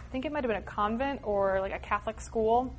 I 0.01 0.05
think 0.11 0.25
it 0.25 0.33
might 0.33 0.43
have 0.43 0.51
been 0.51 0.63
a 0.63 0.67
convent 0.67 1.21
or 1.23 1.61
like 1.61 1.73
a 1.73 1.79
Catholic 1.79 2.21
school. 2.21 2.75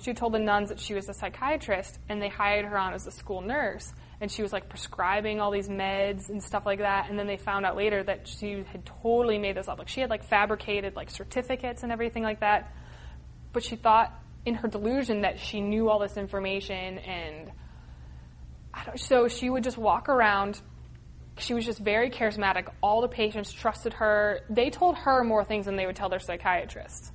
She 0.00 0.14
told 0.14 0.34
the 0.34 0.38
nuns 0.38 0.68
that 0.68 0.78
she 0.78 0.94
was 0.94 1.08
a 1.08 1.14
psychiatrist, 1.14 1.98
and 2.08 2.22
they 2.22 2.28
hired 2.28 2.64
her 2.64 2.78
on 2.78 2.94
as 2.94 3.06
a 3.06 3.10
school 3.10 3.40
nurse. 3.40 3.92
And 4.20 4.30
she 4.30 4.42
was 4.42 4.52
like 4.52 4.68
prescribing 4.68 5.40
all 5.40 5.50
these 5.50 5.68
meds 5.68 6.28
and 6.28 6.42
stuff 6.42 6.66
like 6.66 6.80
that. 6.80 7.08
And 7.08 7.18
then 7.18 7.26
they 7.26 7.36
found 7.36 7.64
out 7.64 7.76
later 7.76 8.02
that 8.02 8.26
she 8.26 8.64
had 8.70 8.84
totally 8.84 9.38
made 9.38 9.56
this 9.56 9.68
up. 9.68 9.78
Like 9.78 9.88
she 9.88 10.00
had 10.00 10.10
like 10.10 10.24
fabricated 10.24 10.96
like 10.96 11.10
certificates 11.10 11.82
and 11.82 11.92
everything 11.92 12.22
like 12.22 12.40
that. 12.40 12.72
But 13.52 13.62
she 13.64 13.76
thought 13.76 14.12
in 14.44 14.54
her 14.54 14.68
delusion 14.68 15.22
that 15.22 15.38
she 15.38 15.60
knew 15.60 15.88
all 15.88 15.98
this 15.98 16.16
information, 16.16 16.98
and 16.98 17.52
so 18.96 19.28
she 19.28 19.50
would 19.50 19.64
just 19.64 19.78
walk 19.78 20.08
around 20.08 20.60
she 21.38 21.54
was 21.54 21.64
just 21.64 21.78
very 21.78 22.10
charismatic. 22.10 22.68
All 22.82 23.00
the 23.00 23.08
patients 23.08 23.52
trusted 23.52 23.94
her. 23.94 24.40
They 24.50 24.70
told 24.70 24.96
her 24.98 25.24
more 25.24 25.44
things 25.44 25.66
than 25.66 25.76
they 25.76 25.86
would 25.86 25.96
tell 25.96 26.08
their 26.08 26.18
psychiatrist. 26.18 27.12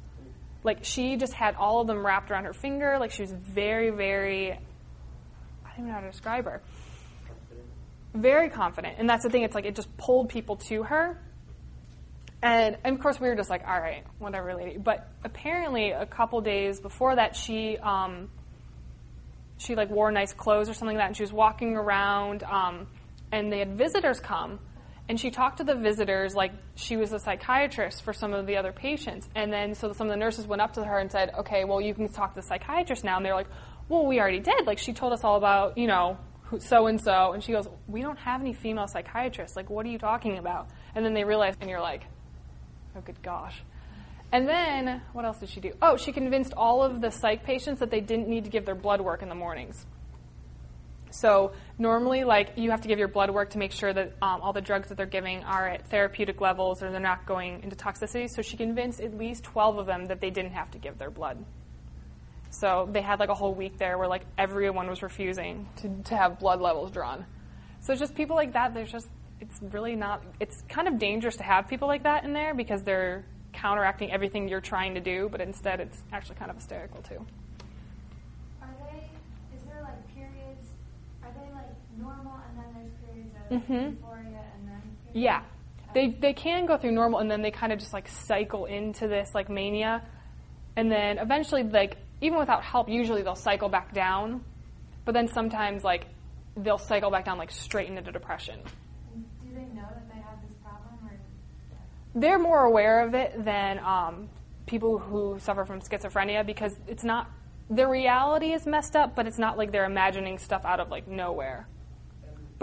Like 0.63 0.83
she 0.83 1.17
just 1.17 1.33
had 1.33 1.55
all 1.55 1.81
of 1.81 1.87
them 1.87 2.05
wrapped 2.05 2.31
around 2.31 2.45
her 2.45 2.53
finger. 2.53 2.97
Like 2.99 3.11
she 3.11 3.21
was 3.21 3.31
very, 3.31 3.89
very 3.89 4.51
I 4.51 4.57
don't 5.77 5.79
even 5.79 5.87
know 5.87 5.93
how 5.93 5.99
to 6.01 6.11
describe 6.11 6.45
her. 6.45 6.61
Very 8.13 8.49
confident. 8.49 8.95
And 8.99 9.09
that's 9.09 9.23
the 9.23 9.29
thing, 9.29 9.43
it's 9.43 9.55
like 9.55 9.65
it 9.65 9.75
just 9.75 9.95
pulled 9.97 10.29
people 10.29 10.57
to 10.57 10.83
her. 10.83 11.19
And, 12.43 12.77
and 12.83 12.95
of 12.95 13.01
course 13.01 13.19
we 13.19 13.27
were 13.27 13.35
just 13.35 13.49
like, 13.49 13.63
all 13.67 13.79
right, 13.79 14.03
whatever, 14.19 14.53
lady. 14.53 14.77
But 14.77 15.09
apparently 15.23 15.91
a 15.91 16.05
couple 16.05 16.41
days 16.41 16.79
before 16.79 17.15
that 17.15 17.35
she 17.35 17.77
um, 17.77 18.29
she 19.57 19.75
like 19.75 19.89
wore 19.89 20.11
nice 20.11 20.33
clothes 20.33 20.69
or 20.69 20.73
something 20.73 20.97
like 20.97 21.03
that 21.03 21.07
and 21.07 21.17
she 21.17 21.23
was 21.23 21.33
walking 21.33 21.75
around 21.75 22.43
um, 22.43 22.87
and 23.31 23.51
they 23.51 23.59
had 23.59 23.77
visitors 23.77 24.19
come 24.19 24.59
and 25.09 25.19
she 25.19 25.31
talked 25.31 25.57
to 25.57 25.63
the 25.63 25.75
visitors 25.75 26.33
like 26.33 26.53
she 26.75 26.95
was 26.95 27.11
a 27.11 27.19
psychiatrist 27.19 28.03
for 28.03 28.13
some 28.13 28.33
of 28.33 28.47
the 28.47 28.55
other 28.55 28.71
patients. 28.71 29.29
And 29.35 29.51
then 29.51 29.75
so 29.75 29.91
some 29.93 30.07
of 30.07 30.11
the 30.11 30.17
nurses 30.17 30.47
went 30.47 30.61
up 30.61 30.73
to 30.73 30.83
her 30.83 30.99
and 30.99 31.11
said 31.11 31.31
okay 31.39 31.65
well 31.65 31.81
you 31.81 31.93
can 31.93 32.07
talk 32.07 32.33
to 32.33 32.41
the 32.41 32.47
psychiatrist 32.47 33.03
now. 33.03 33.17
And 33.17 33.25
they're 33.25 33.35
like 33.35 33.49
well 33.89 34.05
we 34.05 34.19
already 34.19 34.39
did. 34.39 34.65
Like 34.65 34.79
she 34.79 34.93
told 34.93 35.13
us 35.13 35.23
all 35.23 35.35
about 35.35 35.77
you 35.77 35.87
know 35.87 36.17
so 36.59 36.87
and 36.87 37.01
so 37.01 37.33
and 37.33 37.43
she 37.43 37.51
goes 37.51 37.67
we 37.87 38.01
don't 38.01 38.17
have 38.17 38.41
any 38.41 38.53
female 38.53 38.87
psychiatrists. 38.87 39.57
Like 39.57 39.69
what 39.69 39.85
are 39.85 39.89
you 39.89 39.99
talking 39.99 40.37
about? 40.37 40.69
And 40.95 41.05
then 41.05 41.13
they 41.13 41.23
realized 41.23 41.57
and 41.59 41.69
you're 41.69 41.81
like 41.81 42.03
oh 42.95 43.01
good 43.01 43.21
gosh. 43.21 43.61
And 44.31 44.47
then 44.47 45.01
what 45.11 45.25
else 45.25 45.39
did 45.39 45.49
she 45.49 45.59
do? 45.59 45.73
Oh 45.81 45.97
she 45.97 46.13
convinced 46.13 46.53
all 46.55 46.81
of 46.81 47.01
the 47.01 47.11
psych 47.11 47.43
patients 47.43 47.81
that 47.81 47.91
they 47.91 47.99
didn't 47.99 48.29
need 48.29 48.45
to 48.45 48.49
give 48.49 48.65
their 48.65 48.75
blood 48.75 49.01
work 49.01 49.21
in 49.21 49.27
the 49.27 49.35
mornings 49.35 49.85
so 51.13 51.51
normally, 51.77 52.23
like 52.23 52.53
you 52.55 52.71
have 52.71 52.81
to 52.81 52.87
give 52.87 52.97
your 52.97 53.07
blood 53.07 53.29
work 53.29 53.51
to 53.51 53.57
make 53.57 53.71
sure 53.71 53.93
that 53.93 54.13
um, 54.21 54.41
all 54.41 54.53
the 54.53 54.61
drugs 54.61 54.89
that 54.89 54.97
they're 54.97 55.05
giving 55.05 55.43
are 55.43 55.67
at 55.67 55.87
therapeutic 55.87 56.41
levels 56.41 56.81
or 56.81 56.91
they're 56.91 56.99
not 56.99 57.25
going 57.25 57.61
into 57.63 57.75
toxicity. 57.75 58.29
So 58.29 58.41
she 58.41 58.57
convinced 58.57 58.99
at 58.99 59.17
least 59.17 59.43
12 59.43 59.77
of 59.77 59.85
them 59.85 60.05
that 60.05 60.21
they 60.21 60.29
didn't 60.29 60.53
have 60.53 60.71
to 60.71 60.77
give 60.77 60.97
their 60.97 61.11
blood. 61.11 61.43
So 62.49 62.87
they 62.91 63.01
had 63.01 63.19
like 63.19 63.29
a 63.29 63.33
whole 63.33 63.53
week 63.53 63.77
there 63.77 63.97
where 63.97 64.07
like 64.07 64.23
everyone 64.37 64.87
was 64.87 65.01
refusing 65.01 65.67
to, 65.77 65.89
to 66.09 66.17
have 66.17 66.39
blood 66.39 66.61
levels 66.61 66.91
drawn. 66.91 67.25
So 67.79 67.95
just 67.95 68.15
people 68.15 68.35
like 68.35 68.53
that, 68.53 68.73
there's 68.73 68.91
just 68.91 69.07
it's 69.39 69.59
really 69.73 69.95
not. 69.95 70.23
It's 70.39 70.63
kind 70.69 70.87
of 70.87 70.97
dangerous 70.97 71.35
to 71.37 71.43
have 71.43 71.67
people 71.67 71.87
like 71.87 72.03
that 72.03 72.23
in 72.23 72.33
there 72.33 72.53
because 72.53 72.81
they're 72.83 73.25
counteracting 73.53 74.11
everything 74.11 74.47
you're 74.47 74.61
trying 74.61 74.93
to 74.95 74.99
do, 74.99 75.29
but 75.31 75.41
instead 75.41 75.79
it's 75.79 76.01
actually 76.11 76.35
kind 76.35 76.49
of 76.49 76.57
hysterical 76.57 77.01
too. 77.01 77.25
Are 78.61 78.75
they, 78.81 79.09
is 79.55 79.63
there 79.65 79.81
like 79.83 80.15
periods, 80.15 80.67
are 81.23 81.31
they 81.31 81.53
like 81.53 81.69
normal 81.97 82.39
and 82.49 82.57
then 82.57 82.73
there's 82.73 83.42
periods 83.59 83.69
of 83.69 83.75
Mhm. 83.75 83.91
euphoria 83.97 84.41
and 84.55 84.67
then? 84.67 84.81
Yeah. 85.13 85.41
They 85.93 86.09
they 86.09 86.33
can 86.33 86.65
go 86.65 86.77
through 86.77 86.91
normal 86.93 87.19
and 87.19 87.29
then 87.29 87.41
they 87.41 87.51
kind 87.51 87.71
of 87.71 87.79
just 87.79 87.93
like 87.93 88.07
cycle 88.07 88.65
into 88.65 89.07
this 89.07 89.33
like 89.35 89.49
mania. 89.49 90.01
And 90.75 90.91
then 90.91 91.19
eventually 91.19 91.63
like 91.63 91.97
even 92.21 92.39
without 92.39 92.63
help 92.63 92.89
usually 92.89 93.21
they'll 93.21 93.35
cycle 93.35 93.69
back 93.69 93.93
down. 93.93 94.43
But 95.05 95.13
then 95.13 95.27
sometimes 95.27 95.83
like 95.83 96.07
they'll 96.57 96.77
cycle 96.77 97.11
back 97.11 97.25
down 97.25 97.37
like 97.37 97.51
straight 97.51 97.89
into 97.89 98.11
depression. 98.11 98.59
Do 98.63 99.53
they 99.53 99.61
know 99.65 99.85
that 99.89 100.07
they 100.09 100.21
have 100.21 100.41
this 100.41 100.53
problem 100.63 100.97
or? 101.03 101.19
They're 102.15 102.39
more 102.39 102.63
aware 102.63 103.05
of 103.05 103.13
it 103.13 103.43
than 103.43 103.79
um, 103.79 104.29
people 104.65 104.97
who 104.97 105.37
suffer 105.39 105.65
from 105.65 105.79
schizophrenia 105.81 106.45
because 106.45 106.75
it's 106.87 107.03
not 107.03 107.29
the 107.69 107.87
reality 107.87 108.53
is 108.53 108.65
messed 108.65 108.95
up, 108.95 109.15
but 109.15 109.25
it's 109.27 109.39
not 109.39 109.57
like 109.57 109.71
they're 109.71 109.85
imagining 109.85 110.37
stuff 110.37 110.63
out 110.65 110.79
of 110.79 110.89
like 110.89 111.07
nowhere. 111.07 111.67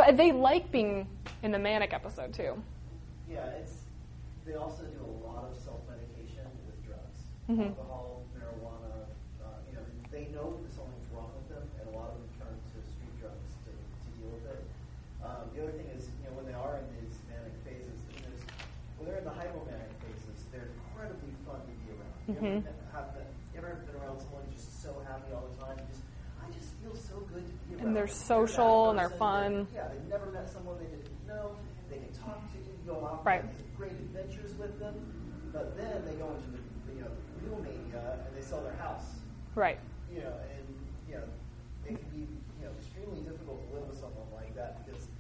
But 0.01 0.16
they 0.16 0.32
like 0.32 0.72
being 0.72 1.05
in 1.44 1.53
the 1.53 1.61
manic 1.61 1.92
episode 1.92 2.32
too. 2.32 2.57
Yeah, 3.28 3.44
it's 3.61 3.84
they 4.48 4.57
also 4.57 4.88
do 4.88 4.96
a 5.05 5.12
lot 5.28 5.44
of 5.44 5.53
self 5.61 5.84
medication 5.92 6.48
with 6.64 6.80
drugs, 6.88 7.20
Mhm. 7.53 7.76
alcohol, 7.76 8.24
marijuana. 8.32 9.05
Uh, 9.44 9.61
you 9.68 9.76
know, 9.76 9.84
they 10.09 10.32
know 10.32 10.57
that 10.64 10.72
something's 10.72 11.05
wrong 11.12 11.28
with 11.36 11.53
them, 11.53 11.68
and 11.76 11.84
a 11.92 11.98
lot 12.01 12.16
of 12.16 12.24
them 12.24 12.32
turn 12.40 12.48
to 12.57 12.78
street 12.80 13.12
drugs 13.20 13.53
to, 13.68 13.70
to 13.76 14.09
deal 14.16 14.32
with 14.40 14.48
it. 14.48 14.64
Um, 15.20 15.53
the 15.53 15.68
other 15.68 15.76
thing 15.76 15.92
is, 15.92 16.09
you 16.24 16.32
know, 16.32 16.32
when 16.40 16.48
they 16.48 16.57
are 16.57 16.80
in 16.80 16.88
these 16.96 17.20
manic 17.28 17.53
phases, 17.61 18.01
when 18.96 19.05
they're 19.05 19.20
in 19.20 19.28
the 19.28 19.36
hypomanic 19.36 19.92
phases, 20.01 20.48
they're 20.48 20.72
incredibly 20.80 21.36
fun 21.44 21.61
to 21.61 21.74
be 21.84 21.92
around. 21.92 22.16
You 22.24 22.40
Mhm. 22.40 22.57
ever 22.64 22.84
have 22.96 23.12
been, 23.12 23.28
you 23.53 23.61
ever 23.61 23.84
been 23.84 24.01
around 24.01 24.16
someone 24.24 24.48
who's 24.48 24.64
just 24.64 24.80
so 24.80 24.96
happy 25.05 25.28
all 25.36 25.44
the 25.53 25.61
time? 25.61 25.76
You 25.76 25.84
just, 25.92 26.09
I 26.40 26.48
just 26.57 26.72
feel 26.80 26.96
so 26.96 27.20
good 27.28 27.44
to 27.44 27.55
be 27.68 27.76
around. 27.76 27.80
And 27.91 27.97
they're 27.99 28.07
social 28.07 28.91
and 28.91 28.99
they're 29.03 29.11
fun. 29.11 29.66
Yeah, 29.74 29.91
they've 29.91 30.07
never 30.07 30.30
met 30.30 30.47
someone 30.47 30.78
they 30.78 30.86
didn't 30.86 31.11
know. 31.26 31.59
They 31.91 31.99
can 31.99 32.14
talk 32.22 32.38
to 32.55 32.59
you, 32.62 32.70
go 32.86 33.03
out 33.03 33.26
Right. 33.26 33.43
great 33.76 33.99
adventures 33.99 34.55
with 34.62 34.78
them. 34.78 34.95
But 35.53 35.74
then 35.76 36.07
they 36.07 36.14
go 36.14 36.30
into 36.30 36.55
the, 36.55 36.62
you 36.95 37.03
know 37.03 37.11
real 37.43 37.59
mania 37.59 38.22
and 38.22 38.30
they 38.30 38.47
sell 38.47 38.62
their 38.62 38.78
house. 38.78 39.18
Right. 39.57 39.80
You 40.07 40.22
know, 40.22 40.30
and 40.55 40.66
you 41.11 41.14
know 41.18 41.26
it 41.82 41.99
can 41.99 42.09
be 42.14 42.30
you 42.62 42.62
know 42.62 42.70
extremely 42.78 43.26
difficult 43.26 43.59
to 43.59 43.74
live 43.74 43.91
with 43.91 43.99
someone 43.99 44.30
like 44.38 44.55
that 44.55 44.86
because 44.86 45.11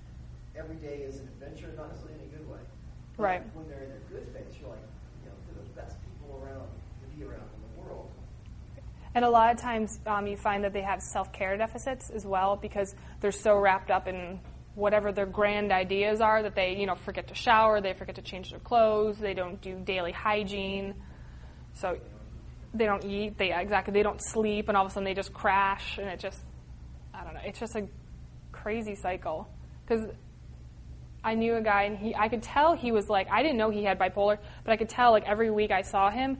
every 0.54 0.76
day 0.78 1.02
is 1.02 1.18
an 1.18 1.26
adventure, 1.26 1.74
not 1.74 1.90
necessarily 1.90 2.22
in 2.22 2.30
a 2.30 2.38
good 2.38 2.46
way. 2.46 2.62
But 3.18 3.22
Right. 3.24 3.42
When 3.58 3.66
they're 3.66 3.82
in 3.82 3.90
their 3.98 4.06
good 4.14 4.30
phase, 4.30 4.54
you're 4.62 4.70
like, 4.70 4.86
you 5.26 5.34
know, 5.34 5.34
they're 5.50 5.58
the 5.66 5.74
best 5.74 5.98
people 6.06 6.38
around 6.38 6.70
to 6.70 7.06
be 7.18 7.26
around 7.26 7.42
in 7.42 7.49
the 7.49 7.49
world. 7.49 7.49
And 9.14 9.24
a 9.24 9.30
lot 9.30 9.52
of 9.52 9.60
times 9.60 9.98
um, 10.06 10.26
you 10.26 10.36
find 10.36 10.62
that 10.64 10.72
they 10.72 10.82
have 10.82 11.02
self 11.02 11.32
care 11.32 11.56
deficits 11.56 12.10
as 12.10 12.24
well 12.24 12.56
because 12.56 12.94
they're 13.20 13.32
so 13.32 13.56
wrapped 13.56 13.90
up 13.90 14.06
in 14.06 14.40
whatever 14.74 15.10
their 15.10 15.26
grand 15.26 15.72
ideas 15.72 16.20
are 16.20 16.42
that 16.42 16.54
they, 16.54 16.76
you 16.76 16.86
know, 16.86 16.94
forget 16.94 17.28
to 17.28 17.34
shower, 17.34 17.80
they 17.80 17.92
forget 17.92 18.14
to 18.14 18.22
change 18.22 18.50
their 18.50 18.60
clothes, 18.60 19.18
they 19.18 19.34
don't 19.34 19.60
do 19.60 19.80
daily 19.80 20.12
hygiene. 20.12 20.94
So 21.74 21.98
they 22.72 22.86
don't 22.86 23.04
eat, 23.04 23.36
they 23.36 23.52
exactly 23.52 23.92
they 23.92 24.04
don't 24.04 24.22
sleep 24.22 24.68
and 24.68 24.76
all 24.76 24.84
of 24.84 24.90
a 24.90 24.94
sudden 24.94 25.04
they 25.04 25.14
just 25.14 25.32
crash 25.32 25.98
and 25.98 26.08
it 26.08 26.20
just 26.20 26.40
I 27.12 27.24
don't 27.24 27.34
know, 27.34 27.40
it's 27.44 27.58
just 27.58 27.74
a 27.74 27.88
crazy 28.52 28.94
cycle. 28.94 29.48
Cuz 29.86 30.06
I 31.24 31.34
knew 31.34 31.56
a 31.56 31.60
guy 31.60 31.82
and 31.82 31.98
he 31.98 32.14
I 32.14 32.28
could 32.28 32.44
tell 32.44 32.74
he 32.74 32.92
was 32.92 33.08
like 33.08 33.28
I 33.28 33.42
didn't 33.42 33.58
know 33.58 33.70
he 33.70 33.82
had 33.82 33.98
bipolar, 33.98 34.38
but 34.62 34.72
I 34.72 34.76
could 34.76 34.88
tell 34.88 35.10
like 35.10 35.24
every 35.24 35.50
week 35.50 35.72
I 35.72 35.82
saw 35.82 36.10
him, 36.10 36.38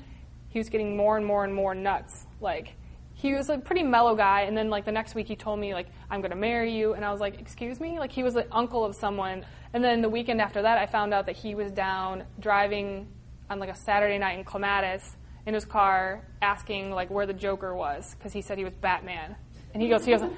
he 0.50 0.60
was 0.60 0.68
getting 0.68 0.96
more 0.96 1.16
and 1.16 1.26
more 1.26 1.42
and 1.42 1.52
more 1.52 1.74
nuts. 1.74 2.26
Like 2.40 2.74
he 3.14 3.34
was 3.34 3.50
a 3.50 3.58
pretty 3.58 3.82
mellow 3.82 4.16
guy 4.16 4.42
and 4.42 4.56
then 4.56 4.70
like 4.70 4.84
the 4.84 4.92
next 4.92 5.14
week 5.14 5.28
he 5.28 5.36
told 5.36 5.58
me 5.58 5.74
like 5.74 5.88
I'm 6.10 6.22
to 6.22 6.34
marry 6.34 6.72
you 6.74 6.94
and 6.94 7.04
I 7.04 7.12
was 7.12 7.20
like, 7.20 7.40
"Excuse 7.40 7.80
me?" 7.80 7.98
Like 7.98 8.12
he 8.12 8.22
was 8.22 8.34
the 8.34 8.46
uncle 8.52 8.84
of 8.84 8.94
someone. 8.94 9.44
And 9.72 9.84
then 9.84 10.02
the 10.02 10.08
weekend 10.08 10.40
after 10.40 10.62
that 10.62 10.78
I 10.78 10.86
found 10.86 11.14
out 11.14 11.26
that 11.26 11.36
he 11.36 11.54
was 11.54 11.70
down 11.70 12.24
driving 12.38 13.08
on 13.48 13.58
like 13.58 13.70
a 13.70 13.74
Saturday 13.74 14.18
night 14.18 14.38
in 14.38 14.44
Clematis 14.44 15.16
in 15.46 15.54
his 15.54 15.64
car 15.64 16.24
asking 16.42 16.90
like 16.90 17.10
where 17.10 17.26
the 17.26 17.32
Joker 17.32 17.74
was 17.74 18.14
because 18.14 18.32
he 18.32 18.42
said 18.42 18.58
he 18.58 18.64
was 18.64 18.74
Batman. 18.74 19.36
And 19.72 19.82
he 19.82 19.88
goes 19.88 20.04
he 20.04 20.12
goes 20.12 20.28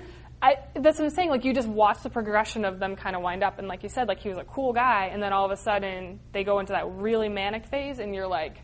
I, 0.42 0.59
that's 0.74 0.98
what 0.98 1.05
I'm 1.05 1.11
saying. 1.11 1.30
Like 1.30 1.44
you 1.44 1.55
just 1.55 1.68
watch 1.68 2.03
the 2.03 2.11
progression 2.11 2.64
of 2.64 2.80
them 2.80 2.96
kind 2.96 3.14
of 3.14 3.22
wind 3.22 3.44
up, 3.44 3.61
and 3.61 3.68
like 3.68 3.84
you 3.84 3.88
said, 3.88 4.09
like 4.09 4.18
he 4.18 4.28
was 4.28 4.38
a 4.38 4.44
cool 4.44 4.72
guy, 4.72 5.07
and 5.12 5.22
then 5.22 5.32
all 5.32 5.44
of 5.44 5.53
a 5.53 5.57
sudden 5.57 6.18
they 6.32 6.42
go 6.42 6.59
into 6.59 6.72
that 6.72 6.84
really 6.90 7.28
manic 7.28 7.64
phase, 7.66 8.00
and 8.00 8.12
you're 8.12 8.26
like, 8.26 8.57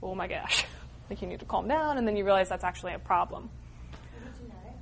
oh 0.00 0.14
my 0.14 0.28
gosh, 0.28 0.64
like 1.10 1.22
you 1.22 1.28
need 1.28 1.40
to 1.40 1.46
calm 1.46 1.68
down, 1.68 1.98
and 1.98 2.06
then 2.06 2.16
you 2.16 2.24
realize 2.24 2.48
that's 2.48 2.64
actually 2.64 2.94
a 2.94 2.98
problem. 2.98 3.50
Is 3.92 4.26
it 4.26 4.42
genetic? 4.42 4.76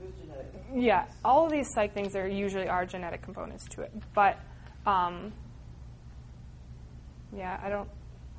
There's 0.00 0.12
genetic. 0.20 0.52
Yeah, 0.74 1.04
all 1.24 1.44
of 1.46 1.52
these 1.52 1.72
psych 1.72 1.94
things 1.94 2.12
there 2.12 2.28
usually 2.28 2.68
are 2.68 2.86
genetic 2.86 3.22
components 3.22 3.66
to 3.70 3.82
it, 3.82 3.92
but 4.14 4.38
um, 4.86 5.32
yeah, 7.36 7.60
I 7.62 7.68
don't. 7.68 7.88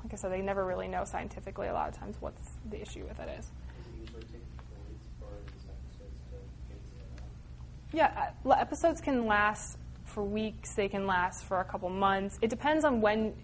Like 0.02 0.12
I 0.12 0.16
said, 0.16 0.30
they 0.30 0.40
never 0.40 0.64
really 0.64 0.86
know 0.86 1.04
scientifically 1.04 1.66
a 1.66 1.72
lot 1.72 1.88
of 1.88 1.98
times 1.98 2.16
what's 2.20 2.50
the 2.70 2.80
issue 2.80 3.04
with 3.08 3.18
it 3.18 3.28
is. 3.38 3.46
Does 3.46 3.86
it 3.86 4.00
usually 4.00 4.22
take 4.22 4.30
people 4.30 4.78
weeks 4.88 5.08
for 5.18 5.26
these 5.52 5.64
episodes 5.66 6.14
to 7.90 7.96
Yeah, 7.96 8.30
uh, 8.46 8.50
episodes 8.52 9.00
can 9.00 9.26
last 9.26 9.78
for 10.04 10.22
weeks. 10.22 10.74
They 10.74 10.88
can 10.88 11.06
last 11.06 11.44
for 11.44 11.60
a 11.60 11.64
couple 11.64 11.90
months. 11.90 12.38
It 12.40 12.50
depends 12.50 12.84
on 12.84 13.00
when, 13.00 13.34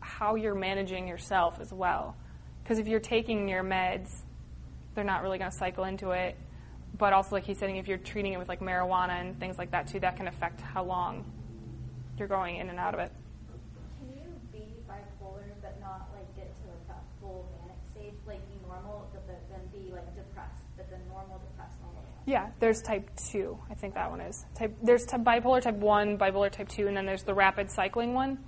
how 0.00 0.34
you're 0.34 0.54
managing 0.54 1.08
yourself 1.08 1.58
as 1.60 1.72
well. 1.72 2.14
Because 2.62 2.78
if 2.78 2.86
you're 2.88 3.00
taking 3.00 3.48
your 3.48 3.64
meds, 3.64 4.10
they're 4.94 5.04
not 5.04 5.22
really 5.22 5.38
going 5.38 5.50
to 5.50 5.56
cycle 5.56 5.84
into 5.84 6.10
it. 6.10 6.36
But 6.98 7.12
also, 7.12 7.36
like 7.36 7.44
he's 7.44 7.58
saying, 7.58 7.76
if 7.76 7.88
you're 7.88 7.98
treating 7.98 8.34
it 8.34 8.38
with 8.38 8.48
like 8.48 8.60
marijuana 8.60 9.20
and 9.20 9.38
things 9.40 9.58
like 9.58 9.70
that 9.70 9.86
too, 9.86 10.00
that 10.00 10.16
can 10.16 10.28
affect 10.28 10.60
how 10.60 10.84
long 10.84 11.24
you're 12.18 12.28
going 12.28 12.56
in 12.56 12.68
and 12.68 12.78
out 12.78 12.94
of 12.94 13.00
it. 13.00 13.10
Can 13.98 14.08
you 14.14 14.28
be 14.52 14.74
bipolar 14.88 15.42
but 15.62 15.80
not 15.80 16.08
like 16.14 16.36
get 16.36 16.54
to 16.62 16.68
like 16.68 16.86
that 16.88 17.02
full 17.20 17.48
manic 17.60 17.78
stage, 17.92 18.14
like 18.26 18.46
be 18.48 18.66
normal, 18.66 19.08
but 19.12 19.26
then 19.26 19.60
be 19.72 19.90
like 19.90 20.14
depressed, 20.14 20.64
but 20.76 20.90
then 20.90 21.00
normal, 21.08 21.38
depressed, 21.38 21.76
normal? 21.82 22.02
depressed? 22.02 22.28
Yeah, 22.28 22.50
there's 22.60 22.82
type 22.82 23.08
two. 23.16 23.58
I 23.70 23.74
think 23.74 23.94
that 23.94 24.10
one 24.10 24.20
is 24.20 24.44
type. 24.54 24.76
There's 24.82 25.06
type 25.06 25.22
bipolar 25.22 25.62
type 25.62 25.76
one, 25.76 26.18
bipolar 26.18 26.50
type 26.50 26.68
two, 26.68 26.88
and 26.88 26.96
then 26.96 27.06
there's 27.06 27.22
the 27.22 27.34
rapid 27.34 27.70
cycling 27.70 28.12
one. 28.12 28.38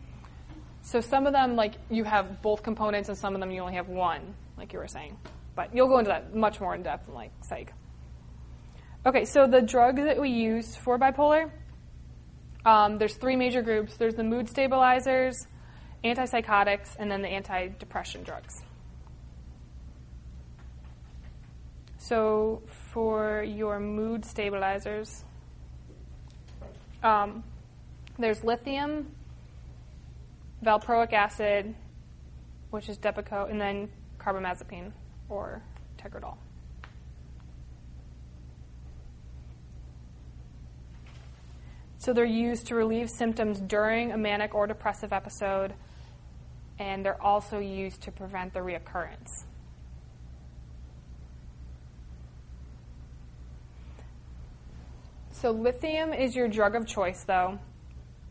So 0.85 1.01
some 1.01 1.27
of 1.27 1.33
them, 1.33 1.57
like 1.57 1.75
you 1.91 2.05
have 2.05 2.43
both 2.43 2.63
components, 2.63 3.09
and 3.09 3.17
some 3.17 3.35
of 3.35 3.41
them 3.41 3.51
you 3.51 3.63
only 3.63 3.75
have 3.75 3.89
one, 3.89 4.35
like 4.59 4.73
you 4.73 4.79
were 4.79 4.87
saying. 4.87 5.17
But 5.57 5.75
you'll 5.75 5.89
go 5.89 5.99
into 5.99 6.11
that 6.11 6.35
much 6.35 6.61
more 6.61 6.75
in 6.75 6.83
depth 6.83 7.09
in 7.09 7.15
like 7.15 7.33
psych. 7.43 7.73
Okay, 9.07 9.25
so 9.25 9.47
the 9.47 9.63
drugs 9.63 10.03
that 10.03 10.21
we 10.21 10.29
use 10.29 10.77
for 10.77 10.99
bipolar, 10.99 11.51
um, 12.67 12.99
there's 12.99 13.15
three 13.15 13.35
major 13.35 13.63
groups. 13.63 13.97
There's 13.97 14.15
the 14.15 14.23
mood 14.23 14.49
stabilizers, 14.49 15.47
antipsychotics, 16.05 16.97
and 16.99 17.11
then 17.11 17.23
the 17.23 17.29
antidepressant 17.29 18.25
drugs. 18.25 18.63
So 21.97 22.63
for 22.93 23.43
your 23.43 23.81
mood 23.81 24.27
stabilizers, 24.27 25.25
um, 27.03 27.43
there's 28.19 28.45
lithium, 28.45 29.11
valproic 30.65 31.13
acid, 31.13 31.75
which 32.71 32.89
is 32.89 32.99
Depakote, 32.99 33.51
and 33.51 33.61
then 33.61 33.89
carbamazepine 34.19 34.93
or 35.29 35.63
Tegretol. 35.99 36.37
So 41.99 42.13
they're 42.13 42.25
used 42.25 42.67
to 42.67 42.75
relieve 42.75 43.09
symptoms 43.09 43.61
during 43.61 44.13
a 44.13 44.19
manic 44.19 44.55
or 44.55 44.67
depressive 44.67 45.13
episode, 45.13 45.73
and 46.79 47.05
they're 47.05 47.23
also 47.23 47.59
used 47.59 48.03
to 48.03 48.13
prevent 48.13 48.53
the 48.53 48.61
reoccurrence. 48.61 49.45
So 55.31 55.51
lithium 55.51 56.13
is 56.13 56.37
your 56.37 56.49
drug 56.49 56.75
of 56.75 56.87
choice, 56.87 57.25
though, 57.25 57.59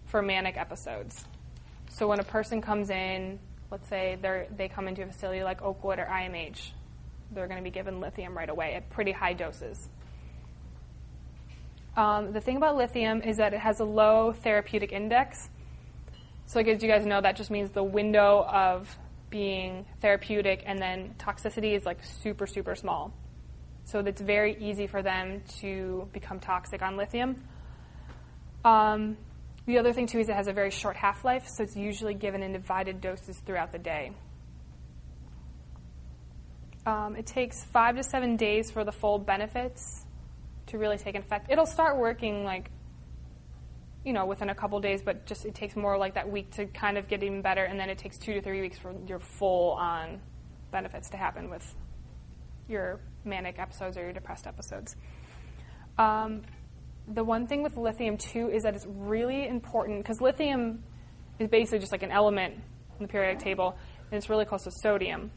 for 0.05 0.21
manic 0.21 0.57
episodes. 0.57 1.25
So 1.93 2.07
when 2.07 2.19
a 2.19 2.23
person 2.23 2.59
comes 2.59 2.89
in, 2.89 3.39
let's 3.69 3.87
say 3.87 4.17
they 4.19 4.47
they 4.57 4.67
come 4.67 4.87
into 4.87 5.03
a 5.03 5.05
facility 5.05 5.43
like 5.43 5.61
Oakwood 5.61 5.99
or 5.99 6.05
IMH, 6.05 6.71
they're 7.31 7.47
going 7.47 7.59
to 7.59 7.63
be 7.63 7.69
given 7.69 7.99
lithium 7.99 8.35
right 8.35 8.49
away 8.49 8.73
at 8.73 8.89
pretty 8.89 9.11
high 9.11 9.33
doses. 9.33 9.89
Um, 11.95 12.33
the 12.33 12.41
thing 12.41 12.57
about 12.57 12.75
lithium 12.75 13.21
is 13.21 13.37
that 13.37 13.53
it 13.53 13.59
has 13.59 13.79
a 13.79 13.85
low 13.85 14.33
therapeutic 14.33 14.91
index. 14.91 15.49
So, 16.47 16.57
like, 16.57 16.67
as 16.67 16.81
you 16.81 16.89
guys 16.89 17.05
know, 17.05 17.21
that 17.21 17.35
just 17.35 17.51
means 17.51 17.69
the 17.69 17.83
window 17.83 18.43
of 18.43 18.97
being 19.29 19.85
therapeutic 20.01 20.63
and 20.65 20.79
then 20.79 21.13
toxicity 21.19 21.75
is 21.75 21.85
like 21.85 22.03
super, 22.03 22.47
super 22.47 22.75
small. 22.75 23.13
So, 23.85 23.99
it's 23.99 24.21
very 24.21 24.57
easy 24.59 24.87
for 24.87 25.03
them 25.03 25.43
to 25.59 26.09
become 26.11 26.39
toxic 26.39 26.81
on 26.81 26.97
lithium. 26.97 27.43
Um, 28.65 29.17
the 29.66 29.80
other 29.80 29.93
thing, 29.93 30.07
too, 30.07 30.20
is 30.20 30.30
it 30.30 30.36
has 30.36 30.47
a 30.47 30.53
very 30.53 30.72
short 30.72 30.95
half 30.95 31.24
life, 31.24 31.47
so 31.47 31.64
it's 31.64 31.76
usually 31.76 32.14
given 32.14 32.43
in 32.43 32.51
divided 32.51 32.99
doses 33.01 33.38
throughout 33.45 33.72
the 33.72 33.80
day. 33.80 34.11
Um, 36.86 37.16
it 37.16 37.26
takes 37.26 37.64
five 37.64 37.95
to 37.95 38.03
seven 38.03 38.36
days 38.36 38.70
for 38.70 38.84
the 38.84 38.91
full 38.91 39.18
benefits 39.18 40.05
to 40.68 40.78
really 40.78 40.97
take 40.97 41.16
effect. 41.16 41.49
It'll 41.49 41.66
start 41.66 41.97
working 41.97 42.43
like, 42.43 42.70
you 44.03 44.11
know, 44.11 44.26
within 44.26 44.49
a 44.49 44.55
couple 44.55 44.80
days, 44.82 45.01
but 45.01 45.26
just 45.26 45.45
it 45.45 45.55
takes 45.55 45.78
more 45.78 45.97
like 45.97 46.16
that 46.16 46.30
week 46.30 46.51
to 46.51 46.66
kind 46.66 46.97
of 46.97 47.07
get 47.07 47.24
even 47.24 47.41
better, 47.41 47.64
and 47.64 47.80
then 47.80 47.89
it 47.89 47.97
takes 47.97 48.18
two 48.18 48.34
to 48.34 48.41
three 48.41 48.59
weeks 48.59 48.78
for 48.78 48.93
your 49.07 49.20
full 49.20 49.72
on 49.72 50.20
benefits 50.72 51.09
to 51.11 51.18
happen 51.18 51.49
with 51.49 51.74
your 52.68 52.99
manic 53.24 53.59
episodes 53.59 53.95
or 53.95 54.01
your 54.01 54.14
depressed 54.14 54.45
episodes. 54.45 54.97
Um, 55.97 56.41
the 57.08 57.24
one 57.24 57.47
thing 57.47 57.64
with 57.64 57.78
lithium 57.78 58.18
too 58.18 58.49
is 58.49 58.64
that 58.64 58.76
it's 58.76 58.86
really 58.88 59.47
important 59.47 59.99
because 59.99 60.22
lithium 60.22 60.84
is 61.39 61.49
basically 61.49 61.80
just 61.80 61.91
like 61.91 62.04
an 62.04 62.12
element 62.12 62.56
in 62.56 63.06
the 63.06 63.08
periodic 63.08 63.39
table, 63.39 63.78
and 64.12 64.18
it's 64.18 64.30
really 64.30 64.45
close 64.45 64.64
to 64.64 64.72
sodium. 64.72 65.32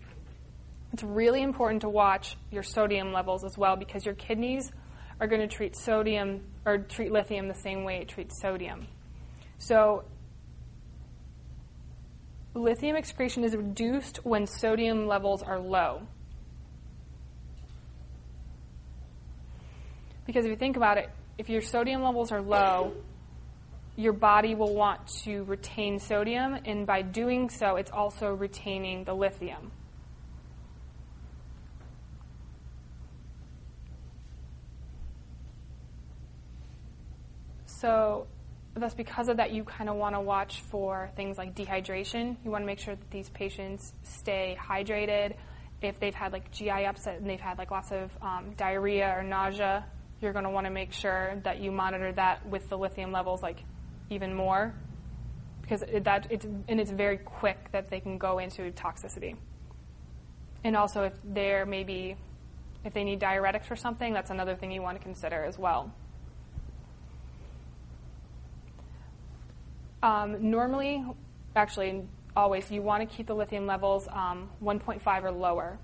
It's 0.93 1.03
really 1.03 1.43
important 1.43 1.83
to 1.83 1.89
watch 1.89 2.37
your 2.51 2.63
sodium 2.63 3.13
levels 3.13 3.45
as 3.45 3.59
well 3.59 3.77
because 3.77 4.05
your 4.05 4.15
kidneys 4.15 4.71
are 5.21 5.27
going 5.27 5.41
to 5.41 5.49
treat 5.49 5.77
sodium 5.77 6.43
or 6.65 6.79
treat 6.79 7.11
lithium 7.11 7.49
the 7.49 7.55
same 7.55 7.85
way 7.85 7.99
it 7.99 8.09
treats 8.09 8.41
sodium. 8.41 8.87
So 9.59 10.05
lithium 12.55 12.97
excretion 12.97 13.45
is 13.45 13.57
reduced 13.57 14.25
when 14.25 14.47
sodium 14.47 15.07
levels 15.07 15.43
are 15.43 15.59
low. 15.59 16.03
Because 20.27 20.45
if 20.45 20.51
you 20.51 20.57
think 20.57 20.77
about 20.77 20.99
it, 20.99 21.11
if 21.39 21.49
your 21.49 21.61
sodium 21.61 22.03
levels 22.03 22.33
are 22.33 22.41
low, 22.41 22.93
your 23.97 24.13
body 24.13 24.55
will 24.55 24.75
want 24.75 25.07
to 25.25 25.43
retain 25.45 25.99
sodium, 25.99 26.59
and 26.65 26.87
by 26.87 27.03
doing 27.03 27.49
so, 27.49 27.77
it's 27.77 27.91
also 27.91 28.35
retaining 28.35 29.05
the 29.05 29.15
lithium. 29.15 29.73
So, 37.67 38.27
thus, 38.75 38.95
because 38.95 39.29
of 39.29 39.37
that, 39.37 39.53
you 39.53 39.65
kind 39.65 39.91
of 39.91 39.97
want 39.97 40.15
to 40.15 40.21
watch 40.21 40.61
for 40.63 41.11
things 41.17 41.37
like 41.37 41.55
dehydration. 41.55 42.37
You 42.45 42.51
want 42.51 42.63
to 42.63 42.67
make 42.67 42.79
sure 42.79 42.95
that 42.95 43.11
these 43.11 43.29
patients 43.31 43.93
stay 44.03 44.59
hydrated. 44.61 45.35
If 45.83 46.01
they've 46.01 46.15
had 46.15 46.33
like 46.33 46.51
GI 46.51 46.87
upset 46.87 47.19
and 47.19 47.29
they've 47.29 47.41
had 47.41 47.59
like 47.59 47.71
lots 47.71 47.93
of 47.93 48.11
um, 48.23 48.55
diarrhea 48.57 49.15
or 49.17 49.23
nausea, 49.23 49.85
you're 50.21 50.33
going 50.33 50.45
to 50.45 50.51
want 50.51 50.67
to 50.67 50.71
make 50.71 50.93
sure 50.93 51.41
that 51.45 51.61
you 51.61 51.71
monitor 51.71 52.13
that 52.13 52.47
with 52.47 52.69
the 52.69 52.79
lithium 52.79 53.13
levels 53.13 53.43
like 53.43 53.59
even 54.11 54.35
more 54.35 54.75
because 55.61 55.83
it, 55.83 56.05
that 56.05 56.27
it's 56.31 56.45
and 56.45 56.81
it's 56.81 56.91
very 56.91 57.19
quick 57.19 57.71
that 57.73 57.91
they 57.91 58.01
can 58.01 58.19
go 58.19 58.39
into 58.39 58.71
toxicity. 58.73 59.37
And 60.65 60.77
also, 60.77 61.05
if 61.05 61.13
they're 61.25 61.67
maybe 61.67 62.17
if 62.85 62.93
they 62.93 63.05
need 63.05 63.21
diuretics 63.21 63.71
or 63.71 63.77
something, 63.77 64.13
that's 64.13 64.31
another 64.31 64.55
thing 64.55 64.71
you 64.71 64.81
want 64.81 64.97
to 64.97 65.03
consider 65.03 65.45
as 65.45 65.59
well. 65.59 65.93
Um, 70.03 70.51
normally, 70.51 71.05
actually, 71.57 72.05
always, 72.37 72.71
you 72.71 72.81
want 72.81 73.09
to 73.09 73.17
keep 73.17 73.27
the 73.27 73.35
lithium 73.35 73.67
levels 73.67 74.07
um, 74.13 74.49
1.5 74.63 75.25
or 75.25 75.33
lower. 75.33 75.79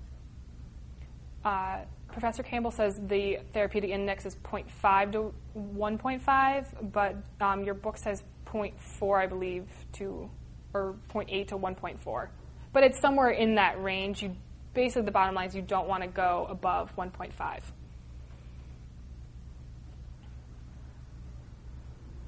Uh, 1.43 1.79
Professor 2.13 2.43
Campbell 2.43 2.71
says 2.71 2.99
the 3.07 3.39
therapeutic 3.53 3.89
index 3.89 4.25
is 4.25 4.35
0.5 4.35 5.11
to 5.13 5.33
1.5, 5.57 6.91
but 6.93 7.15
um, 7.41 7.63
your 7.63 7.73
book 7.73 7.97
says 7.97 8.23
0.4, 8.45 9.23
I 9.23 9.25
believe, 9.25 9.65
to 9.93 10.29
or 10.73 10.95
0.8 11.11 11.47
to 11.47 11.57
1.4. 11.57 12.27
But 12.71 12.83
it's 12.83 12.99
somewhere 12.99 13.31
in 13.31 13.55
that 13.55 13.81
range. 13.81 14.21
You 14.21 14.35
basically 14.73 15.03
the 15.03 15.11
bottom 15.11 15.35
line 15.35 15.47
is 15.47 15.55
you 15.55 15.61
don't 15.61 15.87
want 15.87 16.03
to 16.03 16.09
go 16.09 16.47
above 16.49 16.95
1.5. 16.95 17.61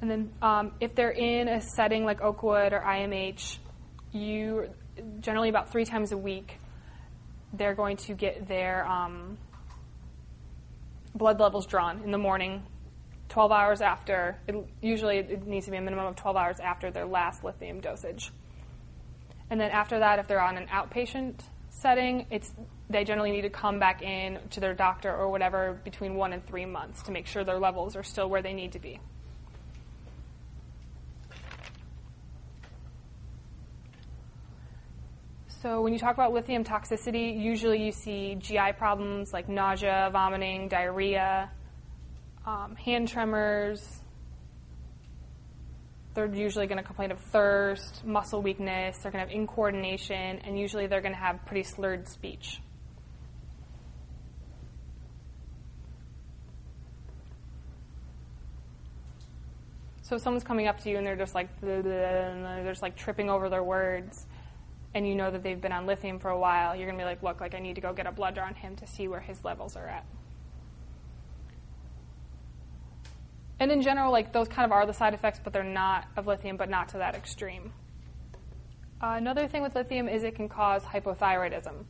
And 0.02 0.12
then 0.12 0.32
um, 0.42 0.72
if 0.80 0.94
they're 0.96 1.12
in 1.12 1.48
a 1.48 1.62
setting 1.62 2.06
like 2.06 2.22
Oakwood 2.22 2.74
or 2.74 2.82
IMH, 2.82 3.58
you 4.12 4.70
generally 5.20 5.50
about 5.50 5.72
three 5.72 5.86
times 5.86 6.12
a 6.12 6.18
week 6.18 6.60
they're 7.54 7.76
going 7.76 7.98
to 7.98 8.14
get 8.14 8.48
their 8.48 8.86
um, 8.86 9.38
blood 11.16 11.40
levels 11.40 11.66
drawn 11.66 12.04
in 12.04 12.12
the 12.12 12.18
morning, 12.18 12.64
12 13.30 13.52
hours 13.52 13.82
after. 13.82 14.38
It, 14.48 14.56
usually, 14.82 15.18
it 15.18 15.48
needs 15.48 15.66
to 15.66 15.72
be 15.72 15.78
a 15.78 15.82
minimum 15.82 16.06
of 16.06 16.16
12 16.16 16.36
hours 16.36 16.60
after 16.60 16.92
their 16.92 17.06
last 17.06 17.44
lithium 17.44 17.80
dosage. 17.80 18.32
And 19.50 19.60
then 19.60 19.72
after 19.72 20.00
that, 20.00 20.20
if 20.20 20.28
they're 20.28 20.42
on 20.42 20.58
an 20.58 20.68
outpatient 20.68 21.40
setting, 21.70 22.28
it's 22.30 22.52
they 22.90 23.04
generally 23.04 23.32
need 23.32 23.42
to 23.42 23.50
come 23.50 23.80
back 23.80 24.02
in 24.04 24.40
to 24.52 24.60
their 24.60 24.74
doctor 24.74 25.14
or 25.14 25.30
whatever 25.30 25.80
between 25.84 26.16
one 26.16 26.34
and 26.34 26.46
three 26.46 26.66
months 26.66 27.02
to 27.04 27.12
make 27.12 27.26
sure 27.26 27.44
their 27.44 27.60
levels 27.60 27.96
are 27.96 28.04
still 28.04 28.30
where 28.30 28.42
they 28.42 28.54
need 28.54 28.74
to 28.74 28.80
be. 28.80 29.00
So 35.66 35.82
when 35.82 35.94
you 35.94 35.98
talk 35.98 36.14
about 36.14 36.32
lithium 36.32 36.64
toxicity, 36.64 37.42
usually 37.42 37.84
you 37.84 37.92
see 37.92 38.36
GI 38.36 38.74
problems 38.78 39.34
like 39.34 39.50
nausea, 39.50 40.12
vomiting, 40.14 40.68
diarrhea. 40.68 41.50
um, 42.46 42.76
hand 42.76 43.08
tremors. 43.08 43.84
They're 46.14 46.32
usually 46.32 46.68
going 46.68 46.78
to 46.78 46.84
complain 46.84 47.10
of 47.10 47.20
thirst, 47.20 48.06
muscle 48.06 48.44
weakness. 48.44 49.00
They're 49.00 49.12
going 49.12 49.28
to 49.28 49.34
have 49.34 49.48
incoordination, 49.48 50.40
and 50.46 50.60
usually 50.60 50.86
they're 50.86 51.02
going 51.02 51.16
to 51.16 51.20
have 51.20 51.44
pretty 51.48 51.64
slurred 51.64 52.08
speech. 52.08 52.62
So 60.04 60.18
if 60.18 60.22
someone's 60.22 60.44
coming 60.44 60.68
up 60.68 60.80
to 60.82 60.92
you 60.92 60.98
and 60.98 61.08
they're 61.08 61.16
just 61.16 61.34
like, 61.34 61.50
they're 61.62 62.64
just 62.68 62.84
like 62.84 62.96
tripping 62.96 63.32
over 63.32 63.50
their 63.50 63.64
words, 63.64 64.28
and 64.96 65.06
you 65.06 65.14
know 65.14 65.30
that 65.30 65.44
they've 65.44 65.60
been 65.60 65.74
on 65.74 65.86
lithium 65.86 66.20
for 66.20 66.30
a 66.30 66.40
while, 66.40 66.74
you're 66.74 66.88
gonna 66.88 66.98
be 66.98 67.04
like, 67.04 67.22
look, 67.22 67.42
like 67.42 67.54
I 67.54 67.60
need 67.60 67.76
to 67.76 67.82
go 67.82 67.92
get 67.94 68.08
a 68.08 68.14
blood 68.14 68.36
draw 68.36 68.46
on 68.46 68.56
him 68.56 68.78
to 68.78 68.88
see 68.88 69.10
where 69.10 69.20
his 69.20 69.44
levels 69.44 69.76
are 69.76 69.88
at. 69.88 70.06
And 73.60 73.72
in 73.72 73.82
general, 73.82 74.12
like 74.12 74.32
those 74.32 74.48
kind 74.48 74.66
of 74.66 74.72
are 74.72 74.86
the 74.86 74.94
side 74.94 75.14
effects, 75.14 75.40
but 75.44 75.52
they're 75.52 75.64
not 75.64 76.08
of 76.16 76.28
lithium, 76.28 76.56
but 76.56 76.70
not 76.70 76.90
to 76.90 76.98
that 76.98 77.14
extreme. 77.14 77.74
Uh, 79.02 79.16
another 79.18 79.48
thing 79.48 79.62
with 79.62 79.76
lithium 79.76 80.08
is 80.08 80.24
it 80.24 80.36
can 80.36 80.48
cause 80.48 80.82
hypothyroidism 80.84 81.84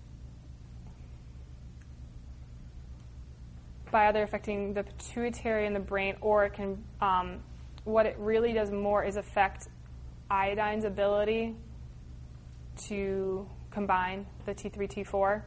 by 3.92 4.08
either 4.08 4.24
affecting 4.24 4.74
the 4.74 4.84
pituitary 4.84 5.68
in 5.68 5.74
the 5.74 5.80
brain, 5.80 6.16
or 6.22 6.46
it 6.46 6.54
can. 6.54 6.84
Um, 7.02 7.40
what 7.84 8.08
it 8.08 8.16
really 8.18 8.52
does 8.52 8.72
more 8.72 9.04
is 9.04 9.16
affect 9.16 9.68
iodine's 10.32 10.86
ability 10.86 11.56
to 12.88 13.48
combine 13.72 14.26
the 14.46 14.54
T3, 14.54 14.90
T4, 14.90 15.42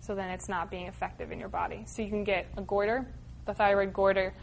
so 0.00 0.14
then 0.14 0.30
it's 0.30 0.48
not 0.48 0.70
being 0.70 0.86
effective 0.86 1.32
in 1.32 1.38
your 1.38 1.48
body. 1.48 1.84
So 1.86 2.02
you 2.02 2.08
can 2.08 2.24
get 2.24 2.46
a 2.56 2.62
goiter, 2.62 3.06
the 3.46 3.54
thyroid 3.54 3.92
goiter, 3.92 4.34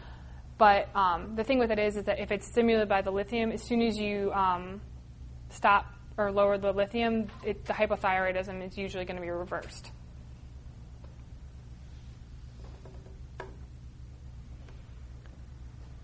but 0.57 0.95
um, 0.95 1.36
the 1.36 1.43
thing 1.43 1.59
with 1.59 1.72
it 1.72 1.80
is, 1.80 1.97
is 1.97 2.03
that 2.05 2.20
if 2.20 2.32
it's 2.32 2.45
stimulated 2.47 2.88
by 2.88 3.01
the 3.01 3.12
lithium, 3.12 3.51
as 3.51 3.64
soon 3.64 3.82
as 3.82 3.97
you 3.97 4.32
um, 4.34 4.82
stop 5.49 5.86
or 6.18 6.32
lower 6.32 6.57
the 6.57 6.72
lithium, 6.72 7.28
it, 7.43 7.66
the 7.66 7.74
hypothyroidism 7.74 8.66
is 8.66 8.78
usually 8.78 9.05
going 9.05 9.16
to 9.16 9.22
be 9.22 9.30
reversed. 9.30 9.91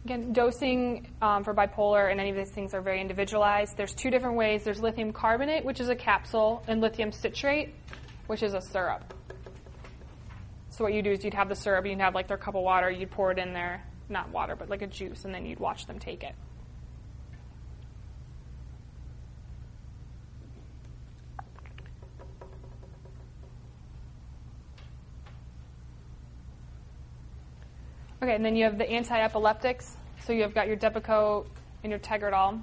Again, 0.08 0.32
dosing 0.32 1.06
um, 1.22 1.44
for 1.44 1.54
bipolar 1.54 2.10
and 2.10 2.18
any 2.18 2.30
of 2.30 2.38
these 2.38 2.50
things 2.50 2.74
are 2.74 2.80
very 2.80 3.02
individualized. 3.02 3.76
There's 3.76 3.94
two 3.94 4.10
different 4.10 4.38
ways. 4.38 4.64
There's 4.64 4.80
lithium 4.80 5.12
carbonate, 5.12 5.66
which 5.66 5.82
is 5.82 5.90
a 5.90 5.96
capsule, 5.98 6.64
and 6.66 6.80
lithium 6.80 7.12
citrate, 7.12 7.76
which 8.28 8.42
is 8.42 8.54
a 8.54 8.62
syrup. 8.62 9.14
So 10.70 10.86
what 10.86 10.94
you 10.94 11.02
do 11.02 11.12
is 11.12 11.26
you'd 11.26 11.34
have 11.34 11.50
the 11.50 11.56
syrup, 11.56 11.86
you'd 11.86 12.00
have 12.00 12.16
like 12.16 12.30
their 12.30 12.38
cup 12.38 12.56
of 12.56 12.64
water, 12.64 12.90
you'd 12.90 13.12
pour 13.12 13.34
it 13.34 13.38
in 13.38 13.52
there, 13.52 13.84
not 14.08 14.30
water, 14.32 14.56
but 14.56 14.70
like 14.70 14.82
a 14.82 14.88
juice, 14.88 15.26
and 15.26 15.36
then 15.36 15.46
you'd 15.46 15.60
watch 15.60 15.88
them 15.88 16.00
take 16.00 16.24
it. 16.24 16.36
Okay, 28.22 28.34
and 28.34 28.44
then 28.44 28.56
you 28.56 28.64
have 28.64 28.78
the 28.78 28.90
anti-epileptics. 28.90 29.96
So 30.26 30.34
you 30.34 30.42
have 30.42 30.54
got 30.54 30.68
your 30.68 30.76
Depakote 30.76 31.48
and 31.84 31.92
your 31.92 32.00
Tegretol. 32.00 32.62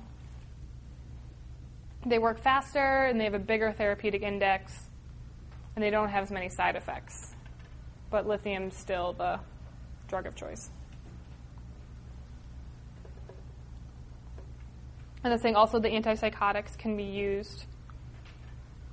They 2.06 2.18
work 2.18 2.40
faster 2.40 3.04
and 3.04 3.18
they 3.18 3.24
have 3.24 3.34
a 3.34 3.38
bigger 3.38 3.72
therapeutic 3.72 4.22
index, 4.22 4.72
and 5.74 5.82
they 5.82 5.90
don't 5.90 6.10
have 6.10 6.24
as 6.24 6.30
many 6.30 6.48
side 6.48 6.76
effects. 6.76 7.34
But 8.10 8.26
lithium's 8.26 8.76
still 8.76 9.14
the 9.14 9.40
drug 10.08 10.26
of 10.26 10.34
choice. 10.34 10.70
And 15.22 15.32
the 15.32 15.38
thing 15.38 15.56
also, 15.56 15.78
the 15.78 15.88
antipsychotics 15.88 16.76
can 16.76 16.96
be 16.96 17.04
used 17.04 17.64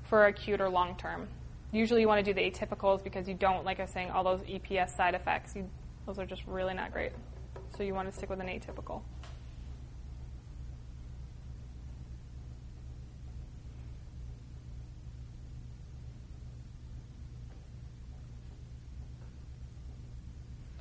for 0.03 0.27
acute 0.27 0.61
or 0.61 0.69
long 0.69 0.95
term. 0.95 1.27
Usually, 1.73 2.01
you 2.01 2.07
want 2.07 2.23
to 2.23 2.33
do 2.33 2.33
the 2.33 2.49
atypicals 2.49 3.03
because 3.03 3.27
you 3.27 3.33
don't, 3.33 3.65
like 3.65 3.79
I 3.79 3.83
was 3.83 3.91
saying, 3.91 4.11
all 4.11 4.23
those 4.23 4.41
EPS 4.41 4.95
side 4.95 5.15
effects. 5.15 5.55
You, 5.55 5.69
those 6.05 6.19
are 6.19 6.25
just 6.25 6.43
really 6.47 6.73
not 6.73 6.91
great. 6.91 7.11
So 7.77 7.83
you 7.83 7.93
want 7.93 8.09
to 8.09 8.15
stick 8.15 8.29
with 8.29 8.39
an 8.39 8.47
atypical. 8.47 9.01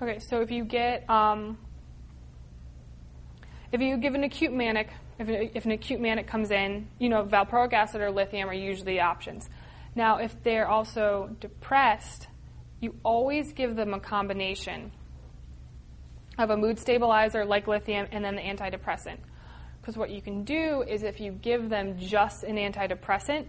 Okay, 0.03 0.19
so 0.19 0.41
if 0.41 0.51
you 0.51 0.65
get, 0.65 1.09
um, 1.11 1.59
if 3.71 3.83
you 3.83 3.99
give 3.99 4.15
an 4.15 4.25
acute 4.25 4.53
manic, 4.53 4.89
if, 5.19 5.29
if 5.29 5.67
an 5.67 5.73
acute 5.73 6.01
manic 6.01 6.27
comes 6.27 6.51
in, 6.51 6.89
you 6.99 7.11
know, 7.11 7.23
valproic 7.23 7.75
acid 7.75 8.01
or 8.01 8.11
lithium 8.11 8.49
are 8.49 8.55
usually 8.55 8.95
the 8.95 9.01
options. 9.01 9.51
Now, 9.95 10.17
if 10.17 10.43
they're 10.43 10.67
also 10.67 11.37
depressed, 11.39 12.29
you 12.81 12.95
always 13.03 13.53
give 13.53 13.77
them 13.77 13.93
a 13.93 14.01
combination 14.01 14.91
of 16.43 16.51
a 16.51 16.57
mood 16.57 16.79
stabilizer 16.79 17.45
like 17.45 17.67
lithium 17.67 18.07
and 18.13 18.25
then 18.25 18.37
the 18.37 18.43
antidepressant. 18.43 19.19
Because 19.81 19.97
what 19.97 20.11
you 20.11 20.21
can 20.21 20.45
do 20.45 20.83
is 20.83 21.03
if 21.03 21.21
you 21.21 21.33
give 21.33 21.69
them 21.69 21.99
just 21.99 22.45
an 22.45 22.57
antidepressant, 22.57 23.47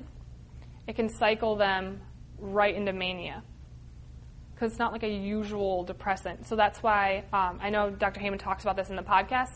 it 0.87 0.95
can 0.95 1.09
cycle 1.09 1.55
them 1.55 2.01
right 2.39 2.75
into 2.75 2.93
mania. 2.93 3.43
Because 4.53 4.71
it's 4.71 4.79
not 4.79 4.91
like 4.91 5.03
a 5.03 5.09
usual 5.09 5.83
depressant. 5.83 6.47
So 6.47 6.55
that's 6.55 6.81
why 6.81 7.25
um, 7.33 7.59
I 7.61 7.69
know 7.69 7.89
Dr. 7.89 8.19
Heyman 8.19 8.39
talks 8.39 8.63
about 8.63 8.75
this 8.75 8.89
in 8.89 8.95
the 8.95 9.03
podcast. 9.03 9.51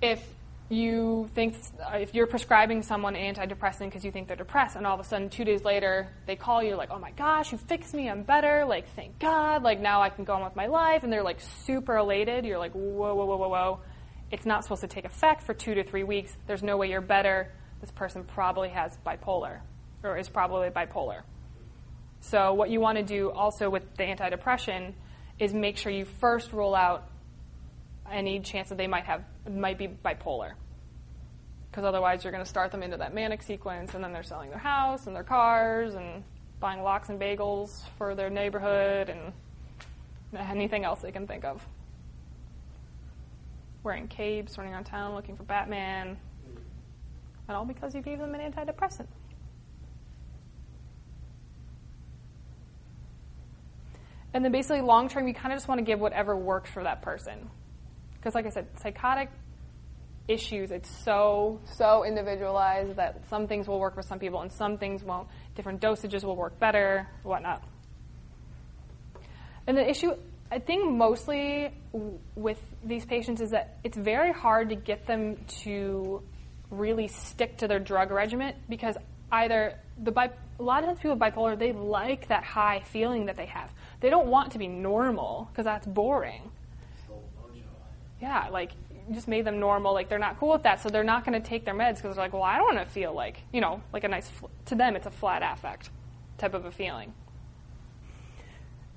If 0.00 0.22
you 0.70 1.30
think, 1.34 1.56
if 1.94 2.14
you're 2.14 2.26
prescribing 2.26 2.82
someone 2.82 3.16
an 3.16 3.34
antidepressant 3.34 3.86
because 3.86 4.04
you 4.04 4.12
think 4.12 4.28
they're 4.28 4.36
depressed, 4.36 4.76
and 4.76 4.86
all 4.86 4.94
of 4.94 5.00
a 5.00 5.04
sudden 5.04 5.30
two 5.30 5.44
days 5.44 5.64
later 5.64 6.08
they 6.26 6.36
call 6.36 6.62
you 6.62 6.76
like, 6.76 6.90
oh 6.90 6.98
my 6.98 7.10
gosh, 7.12 7.52
you 7.52 7.58
fixed 7.58 7.94
me, 7.94 8.08
I'm 8.10 8.22
better, 8.22 8.64
like 8.66 8.94
thank 8.94 9.18
God, 9.18 9.62
like 9.62 9.80
now 9.80 10.02
I 10.02 10.10
can 10.10 10.24
go 10.24 10.34
on 10.34 10.44
with 10.44 10.56
my 10.56 10.66
life, 10.66 11.04
and 11.04 11.12
they're 11.12 11.22
like 11.22 11.40
super 11.64 11.96
elated. 11.96 12.44
You're 12.44 12.58
like, 12.58 12.72
whoa, 12.72 13.14
whoa, 13.14 13.24
whoa, 13.24 13.36
whoa, 13.36 13.48
whoa. 13.48 13.80
It's 14.30 14.44
not 14.44 14.62
supposed 14.62 14.82
to 14.82 14.88
take 14.88 15.06
effect 15.06 15.42
for 15.42 15.54
two 15.54 15.74
to 15.74 15.84
three 15.84 16.04
weeks. 16.04 16.36
There's 16.46 16.62
no 16.62 16.76
way 16.76 16.90
you're 16.90 17.00
better. 17.00 17.50
This 17.80 17.90
person 17.90 18.24
probably 18.24 18.68
has 18.68 18.98
bipolar, 19.06 19.60
or 20.04 20.18
is 20.18 20.28
probably 20.28 20.68
bipolar. 20.68 21.22
So 22.20 22.52
what 22.52 22.68
you 22.68 22.80
want 22.80 22.98
to 22.98 23.04
do 23.04 23.30
also 23.30 23.70
with 23.70 23.84
the 23.96 24.02
antidepressant 24.02 24.92
is 25.38 25.54
make 25.54 25.78
sure 25.78 25.90
you 25.90 26.04
first 26.04 26.52
rule 26.52 26.74
out 26.74 27.08
any 28.10 28.40
chance 28.40 28.70
that 28.70 28.76
they 28.76 28.86
might 28.86 29.04
have 29.04 29.22
might 29.50 29.78
be 29.78 29.88
bipolar. 29.88 30.52
Because 31.70 31.84
otherwise, 31.84 32.24
you're 32.24 32.32
going 32.32 32.44
to 32.44 32.48
start 32.48 32.72
them 32.72 32.82
into 32.82 32.96
that 32.96 33.14
manic 33.14 33.42
sequence, 33.42 33.94
and 33.94 34.02
then 34.02 34.12
they're 34.12 34.22
selling 34.22 34.50
their 34.50 34.58
house 34.58 35.06
and 35.06 35.14
their 35.14 35.22
cars 35.22 35.94
and 35.94 36.24
buying 36.60 36.82
lox 36.82 37.08
and 37.08 37.20
bagels 37.20 37.82
for 37.96 38.14
their 38.14 38.30
neighborhood 38.30 39.10
and 39.10 39.32
anything 40.36 40.84
else 40.84 41.00
they 41.00 41.12
can 41.12 41.26
think 41.26 41.44
of. 41.44 41.66
Wearing 43.82 44.08
capes, 44.08 44.58
running 44.58 44.72
around 44.72 44.84
town 44.84 45.14
looking 45.14 45.36
for 45.36 45.44
Batman, 45.44 46.16
and 47.46 47.56
all 47.56 47.64
because 47.64 47.94
you 47.94 48.02
gave 48.02 48.18
them 48.18 48.34
an 48.34 48.52
antidepressant. 48.52 49.06
And 54.34 54.44
then 54.44 54.52
basically, 54.52 54.82
long 54.82 55.08
term, 55.08 55.26
you 55.26 55.34
kind 55.34 55.52
of 55.52 55.56
just 55.56 55.68
want 55.68 55.78
to 55.78 55.84
give 55.84 56.00
whatever 56.00 56.36
works 56.36 56.70
for 56.70 56.82
that 56.82 57.02
person. 57.02 57.48
Because, 58.18 58.34
like 58.34 58.46
I 58.46 58.50
said, 58.50 58.66
psychotic 58.80 59.30
issues, 60.26 60.70
it's 60.70 60.90
so, 61.04 61.60
so 61.64 62.04
individualized 62.04 62.96
that 62.96 63.22
some 63.30 63.46
things 63.46 63.66
will 63.66 63.80
work 63.80 63.94
for 63.94 64.02
some 64.02 64.18
people 64.18 64.40
and 64.40 64.52
some 64.52 64.76
things 64.76 65.02
won't. 65.02 65.28
Different 65.54 65.80
dosages 65.80 66.24
will 66.24 66.36
work 66.36 66.58
better, 66.58 67.08
whatnot. 67.22 67.62
And 69.66 69.76
the 69.76 69.88
issue, 69.88 70.12
I 70.50 70.58
think, 70.58 70.90
mostly 70.90 71.72
w- 71.92 72.18
with 72.34 72.60
these 72.84 73.04
patients 73.04 73.40
is 73.40 73.50
that 73.50 73.78
it's 73.84 73.96
very 73.96 74.32
hard 74.32 74.70
to 74.70 74.74
get 74.76 75.06
them 75.06 75.36
to 75.62 76.22
really 76.70 77.08
stick 77.08 77.58
to 77.58 77.68
their 77.68 77.78
drug 77.78 78.10
regimen 78.10 78.54
because 78.68 78.96
either 79.32 79.74
the 80.02 80.10
bi- 80.10 80.30
a 80.58 80.62
lot 80.62 80.80
of 80.80 80.86
times 80.86 80.98
people 80.98 81.16
with 81.16 81.20
bipolar 81.20 81.58
they 81.58 81.72
like 81.72 82.28
that 82.28 82.44
high 82.44 82.80
feeling 82.80 83.26
that 83.26 83.36
they 83.36 83.46
have. 83.46 83.70
They 84.00 84.10
don't 84.10 84.28
want 84.28 84.52
to 84.52 84.58
be 84.58 84.68
normal 84.68 85.48
because 85.50 85.64
that's 85.64 85.86
boring. 85.86 86.50
Yeah, 88.20 88.48
like 88.50 88.72
just 89.12 89.28
made 89.28 89.44
them 89.44 89.60
normal. 89.60 89.94
Like 89.94 90.08
they're 90.08 90.18
not 90.18 90.38
cool 90.38 90.52
with 90.52 90.64
that, 90.64 90.80
so 90.82 90.88
they're 90.88 91.04
not 91.04 91.24
going 91.24 91.40
to 91.40 91.46
take 91.46 91.64
their 91.64 91.74
meds 91.74 91.96
because 91.96 92.16
they're 92.16 92.24
like, 92.24 92.32
well, 92.32 92.42
I 92.42 92.56
don't 92.56 92.74
want 92.74 92.86
to 92.86 92.92
feel 92.92 93.14
like 93.14 93.42
you 93.52 93.60
know, 93.60 93.82
like 93.92 94.04
a 94.04 94.08
nice. 94.08 94.28
Fl- 94.28 94.46
to 94.66 94.74
them, 94.74 94.96
it's 94.96 95.06
a 95.06 95.10
flat 95.10 95.42
affect 95.42 95.90
type 96.36 96.54
of 96.54 96.64
a 96.64 96.70
feeling. 96.70 97.12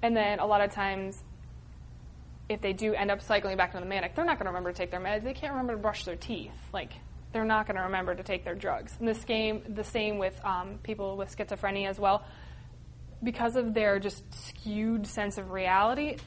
And 0.01 0.15
then 0.15 0.39
a 0.39 0.45
lot 0.45 0.61
of 0.61 0.71
times, 0.71 1.23
if 2.49 2.61
they 2.61 2.73
do 2.73 2.93
end 2.93 3.11
up 3.11 3.21
cycling 3.21 3.57
back 3.57 3.73
into 3.73 3.81
the 3.81 3.89
manic, 3.89 4.15
they're 4.15 4.25
not 4.25 4.37
going 4.37 4.45
to 4.45 4.51
remember 4.51 4.71
to 4.71 4.77
take 4.77 4.91
their 4.91 4.99
meds. 4.99 5.23
They 5.23 5.33
can't 5.33 5.53
remember 5.53 5.73
to 5.73 5.79
brush 5.79 6.05
their 6.05 6.15
teeth. 6.15 6.51
Like 6.73 6.93
they're 7.31 7.45
not 7.45 7.67
going 7.67 7.77
to 7.77 7.83
remember 7.83 8.15
to 8.15 8.23
take 8.23 8.43
their 8.43 8.55
drugs. 8.55 8.93
And 8.99 9.07
this 9.07 9.23
game, 9.23 9.63
the 9.69 9.83
same 9.83 10.17
with 10.17 10.39
um, 10.43 10.79
people 10.83 11.17
with 11.17 11.35
schizophrenia 11.35 11.87
as 11.87 11.99
well, 11.99 12.25
because 13.23 13.55
of 13.55 13.73
their 13.73 13.99
just 13.99 14.23
skewed 14.47 15.07
sense 15.07 15.37
of 15.37 15.51
reality. 15.51 16.17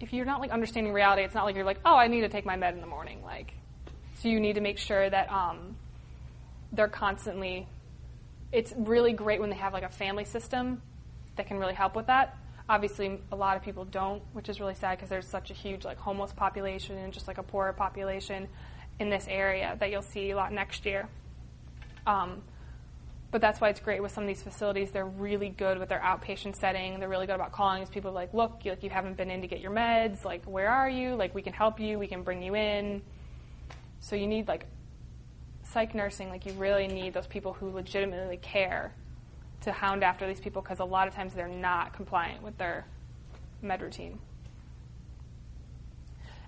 If 0.00 0.12
you're 0.12 0.26
not 0.26 0.40
like 0.40 0.50
understanding 0.50 0.92
reality, 0.92 1.22
it's 1.22 1.34
not 1.34 1.44
like 1.44 1.54
you're 1.54 1.64
like, 1.64 1.80
oh, 1.84 1.96
I 1.96 2.08
need 2.08 2.22
to 2.22 2.28
take 2.28 2.44
my 2.44 2.56
med 2.56 2.74
in 2.74 2.80
the 2.80 2.86
morning. 2.86 3.22
Like, 3.22 3.54
so 4.16 4.28
you 4.28 4.40
need 4.40 4.54
to 4.54 4.60
make 4.60 4.78
sure 4.78 5.08
that 5.08 5.30
um, 5.32 5.76
they're 6.72 6.88
constantly. 6.88 7.66
It's 8.52 8.72
really 8.76 9.12
great 9.12 9.40
when 9.40 9.50
they 9.50 9.56
have 9.56 9.72
like 9.72 9.82
a 9.82 9.88
family 9.88 10.24
system 10.24 10.82
that 11.36 11.46
can 11.46 11.58
really 11.58 11.74
help 11.74 11.96
with 11.96 12.06
that. 12.06 12.36
Obviously, 12.68 13.20
a 13.30 13.36
lot 13.36 13.56
of 13.56 13.62
people 13.62 13.84
don't, 13.84 14.22
which 14.32 14.48
is 14.48 14.60
really 14.60 14.74
sad 14.74 14.96
because 14.96 15.08
there's 15.08 15.26
such 15.26 15.50
a 15.50 15.54
huge 15.54 15.84
like 15.84 15.98
homeless 15.98 16.32
population 16.32 16.98
and 16.98 17.12
just 17.12 17.28
like 17.28 17.38
a 17.38 17.42
poorer 17.42 17.72
population 17.72 18.48
in 18.98 19.08
this 19.10 19.26
area 19.28 19.76
that 19.78 19.90
you'll 19.90 20.02
see 20.02 20.30
a 20.30 20.36
lot 20.36 20.52
next 20.52 20.84
year. 20.84 21.08
Um, 22.06 22.42
but 23.30 23.40
that's 23.40 23.60
why 23.60 23.68
it's 23.68 23.80
great 23.80 24.02
with 24.02 24.12
some 24.12 24.24
of 24.24 24.28
these 24.28 24.42
facilities. 24.42 24.92
They're 24.92 25.04
really 25.04 25.48
good 25.48 25.78
with 25.78 25.88
their 25.88 25.98
outpatient 25.98 26.56
setting. 26.56 27.00
They're 27.00 27.08
really 27.08 27.26
good 27.26 27.34
about 27.34 27.52
calling 27.52 27.82
us 27.82 27.90
people 27.90 28.12
like, 28.12 28.32
look, 28.32 28.60
you, 28.64 28.70
like 28.70 28.82
you 28.82 28.90
haven't 28.90 29.16
been 29.16 29.30
in 29.30 29.40
to 29.42 29.48
get 29.48 29.60
your 29.60 29.72
meds. 29.72 30.24
Like, 30.24 30.44
where 30.44 30.70
are 30.70 30.88
you? 30.88 31.14
Like, 31.16 31.34
we 31.34 31.42
can 31.42 31.52
help 31.52 31.80
you. 31.80 31.98
We 31.98 32.06
can 32.06 32.22
bring 32.22 32.42
you 32.42 32.54
in. 32.54 33.02
So 34.00 34.14
you 34.14 34.26
need 34.28 34.46
like 34.46 34.66
psych 35.64 35.94
nursing. 35.94 36.28
Like, 36.28 36.46
you 36.46 36.52
really 36.52 36.86
need 36.86 37.14
those 37.14 37.26
people 37.26 37.52
who 37.52 37.70
legitimately 37.70 38.36
care 38.38 38.92
to 39.62 39.72
hound 39.72 40.04
after 40.04 40.28
these 40.28 40.40
people 40.40 40.62
because 40.62 40.78
a 40.78 40.84
lot 40.84 41.08
of 41.08 41.14
times 41.14 41.34
they're 41.34 41.48
not 41.48 41.94
compliant 41.94 42.42
with 42.42 42.56
their 42.58 42.86
med 43.60 43.82
routine. 43.82 44.20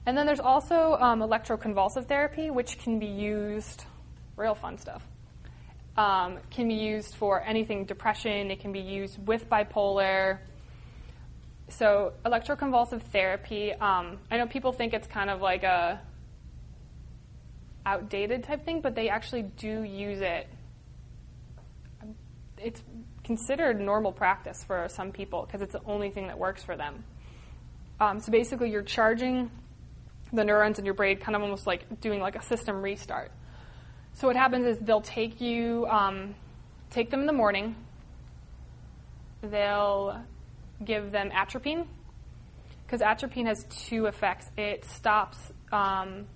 And 0.06 0.16
then 0.16 0.26
there's 0.26 0.40
also 0.40 0.96
um, 1.00 1.20
electroconvulsive 1.20 2.06
therapy, 2.06 2.50
which 2.50 2.78
can 2.78 2.98
be 2.98 3.06
used, 3.06 3.84
real 4.36 4.54
fun 4.54 4.78
stuff 4.78 5.02
um, 5.98 6.38
can 6.50 6.68
be 6.68 6.74
used 6.74 7.16
for 7.16 7.42
anything 7.42 7.84
depression, 7.84 8.52
it 8.52 8.60
can 8.60 8.72
be 8.72 8.80
used 8.80 9.18
with 9.26 9.50
bipolar. 9.50 10.38
So, 11.70 12.12
electroconvulsive 12.24 13.02
therapy, 13.02 13.72
um, 13.72 14.18
I 14.30 14.38
know 14.38 14.46
people 14.46 14.72
think 14.72 14.94
it's 14.94 15.08
kind 15.08 15.28
of 15.28 15.42
like 15.42 15.64
a 15.64 16.00
outdated 17.84 18.44
type 18.44 18.64
thing, 18.64 18.80
but 18.80 18.94
they 18.94 19.08
actually 19.08 19.42
do 19.42 19.82
use 19.82 20.20
it. 20.20 20.48
It's 22.58 22.80
considered 23.24 23.80
normal 23.80 24.12
practice 24.12 24.62
for 24.64 24.86
some 24.88 25.10
people 25.10 25.44
because 25.46 25.62
it's 25.62 25.72
the 25.72 25.82
only 25.84 26.10
thing 26.10 26.28
that 26.28 26.38
works 26.38 26.62
for 26.62 26.76
them. 26.76 27.02
Um, 28.00 28.20
so 28.20 28.30
basically, 28.30 28.70
you're 28.70 28.82
charging 28.82 29.50
the 30.32 30.44
neurons 30.44 30.78
in 30.78 30.84
your 30.84 30.94
brain, 30.94 31.18
kind 31.18 31.34
of 31.34 31.42
almost 31.42 31.66
like 31.66 32.00
doing 32.00 32.20
like 32.20 32.36
a 32.36 32.42
system 32.42 32.80
restart. 32.82 33.32
So 34.18 34.26
what 34.26 34.34
happens 34.34 34.66
is 34.66 34.78
they'll 34.80 35.00
take 35.00 35.40
you, 35.40 35.86
um, 35.86 36.34
take 36.90 37.08
them 37.08 37.20
in 37.20 37.26
the 37.26 37.32
morning. 37.32 37.76
They'll 39.42 40.20
give 40.84 41.12
them 41.12 41.30
atropine 41.30 41.86
because 42.84 43.00
atropine 43.00 43.46
has 43.46 43.64
two 43.70 44.06
effects. 44.06 44.50
It 44.56 44.84
stops 44.86 45.38
um, 45.70 46.26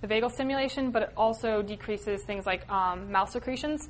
the 0.00 0.08
vagal 0.08 0.32
stimulation, 0.32 0.90
but 0.90 1.02
it 1.02 1.12
also 1.16 1.62
decreases 1.62 2.24
things 2.24 2.44
like 2.44 2.68
um, 2.68 3.12
mouth 3.12 3.30
secretions. 3.30 3.88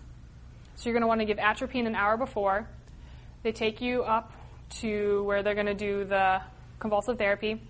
So 0.76 0.90
you're 0.90 0.94
going 0.94 1.00
to 1.00 1.08
want 1.08 1.22
to 1.22 1.24
give 1.24 1.38
atropine 1.38 1.86
an 1.86 1.94
hour 1.94 2.18
before. 2.18 2.68
They 3.44 3.52
take 3.52 3.80
you 3.80 4.02
up 4.02 4.30
to 4.80 5.24
where 5.24 5.42
they're 5.42 5.54
going 5.54 5.64
to 5.64 5.74
do 5.74 6.04
the 6.04 6.42
convulsive 6.80 7.16
therapy. 7.16 7.62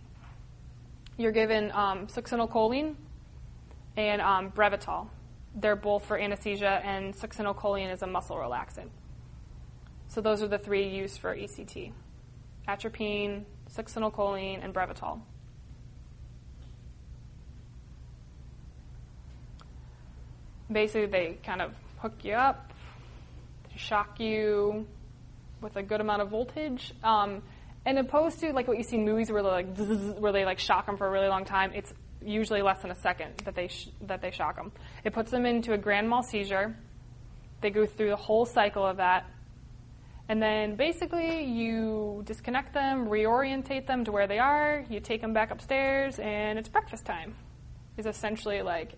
You're 1.16 1.30
given 1.30 1.70
um, 1.70 2.08
succinylcholine, 2.08 2.96
and 3.98 4.22
um, 4.22 4.50
Brevital. 4.52 5.08
They're 5.54 5.76
both 5.76 6.04
for 6.04 6.18
anesthesia, 6.18 6.80
and 6.84 7.14
succinylcholine 7.14 7.92
is 7.92 8.02
a 8.02 8.06
muscle 8.06 8.36
relaxant. 8.36 8.90
So 10.06 10.20
those 10.20 10.42
are 10.42 10.48
the 10.48 10.58
three 10.58 10.88
used 10.88 11.20
for 11.20 11.34
ECT 11.36 11.92
atropine, 12.66 13.46
succinylcholine, 13.74 14.62
and 14.62 14.74
Brevital. 14.74 15.20
Basically, 20.70 21.06
they 21.06 21.38
kind 21.42 21.62
of 21.62 21.72
hook 21.96 22.12
you 22.22 22.34
up, 22.34 22.74
shock 23.74 24.20
you 24.20 24.86
with 25.62 25.76
a 25.76 25.82
good 25.82 26.02
amount 26.02 26.20
of 26.20 26.28
voltage. 26.28 26.92
Um, 27.02 27.42
and 27.86 27.98
opposed 27.98 28.40
to 28.40 28.52
like 28.52 28.68
what 28.68 28.76
you 28.76 28.82
see 28.82 28.96
in 28.96 29.04
movies 29.06 29.32
where 29.32 29.42
they 29.42 29.48
like 29.48 29.76
where 30.18 30.32
they 30.32 30.44
like 30.44 30.58
shock 30.58 30.84
them 30.84 30.98
for 30.98 31.06
a 31.06 31.10
really 31.10 31.28
long 31.28 31.46
time, 31.46 31.72
it's 31.74 31.94
usually 32.24 32.62
less 32.62 32.82
than 32.82 32.90
a 32.90 32.94
second 32.96 33.36
that 33.44 33.54
they 33.54 33.68
sh- 33.68 33.90
that 34.02 34.20
they 34.20 34.30
shock 34.30 34.56
them. 34.56 34.72
It 35.04 35.12
puts 35.12 35.30
them 35.30 35.46
into 35.46 35.72
a 35.72 35.78
grand 35.78 36.08
mal 36.08 36.22
seizure. 36.22 36.76
They 37.60 37.70
go 37.70 37.86
through 37.86 38.10
the 38.10 38.16
whole 38.16 38.44
cycle 38.46 38.84
of 38.86 38.98
that, 38.98 39.24
and 40.28 40.40
then 40.42 40.76
basically 40.76 41.44
you 41.44 42.22
disconnect 42.24 42.72
them, 42.74 43.06
reorientate 43.08 43.86
them 43.86 44.04
to 44.04 44.12
where 44.12 44.26
they 44.26 44.38
are. 44.38 44.84
You 44.88 45.00
take 45.00 45.20
them 45.20 45.32
back 45.32 45.50
upstairs, 45.50 46.18
and 46.18 46.58
it's 46.58 46.68
breakfast 46.68 47.04
time. 47.04 47.34
Is 47.96 48.06
essentially 48.06 48.62
like 48.62 48.92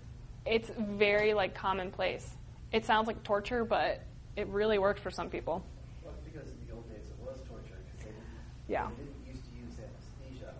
it's 0.46 0.70
very 0.78 1.32
like 1.34 1.54
commonplace. 1.54 2.28
It 2.72 2.84
sounds 2.84 3.06
like 3.06 3.22
torture, 3.22 3.64
but 3.64 4.02
it 4.36 4.46
really 4.48 4.78
worked 4.78 5.00
for 5.00 5.10
some 5.10 5.28
people. 5.28 5.64
Well, 6.04 6.14
because 6.24 6.48
in 6.48 6.56
the 6.68 6.74
old 6.74 6.88
days 6.88 7.08
it 7.08 7.18
was 7.24 7.36
torture 7.48 7.76
they 7.98 8.10
Yeah. 8.68 8.88
they 8.96 9.04
didn't 9.04 9.26
used 9.26 9.44
to 9.50 9.56
use 9.56 9.74
anesthesia. 9.80 10.54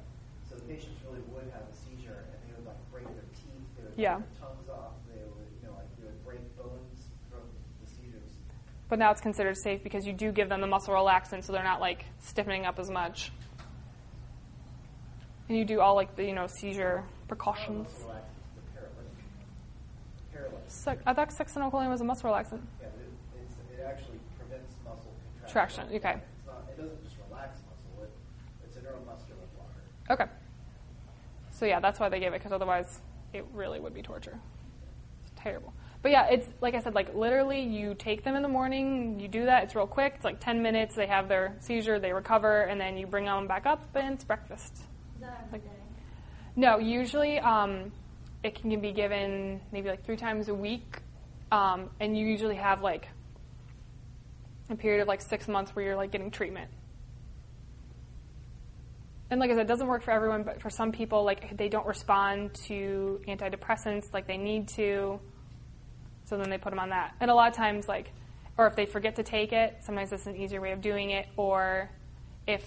So 0.48 0.56
the 0.56 0.62
patients 0.62 0.98
really 1.06 1.22
would 1.32 1.52
have 1.52 1.62
a 1.68 1.74
seizure 1.76 2.26
and 2.32 2.40
they 2.48 2.56
would 2.56 2.66
like 2.66 2.80
break 2.90 3.06
their 3.14 3.28
teeth, 3.36 3.62
they 3.76 3.84
would 3.84 3.89
Yeah. 3.89 3.89
break 3.89 3.89
their 3.89 3.89
tongues 3.89 3.89
off, 3.89 3.89
they 3.89 3.89
would, 3.89 3.89
you 3.89 3.89
know, 3.89 3.89
like 3.89 3.89
they 3.89 3.89
would 3.89 3.89
break 3.89 3.89
bones 3.89 3.89
from 3.89 3.89
the 3.89 3.89
seizures. 7.86 8.32
But 8.88 8.98
now 8.98 9.10
it's 9.10 9.20
considered 9.20 9.56
safe 9.56 9.82
because 9.82 10.06
you 10.06 10.12
do 10.12 10.32
give 10.32 10.48
them 10.48 10.60
the 10.60 10.66
muscle 10.66 10.94
relaxant, 10.94 11.44
so 11.44 11.52
they're 11.52 11.64
not 11.64 11.80
like 11.80 12.04
stiffening 12.20 12.66
up 12.66 12.78
as 12.78 12.90
much. 12.90 13.32
And 15.48 15.58
you 15.58 15.64
do 15.64 15.80
all 15.80 15.94
like 15.94 16.16
the 16.16 16.24
you 16.24 16.34
know 16.34 16.46
seizure 16.46 17.04
precautions. 17.28 17.88
Muscle 17.88 18.08
relaxant 18.08 18.20
is 18.46 18.54
the 18.54 18.62
paralytic. 18.78 19.16
Paralytic. 20.32 20.64
Suc- 20.68 21.02
I 21.06 21.12
thought 21.14 21.30
succinylcholine 21.30 21.90
was 21.90 22.00
a 22.00 22.04
muscle 22.04 22.30
relaxant. 22.30 22.62
Yeah, 22.80 22.86
it, 22.86 23.10
it's, 23.42 23.54
it 23.78 23.84
actually 23.84 24.18
prevents 24.38 24.74
muscle 24.84 25.12
Traction, 25.50 25.84
contraction. 25.88 26.10
okay. 26.10 26.22
It's 26.38 26.46
not, 26.46 26.64
it 26.70 26.76
doesn't 26.80 27.02
just 27.04 27.16
relax 27.28 27.58
muscle, 27.68 28.04
it, 28.04 28.10
it's 28.64 28.76
a 28.76 28.80
neuromuscular 28.80 29.46
blocker. 29.56 30.22
Okay. 30.22 30.30
So 31.50 31.66
yeah, 31.66 31.80
that's 31.80 31.98
why 32.00 32.08
they 32.08 32.20
gave 32.20 32.32
it 32.32 32.38
because 32.38 32.52
otherwise 32.52 33.00
it 33.32 33.44
really 33.52 33.80
would 33.80 33.94
be 33.94 34.02
torture. 34.02 34.38
It's 35.22 35.32
terrible. 35.36 35.72
But 36.02 36.12
yeah, 36.12 36.26
it's 36.30 36.48
like 36.60 36.74
I 36.74 36.80
said, 36.80 36.94
like 36.94 37.14
literally 37.14 37.60
you 37.62 37.94
take 37.94 38.24
them 38.24 38.34
in 38.34 38.42
the 38.42 38.48
morning, 38.48 39.20
you 39.20 39.28
do 39.28 39.44
that, 39.44 39.64
it's 39.64 39.74
real 39.74 39.86
quick, 39.86 40.14
it's 40.16 40.24
like 40.24 40.40
10 40.40 40.62
minutes, 40.62 40.94
they 40.94 41.06
have 41.06 41.28
their 41.28 41.56
seizure, 41.60 41.98
they 41.98 42.12
recover, 42.12 42.62
and 42.62 42.80
then 42.80 42.96
you 42.96 43.06
bring 43.06 43.26
them 43.26 43.46
back 43.46 43.66
up 43.66 43.82
and 43.94 44.14
it's 44.14 44.24
breakfast. 44.24 44.74
Is 45.16 45.20
that 45.20 45.46
Like- 45.52 45.62
No, 46.56 46.78
usually 46.78 47.38
um, 47.38 47.92
it 48.42 48.54
can 48.54 48.80
be 48.80 48.92
given 48.92 49.60
maybe 49.72 49.90
like 49.90 50.04
three 50.04 50.16
times 50.16 50.48
a 50.48 50.54
week, 50.54 51.00
um, 51.52 51.90
and 52.00 52.16
you 52.16 52.26
usually 52.26 52.56
have 52.56 52.82
like 52.82 53.08
a 54.70 54.76
period 54.76 55.02
of 55.02 55.08
like 55.08 55.20
six 55.20 55.48
months 55.48 55.74
where 55.76 55.84
you're 55.84 55.96
like 55.96 56.10
getting 56.12 56.30
treatment. 56.30 56.70
And 59.30 59.38
like 59.38 59.50
I 59.50 59.54
said, 59.54 59.62
it 59.62 59.68
doesn't 59.68 59.86
work 59.86 60.02
for 60.02 60.10
everyone, 60.10 60.42
but 60.42 60.60
for 60.60 60.70
some 60.70 60.90
people, 60.90 61.24
like 61.24 61.56
they 61.56 61.68
don't 61.68 61.86
respond 61.86 62.52
to 62.66 63.20
antidepressants 63.28 64.12
like 64.12 64.26
they 64.26 64.36
need 64.36 64.68
to, 64.70 65.20
so 66.24 66.36
then 66.36 66.50
they 66.50 66.58
put 66.58 66.70
them 66.70 66.80
on 66.80 66.90
that. 66.90 67.14
And 67.20 67.30
a 67.30 67.34
lot 67.34 67.48
of 67.48 67.56
times, 67.56 67.86
like, 67.86 68.12
or 68.58 68.66
if 68.66 68.74
they 68.74 68.86
forget 68.86 69.16
to 69.16 69.22
take 69.22 69.52
it, 69.52 69.78
sometimes 69.80 70.12
it's 70.12 70.26
an 70.26 70.36
easier 70.36 70.60
way 70.60 70.72
of 70.72 70.80
doing 70.80 71.10
it, 71.10 71.26
or 71.36 71.88
if 72.46 72.64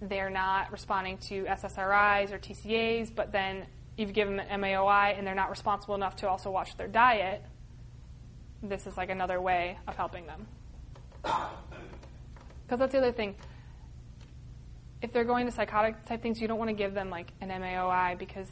they're 0.00 0.30
not 0.30 0.72
responding 0.72 1.18
to 1.18 1.44
SSRIs 1.44 2.32
or 2.32 2.38
TCAs, 2.38 3.14
but 3.14 3.30
then 3.30 3.66
you've 3.96 4.14
given 4.14 4.36
them 4.36 4.46
an 4.48 4.60
MAOI 4.62 5.18
and 5.18 5.26
they're 5.26 5.34
not 5.34 5.50
responsible 5.50 5.94
enough 5.94 6.16
to 6.16 6.28
also 6.28 6.50
watch 6.50 6.76
their 6.76 6.88
diet, 6.88 7.42
this 8.62 8.86
is 8.86 8.96
like 8.96 9.10
another 9.10 9.40
way 9.40 9.76
of 9.86 9.96
helping 9.96 10.26
them. 10.26 10.46
Because 12.66 12.80
that's 12.80 12.92
the 12.92 12.98
other 12.98 13.12
thing. 13.12 13.34
If 15.00 15.12
they're 15.12 15.24
going 15.24 15.46
to 15.46 15.52
psychotic 15.52 16.04
type 16.06 16.22
things, 16.22 16.40
you 16.40 16.48
don't 16.48 16.58
want 16.58 16.70
to 16.70 16.74
give 16.74 16.94
them 16.94 17.10
like 17.10 17.32
an 17.40 17.50
MAOI 17.50 18.18
because 18.18 18.48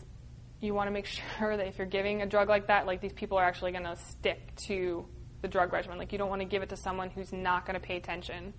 you 0.61 0.75
want 0.75 0.89
to 0.89 0.93
make 0.93 1.07
sure 1.39 1.57
that 1.57 1.67
if 1.67 1.79
you're 1.79 1.87
giving 1.87 2.23
a 2.23 2.27
drug 2.27 2.49
like 2.49 2.69
that, 2.69 2.87
like 2.87 3.01
these 3.01 3.13
people 3.13 3.39
are 3.39 3.45
actually 3.45 3.73
going 3.73 3.85
to 3.85 3.97
stick 3.97 4.55
to 4.67 5.07
the 5.43 5.49
drug 5.49 5.73
regimen. 5.73 5.99
Like 5.99 6.13
you 6.13 6.19
don't 6.19 6.31
want 6.31 6.43
to 6.43 6.47
give 6.47 6.63
it 6.63 6.69
to 6.71 6.77
someone 6.77 7.11
who's 7.11 7.33
not 7.33 7.67
going 7.67 7.79
to 7.79 7.85
pay 7.85 7.97
attention 7.97 8.55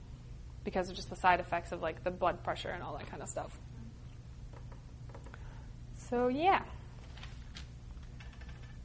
because 0.64 0.90
of 0.90 0.96
just 0.96 1.10
the 1.10 1.16
side 1.16 1.40
effects 1.40 1.72
of 1.72 1.82
like 1.82 2.04
the 2.04 2.12
blood 2.12 2.44
pressure 2.44 2.70
and 2.70 2.84
all 2.84 2.98
that 2.98 3.10
kind 3.10 3.24
of 3.24 3.30
stuff. 3.30 3.58
So 6.10 6.28
yeah. 6.28 6.64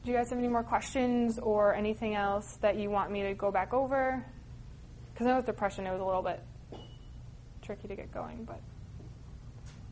Do 0.03 0.11
you 0.11 0.17
guys 0.17 0.29
have 0.31 0.39
any 0.39 0.49
more 0.49 0.63
questions 0.63 1.39
or 1.39 1.73
anything 1.73 2.13
else 2.13 2.57
that 2.61 2.77
you 2.77 2.89
want 2.89 3.09
me 3.09 3.23
to 3.23 3.33
go 3.33 3.51
back 3.51 3.73
over? 3.73 4.25
Because 5.13 5.27
I 5.27 5.29
know 5.29 5.37
with 5.37 5.45
depression 5.45 5.87
it 5.87 5.91
was 5.91 6.01
a 6.01 6.05
little 6.05 6.21
bit 6.21 6.43
tricky 7.61 7.87
to 7.87 7.95
get 7.95 8.13
going, 8.13 8.43
but 8.43 8.59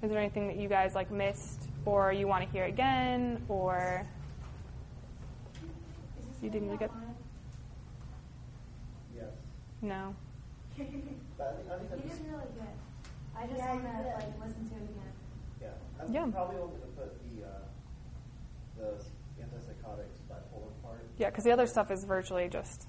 is 0.04 0.10
there 0.10 0.20
anything 0.20 0.48
that 0.48 0.58
you 0.58 0.68
guys 0.68 0.96
like 0.96 1.12
missed 1.12 1.70
or 1.86 2.12
you 2.12 2.28
want 2.28 2.44
to 2.46 2.50
hear 2.52 2.66
again 2.66 3.44
or 3.48 4.06
You 6.42 6.50
didn't 6.50 6.70
something 6.70 6.88
get- 6.88 6.92
Yes. 9.16 9.26
no? 9.82 10.16
But 10.78 10.86
I 10.86 10.86
think, 10.88 11.08
I 11.38 11.78
think 11.78 11.90
He 11.90 11.94
I'm 11.94 12.00
did 12.02 12.10
just, 12.10 12.22
really 12.24 12.44
good. 12.58 12.76
I 13.38 13.46
just 13.48 13.58
Yeah, 13.60 13.74
want 13.74 13.84
to 13.84 13.90
like 14.16 14.40
listen 14.44 14.70
to 14.70 14.76
it 14.76 14.90
again. 14.90 15.14
Yeah, 15.62 15.68
I'm 16.02 16.14
Yeah. 16.14 16.26
probably 16.32 16.58
only 16.58 16.78
going 16.78 16.82
to 16.82 16.98
put 16.98 17.12
the 17.22 17.46
uh, 17.46 17.50
the 18.78 19.06
antipsychotics 19.44 20.18
bipolar 20.30 20.72
part. 20.84 21.06
Yeah, 21.20 21.30
because 21.30 21.44
the 21.44 21.52
other 21.52 21.68
stuff 21.68 21.92
is 21.92 22.04
virtually 22.04 22.48
just 22.50 22.88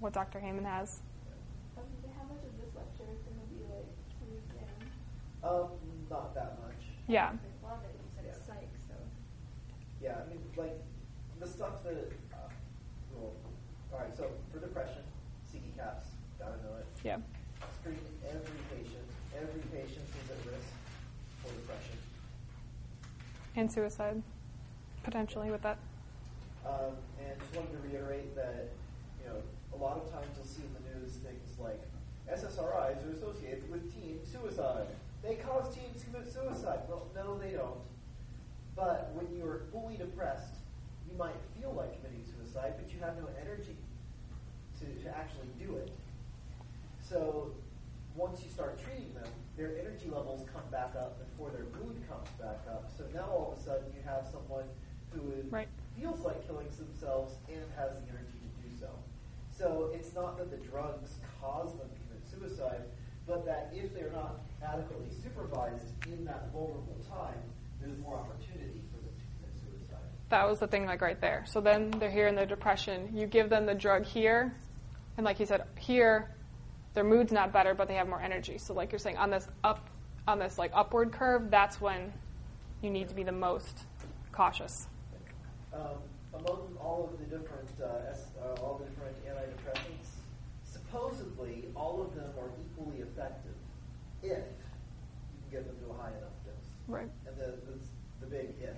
what 0.00 0.12
Dr. 0.12 0.38
Heyman 0.40 0.64
has. 0.66 1.00
Um, 1.78 1.84
how 2.16 2.22
much 2.24 2.44
of 2.44 2.52
this 2.60 2.74
lecture 2.76 3.10
is 3.10 3.20
going 3.24 3.40
to 3.40 3.46
be 3.54 3.64
like 3.72 3.88
using? 4.28 4.68
Um, 5.42 5.68
not 6.10 6.34
that 6.34 6.58
much. 6.60 6.82
Yeah. 7.08 7.32
A 7.32 7.66
lot 7.66 7.78
of 7.78 7.84
it, 7.84 7.96
you 7.96 8.08
said 8.14 8.24
it's 8.28 8.38
Yeah. 8.38 8.54
psych, 8.54 8.68
so. 8.86 8.94
Yeah, 10.00 10.20
I 10.20 10.28
mean, 10.28 10.44
like 10.56 10.76
the 11.40 11.46
stuff 11.46 11.82
that. 11.84 12.12
Uh, 12.32 12.48
well, 13.16 13.32
all 13.92 13.98
right. 13.98 14.14
So 14.14 14.30
for 14.52 14.58
depression, 14.60 15.02
CE 15.50 15.72
caps, 15.76 16.08
gotta 16.38 16.62
know 16.62 16.76
it. 16.76 16.86
Yeah. 17.02 17.16
Screen 17.80 17.98
every 18.28 18.60
patient. 18.70 19.06
Every 19.34 19.62
patient 19.72 20.04
is 20.04 20.30
at 20.30 20.52
risk 20.52 20.68
for 21.42 21.52
depression. 21.54 21.96
And 23.56 23.72
suicide, 23.72 24.22
potentially 25.02 25.50
with 25.50 25.62
that. 25.62 25.78
Um, 26.66 26.92
and 27.18 27.40
just 27.40 27.56
wanted 27.56 27.72
to 27.72 27.88
reiterate 27.88 28.36
that, 28.36 28.68
you 29.22 29.30
know, 29.30 29.40
a 29.72 29.76
lot 29.76 29.96
of 29.96 30.12
times 30.12 30.26
you'll 30.36 30.44
see 30.44 30.62
in 30.62 30.74
the 30.74 31.00
news 31.00 31.14
things 31.16 31.58
like 31.58 31.80
SSRIs 32.30 33.06
are 33.06 33.10
associated 33.16 33.70
with 33.70 33.90
teen 33.94 34.20
suicide. 34.30 34.86
They 35.28 35.36
cause 35.36 35.68
teens 35.76 36.00
to 36.00 36.06
commit 36.08 36.32
suicide. 36.32 36.88
Well, 36.88 37.06
no, 37.14 37.36
they 37.36 37.52
don't. 37.52 37.84
But 38.74 39.12
when 39.12 39.28
you're 39.36 39.68
fully 39.70 39.98
depressed, 39.98 40.56
you 41.04 41.14
might 41.18 41.36
feel 41.52 41.74
like 41.76 42.00
committing 42.00 42.24
suicide, 42.24 42.80
but 42.80 42.88
you 42.88 42.96
have 43.04 43.20
no 43.20 43.28
energy 43.36 43.76
to, 44.80 44.86
to 45.04 45.08
actually 45.12 45.52
do 45.60 45.76
it. 45.76 45.92
So 47.04 47.52
once 48.16 48.40
you 48.42 48.48
start 48.48 48.80
treating 48.80 49.12
them, 49.12 49.28
their 49.58 49.76
energy 49.76 50.08
levels 50.08 50.48
come 50.48 50.64
back 50.72 50.96
up 50.96 51.20
before 51.20 51.50
their 51.50 51.68
mood 51.76 52.00
comes 52.08 52.28
back 52.40 52.64
up. 52.64 52.88
So 52.96 53.04
now 53.12 53.28
all 53.28 53.52
of 53.52 53.58
a 53.58 53.62
sudden 53.62 53.84
you 53.92 54.00
have 54.08 54.24
someone 54.32 54.64
who 55.12 55.20
is, 55.32 55.44
Right. 55.52 55.68
feels 56.00 56.24
like 56.24 56.40
killing 56.46 56.68
themselves 56.72 57.34
and 57.52 57.60
has 57.76 58.00
the 58.00 58.08
energy 58.08 58.32
to 58.40 58.48
do 58.64 58.72
so. 58.80 58.88
So 59.52 59.90
it's 59.92 60.14
not 60.14 60.38
that 60.38 60.48
the 60.50 60.56
drugs 60.56 61.20
cause 61.38 61.76
them 61.76 61.90
to 61.90 61.96
commit 62.08 62.24
suicide, 62.24 62.88
but 63.26 63.44
that 63.44 63.68
if 63.76 63.92
they're 63.92 64.12
not 64.12 64.40
adequately 64.62 65.08
supervised 65.22 65.86
in 66.06 66.24
that 66.24 66.52
vulnerable 66.52 66.96
time, 67.08 67.38
there's 67.80 67.98
more 67.98 68.16
opportunity 68.16 68.82
for 68.90 68.98
them 68.98 69.12
to 69.14 69.24
commit 69.36 69.54
suicide. 69.60 70.04
That 70.30 70.48
was 70.48 70.58
the 70.58 70.66
thing, 70.66 70.86
like 70.86 71.00
right 71.00 71.20
there. 71.20 71.44
So 71.46 71.60
then 71.60 71.90
they're 71.90 72.10
here 72.10 72.28
in 72.28 72.34
their 72.34 72.46
depression. 72.46 73.10
You 73.14 73.26
give 73.26 73.50
them 73.50 73.66
the 73.66 73.74
drug 73.74 74.04
here, 74.04 74.54
and 75.16 75.24
like 75.24 75.40
you 75.40 75.46
said, 75.46 75.64
here, 75.78 76.34
their 76.94 77.04
mood's 77.04 77.32
not 77.32 77.52
better, 77.52 77.74
but 77.74 77.88
they 77.88 77.94
have 77.94 78.08
more 78.08 78.20
energy. 78.20 78.58
So 78.58 78.74
like 78.74 78.92
you're 78.92 78.98
saying, 78.98 79.16
on 79.16 79.30
this 79.30 79.46
up, 79.62 79.88
on 80.26 80.38
this 80.38 80.58
like 80.58 80.72
upward 80.74 81.12
curve, 81.12 81.50
that's 81.50 81.80
when 81.80 82.12
you 82.82 82.90
need 82.90 83.08
to 83.08 83.14
be 83.14 83.22
the 83.22 83.32
most 83.32 83.84
cautious. 84.32 84.88
Um, 85.72 85.98
among 86.34 86.76
all 86.80 87.10
of 87.12 87.18
the 87.18 87.24
different 87.36 87.68
uh, 87.82 88.10
S, 88.10 88.26
uh, 88.40 88.60
all 88.62 88.78
the 88.78 88.84
different 88.90 89.16
antidepressants, 89.26 90.10
supposedly 90.64 91.66
all 91.74 92.02
of 92.02 92.14
them 92.14 92.30
are 92.38 92.50
equally 92.64 92.98
effective 92.98 93.47
if 94.22 94.30
you 94.30 95.38
can 95.42 95.50
get 95.50 95.66
them 95.66 95.76
to 95.84 95.94
a 95.94 95.96
high 96.02 96.14
enough 96.16 96.36
dose. 96.44 96.68
Right. 96.86 97.08
And 97.26 97.36
the, 97.36 97.58
the, 97.66 97.78
the 98.20 98.26
big 98.26 98.54
if. 98.60 98.76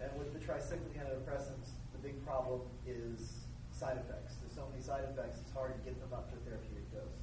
And 0.00 0.10
with 0.18 0.32
the 0.32 0.38
tricyclic 0.38 0.94
antidepressants, 0.94 1.74
the 1.92 1.98
big 2.02 2.24
problem 2.24 2.60
is 2.86 3.44
side 3.72 3.98
effects. 3.98 4.34
There's 4.40 4.54
so 4.54 4.66
many 4.70 4.82
side 4.82 5.04
effects, 5.10 5.38
it's 5.40 5.52
hard 5.52 5.74
to 5.74 5.80
get 5.84 5.98
them 6.00 6.12
up 6.12 6.30
to 6.30 6.36
a 6.36 6.40
therapeutic 6.48 6.90
dose. 6.92 7.18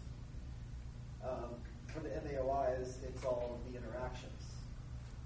Um, 1.23 1.55
for 1.87 1.99
the 2.01 2.09
MAOIs, 2.09 3.03
it's 3.07 3.23
all 3.23 3.59
the 3.69 3.77
interactions. 3.77 4.31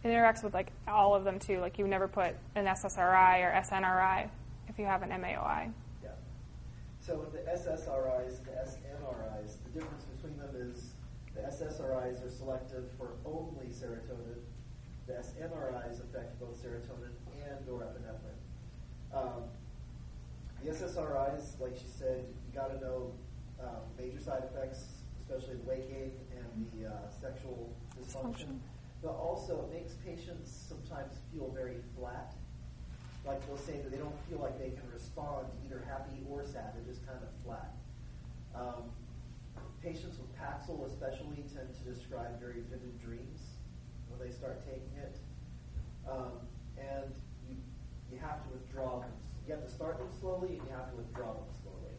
It 0.04 0.10
interacts 0.10 0.44
with 0.44 0.54
like 0.54 0.72
all 0.88 1.14
of 1.14 1.24
them 1.24 1.40
too. 1.40 1.60
Like 1.60 1.78
you 1.78 1.88
never 1.88 2.08
put 2.08 2.36
an 2.56 2.66
SSRI 2.66 3.44
or 3.44 3.52
SNRI 3.62 4.30
if 4.70 4.80
you 4.80 4.86
have 4.86 5.02
an 5.02 5.10
MAOI. 5.10 5.72
Yeah. 6.04 6.10
So 7.02 7.18
with 7.18 7.34
the 7.34 7.40
SSRIs 7.40 8.44
the 8.46 8.52
SNRIs, 8.52 9.56
the 9.66 9.80
difference 9.80 10.04
between 10.16 10.38
them 10.38 10.56
is 10.56 10.89
the 11.40 11.48
SSRIs 11.48 12.26
are 12.26 12.30
selective 12.30 12.86
for 12.98 13.12
only 13.26 13.68
serotonin. 13.68 14.42
The 15.08 15.14
SNRIs 15.14 16.02
affect 16.02 16.40
both 16.40 16.62
serotonin 16.62 17.14
and 17.48 17.66
norepinephrine. 17.66 18.38
Um, 19.14 19.44
the 20.64 20.72
SSRIs, 20.72 21.60
like 21.60 21.76
she 21.76 21.88
said, 21.88 22.26
you 22.28 22.60
got 22.60 22.68
to 22.74 22.86
know 22.86 23.14
um, 23.62 23.82
major 23.98 24.20
side 24.20 24.44
effects, 24.52 24.84
especially 25.20 25.56
the 25.56 25.70
weight 25.70 25.90
gain 25.90 26.12
and 26.38 26.68
the 26.74 26.90
uh, 26.90 27.10
sexual 27.22 27.74
dysfunction. 28.00 28.60
But 29.02 29.12
also, 29.12 29.66
it 29.70 29.74
makes 29.74 29.94
patients 30.06 30.52
sometimes 30.68 31.20
feel 31.32 31.50
very 31.56 31.78
flat 31.98 32.34
like 33.26 33.46
they'll 33.48 33.58
say 33.58 33.74
that 33.74 33.92
they 33.92 33.98
don't 33.98 34.16
feel 34.30 34.40
like 34.40 34.58
they 34.58 34.70
can 34.70 34.90
respond 34.94 35.46
either 35.66 35.84
happy 35.88 36.24
or 36.30 36.44
sad. 36.46 36.74
They're 36.74 36.94
just 36.94 37.06
kind 37.06 37.20
of 37.22 37.30
flat. 37.46 37.74
Um, 38.56 38.92
patients 39.82 40.17
with 40.19 40.30
Paxil 40.36 40.86
especially 40.86 41.43
tend 41.53 41.69
to 41.73 41.84
describe 41.88 42.39
very 42.39 42.61
vivid 42.69 42.99
dreams 43.01 43.55
when 44.09 44.19
they 44.19 44.34
start 44.34 44.59
taking 44.65 44.91
it. 44.99 45.17
Um, 46.09 46.43
and 46.77 47.11
you, 47.47 47.55
you 48.11 48.17
have 48.19 48.43
to 48.43 48.49
withdraw 48.49 48.99
them. 48.99 49.11
You 49.47 49.53
have 49.53 49.63
to 49.63 49.71
start 49.71 49.97
them 49.97 50.09
slowly 50.19 50.59
and 50.59 50.61
you 50.67 50.71
have 50.75 50.89
to 50.91 50.97
withdraw 50.97 51.34
them 51.34 51.47
slowly. 51.63 51.95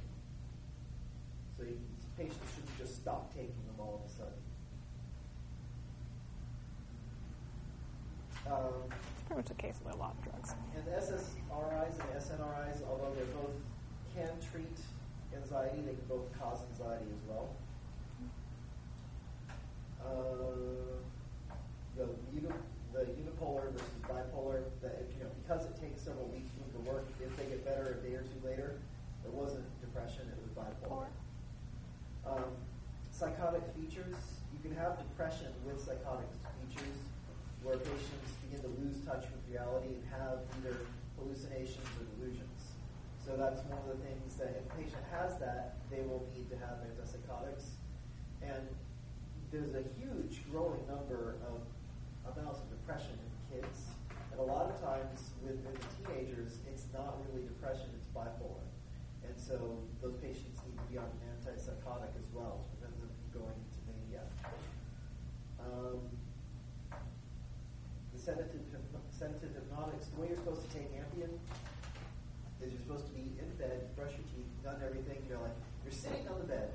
So 1.57 1.65
you, 1.65 1.79
patients 2.17 2.39
shouldn't 2.55 2.79
just 2.79 2.97
stop 2.97 3.33
taking 3.35 3.65
them 3.67 3.77
all 3.79 4.03
of 4.05 4.11
a 4.11 4.13
sudden. 4.13 4.41
Um, 8.47 8.89
It's 8.89 9.23
pretty 9.27 9.41
much 9.41 9.49
the 9.49 9.55
case 9.61 9.77
with 9.85 9.95
a 9.95 9.99
lot 9.99 10.17
of 10.19 10.25
drugs. 10.25 10.55
and 10.77 10.85
SSRIs 10.87 11.97
and 12.01 12.11
SNRIs, 12.17 12.83
although 12.89 13.13
they 13.15 13.27
both 13.37 13.57
can 14.15 14.31
treat 14.51 14.77
anxiety, 15.37 15.83
they 15.83 15.95
can 15.95 16.09
both 16.09 16.27
cause 16.39 16.59
anxiety 16.73 17.07
as 17.15 17.23
well. 17.29 17.49
Uh, 20.05 20.99
the, 21.97 22.09
uni, 22.33 22.49
the 22.93 23.05
unipolar 23.19 23.71
versus 23.73 24.01
bipolar, 24.09 24.65
that 24.83 25.05
you 25.13 25.23
know, 25.23 25.31
because 25.43 25.67
it 25.67 25.77
takes 25.81 26.03
several 26.03 26.27
weeks 26.29 26.49
for 26.55 26.65
them 26.65 26.85
to 26.85 26.91
work, 26.91 27.07
if 27.21 27.37
they 27.37 27.45
get 27.45 27.65
better 27.65 28.01
a 28.01 28.07
day 28.07 28.15
or 28.15 28.23
two 28.23 28.41
later, 28.47 28.81
it 29.25 29.33
wasn't 29.33 29.65
depression, 29.81 30.25
it 30.33 30.39
was 30.41 30.51
bipolar. 30.57 31.07
Um, 32.27 32.57
psychotic 33.13 33.63
features, 33.77 34.17
you 34.53 34.61
can 34.63 34.77
have 34.77 34.99
depression 34.99 35.53
with 35.65 35.81
psychotic 35.81 36.29
features 36.65 36.97
where 37.63 37.77
patients 37.77 38.33
begin 38.49 38.65
to 38.65 38.73
lose 38.81 38.97
touch 39.05 39.29
with 39.29 39.43
reality 39.53 40.01
and 40.01 40.05
have 40.09 40.41
either 40.61 40.89
hallucinations 41.21 41.85
or 42.01 42.09
delusions. 42.17 42.73
So 43.21 43.37
that's 43.37 43.61
one 43.69 43.77
of 43.85 43.89
the 43.93 44.01
things 44.01 44.41
that 44.41 44.57
if 44.57 44.65
a 44.65 44.75
patient 44.81 45.05
has 45.13 45.37
that, 45.39 45.77
they 45.93 46.01
will 46.01 46.25
need 46.33 46.49
to 46.49 46.57
have 46.57 46.81
antipsychotics. 46.81 47.77
And 48.41 48.65
there's 49.51 49.75
a 49.75 49.83
huge 49.99 50.47
growing 50.51 50.87
number 50.87 51.35
of 51.43 51.59
amounts 52.31 52.61
of 52.63 52.71
depression 52.71 53.19
in 53.19 53.59
kids. 53.59 53.91
And 54.31 54.39
a 54.39 54.47
lot 54.47 54.71
of 54.71 54.79
times 54.79 55.35
with, 55.43 55.59
with 55.67 55.83
teenagers, 55.99 56.63
it's 56.71 56.87
not 56.95 57.19
really 57.27 57.43
depression, 57.43 57.91
it's 57.99 58.07
bipolar. 58.15 58.63
And 59.27 59.35
so 59.35 59.83
those 60.01 60.15
patients 60.23 60.63
need 60.63 60.79
to 60.79 60.87
be 60.87 60.99
on 60.99 61.11
an 61.11 61.21
antipsychotic 61.35 62.15
as 62.15 62.31
well 62.31 62.63
to 62.63 62.67
prevent 62.79 62.95
them 63.03 63.11
from 63.11 63.43
going 63.43 63.59
into 63.59 63.79
mania. 63.91 64.23
Um, 65.59 65.99
the 68.15 68.19
sedative, 68.23 68.63
sedative 69.11 69.51
hypnotics, 69.51 70.15
the 70.15 70.21
way 70.23 70.29
you're 70.31 70.39
supposed 70.39 70.63
to 70.63 70.71
take 70.71 70.95
Ambien 70.95 71.35
is 72.63 72.71
you're 72.71 72.83
supposed 72.87 73.07
to 73.11 73.15
be 73.19 73.35
in 73.35 73.51
bed, 73.59 73.91
brush 73.97 74.15
your 74.15 74.27
teeth, 74.31 74.51
done 74.63 74.79
everything, 74.85 75.19
you're 75.27 75.43
like, 75.43 75.59
you're 75.83 75.93
sitting 75.93 76.29
on 76.31 76.39
the 76.39 76.47
bed, 76.47 76.71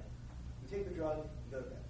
you 0.59 0.67
take 0.67 0.87
the 0.87 0.93
drug, 0.93 1.23
you 1.23 1.51
go 1.55 1.63
to 1.63 1.69
bed. 1.71 1.84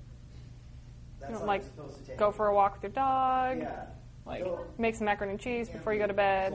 You 1.29 1.35
don't 1.35 1.45
like 1.45 1.61
you're 1.61 1.69
supposed 1.71 1.97
to 1.99 2.03
take 2.05 2.17
go 2.17 2.31
for 2.31 2.47
a 2.47 2.53
walk 2.53 2.73
with 2.75 2.83
your 2.83 2.91
dog. 2.91 3.59
Yeah. 3.59 3.85
Like 4.25 4.43
Go- 4.43 4.65
make 4.77 4.95
some 4.95 5.05
macaroni 5.05 5.33
and 5.33 5.39
cheese 5.39 5.69
before 5.69 5.93
you 5.93 5.99
go 5.99 6.07
to 6.07 6.13
bed. 6.13 6.53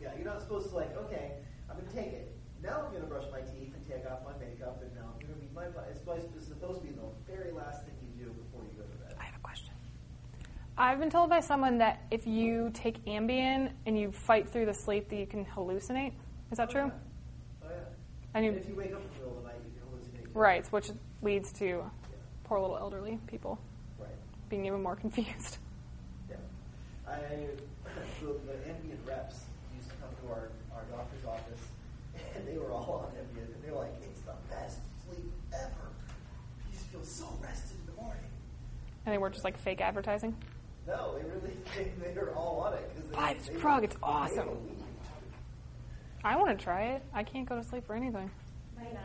Yeah, 0.00 0.10
you're 0.16 0.24
not 0.24 0.40
supposed 0.40 0.70
to 0.70 0.76
like, 0.76 0.96
okay, 0.96 1.32
I'm 1.68 1.76
gonna 1.76 1.90
take 1.90 2.12
it. 2.12 2.36
Now 2.62 2.84
I'm 2.86 2.92
gonna 2.92 3.06
brush 3.06 3.24
my 3.32 3.40
teeth 3.40 3.72
and 3.74 3.86
take 3.88 4.10
off 4.10 4.20
my 4.24 4.32
makeup, 4.44 4.80
and 4.82 4.94
now 4.94 5.12
I'm 5.14 5.20
gonna 5.26 5.38
read 5.40 5.54
my. 5.54 5.64
It's 5.90 5.98
supposed, 5.98 6.28
it's 6.36 6.46
supposed 6.46 6.80
to 6.82 6.86
be 6.86 6.92
the 6.92 7.02
very 7.32 7.52
last 7.52 7.84
thing 7.84 7.94
you 8.02 8.24
do 8.24 8.30
before 8.32 8.62
you 8.62 8.70
go 8.76 8.82
to 8.84 8.96
bed. 9.04 9.14
I 9.20 9.24
have 9.24 9.36
a 9.36 9.40
question. 9.42 9.74
I've 10.78 10.98
been 10.98 11.10
told 11.10 11.28
by 11.30 11.40
someone 11.40 11.78
that 11.78 12.02
if 12.10 12.26
you 12.26 12.70
take 12.72 13.04
Ambien 13.04 13.72
and 13.86 13.98
you 13.98 14.10
fight 14.12 14.48
through 14.48 14.66
the 14.66 14.74
sleep, 14.74 15.08
that 15.10 15.16
you 15.16 15.26
can 15.26 15.44
hallucinate. 15.44 16.12
Is 16.50 16.58
that 16.58 16.68
Oh, 16.68 16.72
true? 16.72 16.86
yeah. 16.86 16.90
Oh 17.64 17.68
yeah. 17.70 17.76
And 18.34 18.44
you, 18.44 18.52
And 18.52 18.60
if 18.60 18.68
you 18.68 18.74
wake 18.74 18.92
up 18.94 19.00
in 19.02 19.08
the 19.08 19.14
middle 19.14 19.36
of 19.36 19.42
the 19.42 19.48
night, 19.48 19.56
you 19.64 19.72
can 19.72 20.24
hallucinate. 20.26 20.34
right, 20.34 20.66
which 20.72 20.90
leads 21.22 21.52
to. 21.54 21.90
Poor 22.50 22.58
little 22.60 22.76
elderly 22.76 23.16
people 23.28 23.60
Right. 23.96 24.08
being 24.48 24.66
even 24.66 24.82
more 24.82 24.96
confused. 25.04 25.58
Yeah. 26.28 26.34
I 27.06 27.14
the, 28.20 28.26
the 28.26 28.54
Ambien 28.68 28.98
reps 29.06 29.44
used 29.76 29.88
to 29.88 29.94
come 30.02 30.10
to 30.26 30.32
our, 30.34 30.48
our 30.74 30.82
doctor's 30.90 31.24
office, 31.24 31.60
and 32.34 32.46
they 32.48 32.58
were 32.58 32.72
all 32.72 33.06
on 33.06 33.12
Ambien, 33.16 33.44
and 33.54 33.62
they're 33.62 33.72
like, 33.74 33.92
"It's 34.02 34.20
the 34.22 34.32
best 34.50 34.78
sleep 35.06 35.30
ever. 35.52 35.86
You 36.66 36.72
just 36.72 36.86
feel 36.86 37.04
so 37.04 37.26
rested 37.40 37.76
in 37.86 37.94
the 37.94 38.02
morning." 38.02 38.24
And 39.06 39.14
they 39.14 39.18
were 39.18 39.30
just 39.30 39.44
like 39.44 39.56
fake 39.56 39.80
advertising. 39.80 40.34
No, 40.88 41.14
they 41.16 41.24
really 41.24 41.56
they, 41.76 42.12
they're 42.12 42.34
all 42.34 42.60
on 42.66 42.74
it 42.74 42.90
because 42.96 43.10
Buy 43.10 43.32
they, 43.34 43.38
this 43.38 43.48
they, 43.48 43.54
drug, 43.60 43.84
it's 43.84 43.96
awesome. 44.02 44.48
I 46.24 46.36
want 46.36 46.58
to 46.58 46.62
try 46.64 46.94
it. 46.94 47.02
I 47.14 47.22
can't 47.22 47.48
go 47.48 47.54
to 47.56 47.62
sleep 47.62 47.86
for 47.86 47.94
anything. 47.94 48.28
My 48.76 48.82
aunt, 48.86 48.96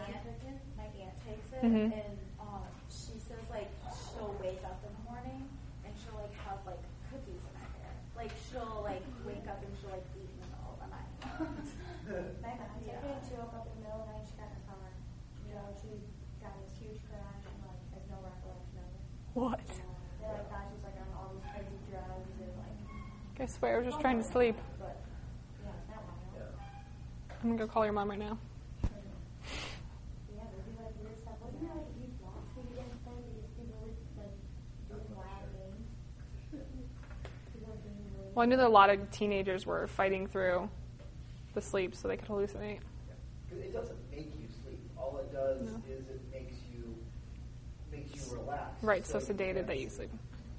my 0.78 0.84
aunt 0.84 1.14
takes 1.28 1.52
it, 1.54 1.64
Mhm. 1.64 1.93
and 1.93 2.18
um, 2.41 2.64
she 2.89 3.18
says 3.20 3.39
like 3.50 3.70
she'll 4.16 4.32
wake 4.39 4.63
up 4.63 4.80
in 4.88 4.91
the 4.95 5.03
morning 5.11 5.43
and 5.84 5.91
she'll 5.99 6.16
like 6.16 6.32
have 6.47 6.63
like 6.63 6.80
cookies 7.11 7.43
in 7.43 7.53
her 7.59 7.70
hair. 7.84 7.91
Like 8.16 8.32
she'll 8.47 8.80
like 8.88 9.03
wake 9.28 9.43
up 9.51 9.59
and 9.59 9.72
she'll 9.84 9.91
like 9.91 10.07
eat 10.16 10.32
in 10.32 10.39
the 10.39 10.49
middle 10.55 10.72
of 10.72 10.80
the 10.80 10.89
night. 10.95 11.11
my 12.39 12.55
mom 12.55 12.80
took 12.80 12.95
Yeah. 12.95 13.11
it. 13.11 13.20
She 13.28 13.36
woke 13.36 13.51
up 13.51 13.68
in 13.68 13.76
the 13.76 13.91
middle 13.91 13.99
of 13.99 14.07
the 14.07 14.16
night. 14.16 14.24
She 14.24 14.36
got 14.39 14.47
in 14.47 14.55
her 14.55 14.66
car. 14.72 14.88
You 15.43 15.53
know, 15.59 15.68
she 15.76 15.91
got 16.39 16.55
in 16.55 16.63
this 16.63 16.76
huge 16.80 17.01
crash 17.11 17.43
and 17.43 17.59
like 17.68 17.82
has 17.91 18.03
no 18.07 18.18
recollection 18.24 18.80
of 18.80 18.89
it. 18.95 19.03
What? 19.36 19.59
They 19.68 20.24
uh, 20.24 20.39
like 20.39 20.47
thought 20.47 20.63
she 20.72 20.80
was 20.80 20.86
like 20.88 20.97
on 21.03 21.09
all 21.11 21.30
these 21.36 21.47
crazy 21.51 21.80
drugs 21.91 22.32
and 22.39 22.55
like. 22.63 22.80
I 23.36 23.45
swear, 23.51 23.76
I 23.76 23.78
was 23.84 23.88
just 23.91 23.99
trying 23.99 24.24
to 24.24 24.26
oh 24.26 24.32
sleep. 24.32 24.55
But 24.80 24.95
yeah, 25.59 25.76
it's 25.76 25.91
not 25.91 26.01
wild. 26.07 26.24
Yeah. 26.39 27.36
I'm 27.43 27.51
gonna 27.51 27.59
go 27.59 27.68
call 27.68 27.84
your 27.84 27.91
mom 27.93 28.09
right 28.09 28.18
now. 28.20 28.39
Yeah, 28.82 30.47
they 30.49 30.61
do 30.66 30.72
like 30.80 30.95
weird 31.03 31.20
stuff. 31.20 31.36
Wasn't 31.43 31.59
there 31.61 31.76
like 31.76 31.91
these 31.99 32.16
blocks 32.24 32.47
we 32.57 32.63
didn't 32.74 32.95
play? 33.03 33.13
We 33.22 33.43
used 33.43 33.51
to 33.53 33.59
be 33.59 33.68
really 33.76 33.93
like 34.18 34.34
doing 34.88 35.11
wild 35.13 35.45
games. 35.51 35.86
People 37.53 37.70
were 37.70 37.82
being 37.86 38.07
really. 38.16 38.25
Well, 38.36 38.44
I 38.44 38.48
knew 38.48 38.58
that 38.58 38.68
a 38.68 38.70
lot 38.70 38.90
of 38.90 39.10
teenagers 39.12 39.66
were 39.66 39.88
fighting 39.88 40.28
through 40.28 40.70
the 41.54 41.62
sleep 41.62 41.96
so 41.96 42.10
they 42.10 42.18
could 42.18 42.28
hallucinate. 42.28 42.80
Because 43.50 43.64
it 43.64 43.74
doesn't 43.74 44.12
make 44.12 44.30
you 44.38 44.48
sleep. 44.62 44.80
All 44.98 45.18
it 45.20 45.32
does 45.32 45.62
No. 45.62 45.82
is 45.90 46.02
it 46.10 46.20
makes 46.34 46.56
you 46.70 46.96
makes 47.90 48.14
you 48.14 48.38
relax. 48.38 48.84
Right, 48.84 49.06
so 49.06 49.20
you 49.20 49.26
sedated 49.26 49.68
that 49.68 49.80
you 49.80 49.90
sleep. 49.90 50.10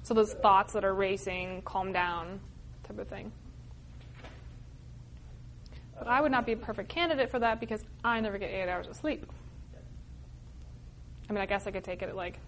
So 0.01 0.15
those 0.15 0.33
thoughts 0.33 0.73
that 0.73 0.83
are 0.83 0.93
racing 0.95 1.61
calm 1.65 1.93
down 1.93 2.39
type 2.83 2.97
of 2.97 3.07
thing. 3.07 3.31
But 5.99 6.07
I 6.07 6.19
would 6.19 6.31
not 6.31 6.47
be 6.47 6.53
a 6.53 6.57
perfect 6.57 6.89
candidate 6.89 7.29
for 7.29 7.39
that 7.39 7.59
because 7.59 7.83
I 8.03 8.19
never 8.21 8.39
get 8.39 8.49
eight 8.49 8.69
hours 8.69 8.87
of 8.87 8.95
sleep. 8.95 9.23
I 11.29 11.33
mean, 11.33 11.41
I 11.41 11.45
guess 11.45 11.67
I 11.67 11.71
could 11.71 11.83
take 11.83 12.01
it 12.01 12.09
at 12.09 12.15
like 12.15 12.39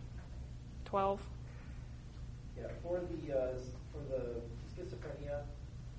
12. 0.86 1.22
Yeah, 2.58 2.68
for 2.82 3.00
the 3.00 3.38
uh, 3.38 3.52
for 3.92 4.00
the 4.10 4.42
schizophrenia, 4.80 5.44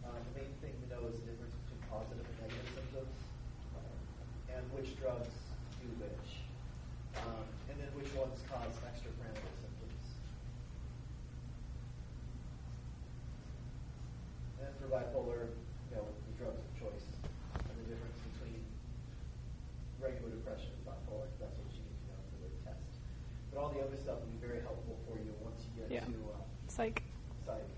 uh, 0.04 0.08
the 0.32 0.40
main 0.40 0.48
thing 0.64 0.72
to 0.80 0.86
know 0.88 1.04
is 1.12 1.20
the 1.20 1.28
difference 1.28 1.52
between 1.68 1.84
positive 1.92 2.24
and 2.24 2.36
negative 2.40 2.68
symptoms, 2.72 3.12
uh, 3.76 4.56
and 4.56 4.64
which 4.72 4.96
drugs 4.96 5.36
do 5.84 5.88
which, 6.00 6.48
um, 7.20 7.44
and 7.68 7.76
then 7.76 7.92
which 7.92 8.08
ones 8.16 8.40
cause 8.48 8.72
extrapyramidal 8.88 9.52
symptoms. 9.60 10.04
And 14.64 14.72
for 14.80 14.88
bipolar, 14.88 15.52
you 15.52 15.92
know, 16.00 16.08
the 16.08 16.34
drugs 16.40 16.64
of 16.64 16.72
choice, 16.80 17.08
and 17.60 17.76
the 17.84 17.86
difference 17.92 18.16
between 18.32 18.64
regular 20.00 20.32
depression 20.40 20.72
and 20.72 20.84
bipolar. 20.88 21.28
That's 21.36 21.52
what 21.60 21.68
you 21.76 21.84
need 21.84 22.00
to 22.00 22.16
know 22.16 22.20
for 22.32 22.38
the 22.48 22.52
test. 22.64 22.96
But 23.52 23.60
all 23.60 23.68
the 23.76 23.84
other 23.84 24.00
stuff 24.00 24.24
will 24.24 24.32
be 24.32 24.40
very 24.40 24.64
helpful 24.64 24.96
for 25.04 25.20
you 25.20 25.36
once 25.44 25.68
you 25.68 25.84
get 25.84 25.92
Yeah. 25.92 26.08
to 26.08 26.16
uh, 26.32 26.40
Psych. 26.72 27.02
psych. 27.44 27.68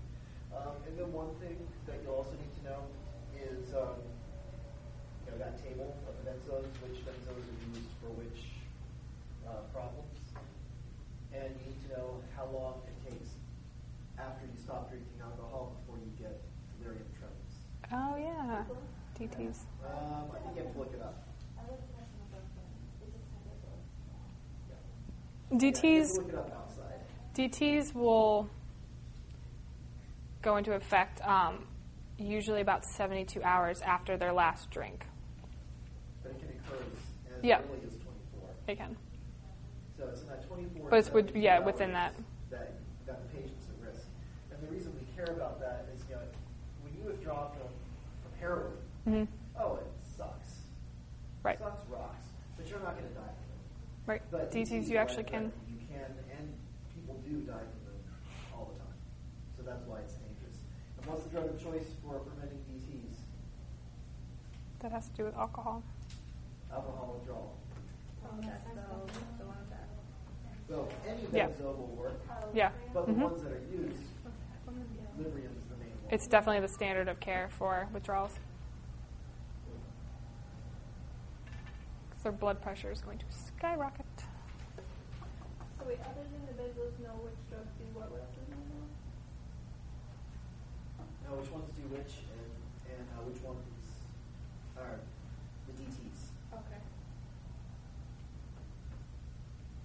Um, 0.53 0.77
and 0.85 0.93
then 0.99 1.09
one 1.11 1.33
thing 1.41 1.57
that 1.89 1.97
you'll 2.05 2.13
also 2.21 2.37
need 2.37 2.53
to 2.61 2.63
know 2.69 2.85
is, 3.33 3.73
um, 3.73 3.97
you 5.25 5.33
know, 5.33 5.37
that 5.41 5.57
table 5.65 5.97
of 6.05 6.13
the 6.13 6.29
benzos, 6.29 6.69
which 6.85 7.01
benzos 7.01 7.41
are 7.41 7.59
used 7.73 7.89
for 7.97 8.13
which 8.21 8.53
uh, 9.49 9.65
problems. 9.73 10.13
And 11.33 11.49
you 11.57 11.73
need 11.73 11.81
to 11.89 11.97
know 11.97 12.21
how 12.37 12.45
long 12.53 12.85
it 12.85 12.93
takes 13.09 13.33
after 14.21 14.45
you 14.45 14.53
stop 14.61 14.93
drinking 14.93 15.17
alcohol 15.25 15.73
before 15.81 15.97
you 15.97 16.13
get 16.21 16.37
delirium 16.77 17.09
tremens. 17.17 17.53
Oh, 17.89 18.13
yeah. 18.21 18.61
DTs. 19.27 19.59
Um, 19.85 20.31
I 20.35 20.39
think 20.39 20.55
you 20.57 20.63
have 20.63 20.73
to 20.73 20.79
look 20.79 20.93
it 20.93 21.01
up. 21.01 21.23
I 21.57 21.61
was 21.71 21.79
messing 21.95 22.19
with 22.19 22.31
those 22.31 22.49
things. 22.55 22.75
It's 23.03 23.13
just 23.13 23.25
kind 23.31 23.45
of 23.47 23.55
like- 23.63 23.79
Yeah. 24.69 24.75
Yeah, 25.51 25.59
you 25.59 25.67
have 25.67 25.75
DTs 25.75 26.07
to 26.15 26.21
look 26.21 26.29
it 26.29 26.35
up. 26.35 26.59
DTs 27.33 27.93
will 27.95 28.49
go 30.41 30.57
into 30.57 30.73
effect 30.73 31.21
um, 31.21 31.65
usually 32.17 32.61
about 32.61 32.85
72 32.85 33.41
hours 33.43 33.81
after 33.81 34.17
their 34.17 34.33
last 34.33 34.69
drink. 34.69 35.05
But 36.21 36.33
it 36.33 36.39
can 36.39 36.49
occur 36.49 36.75
as, 36.83 37.37
as 37.37 37.43
Yeah. 37.43 37.59
early 37.59 37.79
as 37.87 37.93
24. 37.95 38.49
They 38.67 38.75
can. 38.75 38.97
So 39.97 40.05
it's 40.09 40.21
in 40.21 40.27
that 40.27 40.47
24. 40.47 40.89
But 40.89 40.99
it's 40.99 41.11
would- 41.11 41.27
72 41.29 41.39
yeah, 41.43 41.59
within 41.59 41.93
that. 41.93 42.13
That 42.51 42.73
that 43.07 43.21
the 43.23 43.37
patient's 43.39 43.65
at 43.69 43.87
risk. 43.87 44.05
And 44.51 44.61
the 44.67 44.71
reason 44.71 44.93
we 44.99 45.05
care 45.15 45.33
about 45.33 45.59
that 45.61 45.87
is, 45.95 46.03
you 46.09 46.15
know, 46.15 46.21
when 46.83 46.93
you 46.97 47.03
withdraw 47.09 47.47
from, 47.49 47.67
from 48.21 48.39
heroin, 48.39 48.73
hmm 49.05 49.23
oh, 49.59 49.75
it 49.77 49.87
sucks. 50.17 50.59
Right. 51.43 51.59
Sucks 51.59 51.83
rocks. 51.89 52.25
But 52.57 52.69
you're 52.69 52.79
not 52.79 52.95
going 52.97 53.07
to 53.09 53.13
die 53.15 53.21
from 53.21 53.49
it. 53.51 54.11
Right. 54.11 54.21
But 54.31 54.51
DTs, 54.51 54.87
you 54.89 54.97
actually 54.97 55.23
can. 55.25 55.51
You 55.67 55.77
can, 55.87 56.11
and 56.37 56.53
people 56.95 57.19
do 57.27 57.39
die 57.41 57.53
from 57.59 57.81
them 57.85 57.99
all 58.55 58.71
the 58.73 58.79
time. 58.79 58.97
So 59.57 59.63
that's 59.63 59.85
why 59.87 59.99
it's 59.99 60.13
dangerous. 60.13 60.57
And 60.97 61.05
what's 61.07 61.23
the 61.23 61.29
drug 61.29 61.49
of 61.49 61.61
choice 61.61 61.87
for 62.03 62.19
preventing 62.19 62.59
DTs? 62.71 63.17
That 64.79 64.91
has 64.91 65.07
to 65.09 65.15
do 65.15 65.23
with 65.25 65.35
alcohol. 65.35 65.83
Alcohol 66.71 67.15
withdrawal. 67.17 67.55
Dexo, 68.41 69.07
the 69.37 69.45
one 69.45 69.57
that. 69.69 69.87
So 70.67 70.87
any 71.07 71.27
Yeah. 71.31 71.47
benzo 71.47 71.77
will 71.77 71.95
work. 71.97 72.19
Yeah. 72.53 72.71
But 72.93 73.05
the 73.05 73.13
Mhm. 73.13 73.23
ones 73.23 73.41
that 73.43 73.51
are 73.51 73.59
used, 73.71 74.01
Librium's 75.17 75.63
the 75.69 75.75
main 75.75 75.89
one. 75.91 76.09
It's 76.09 76.27
definitely 76.27 76.61
the 76.61 76.67
standard 76.73 77.07
of 77.07 77.19
care 77.19 77.49
for 77.49 77.87
withdrawals. 77.93 78.39
Their 82.23 82.31
blood 82.31 82.61
pressure 82.61 82.91
is 82.91 83.01
going 83.01 83.17
to 83.19 83.25
skyrocket. 83.29 84.05
So 85.77 85.85
wait, 85.85 85.99
other 86.01 86.23
than 86.23 86.41
the 86.47 86.55
benzos, 86.55 86.95
know 87.03 87.19
which 87.19 87.35
drugs 87.51 87.71
do 87.77 87.85
what 87.93 88.11
with 88.11 88.23
them? 88.35 88.63
know 91.33 91.41
which 91.41 91.51
ones 91.51 91.71
do 91.73 91.81
which 91.89 92.21
and, 92.29 92.51
and 92.93 93.05
uh, 93.17 93.25
which 93.25 93.41
ones 93.41 93.65
are 94.77 95.01
the 95.65 95.73
DTs. 95.73 96.29
Okay. 96.53 96.81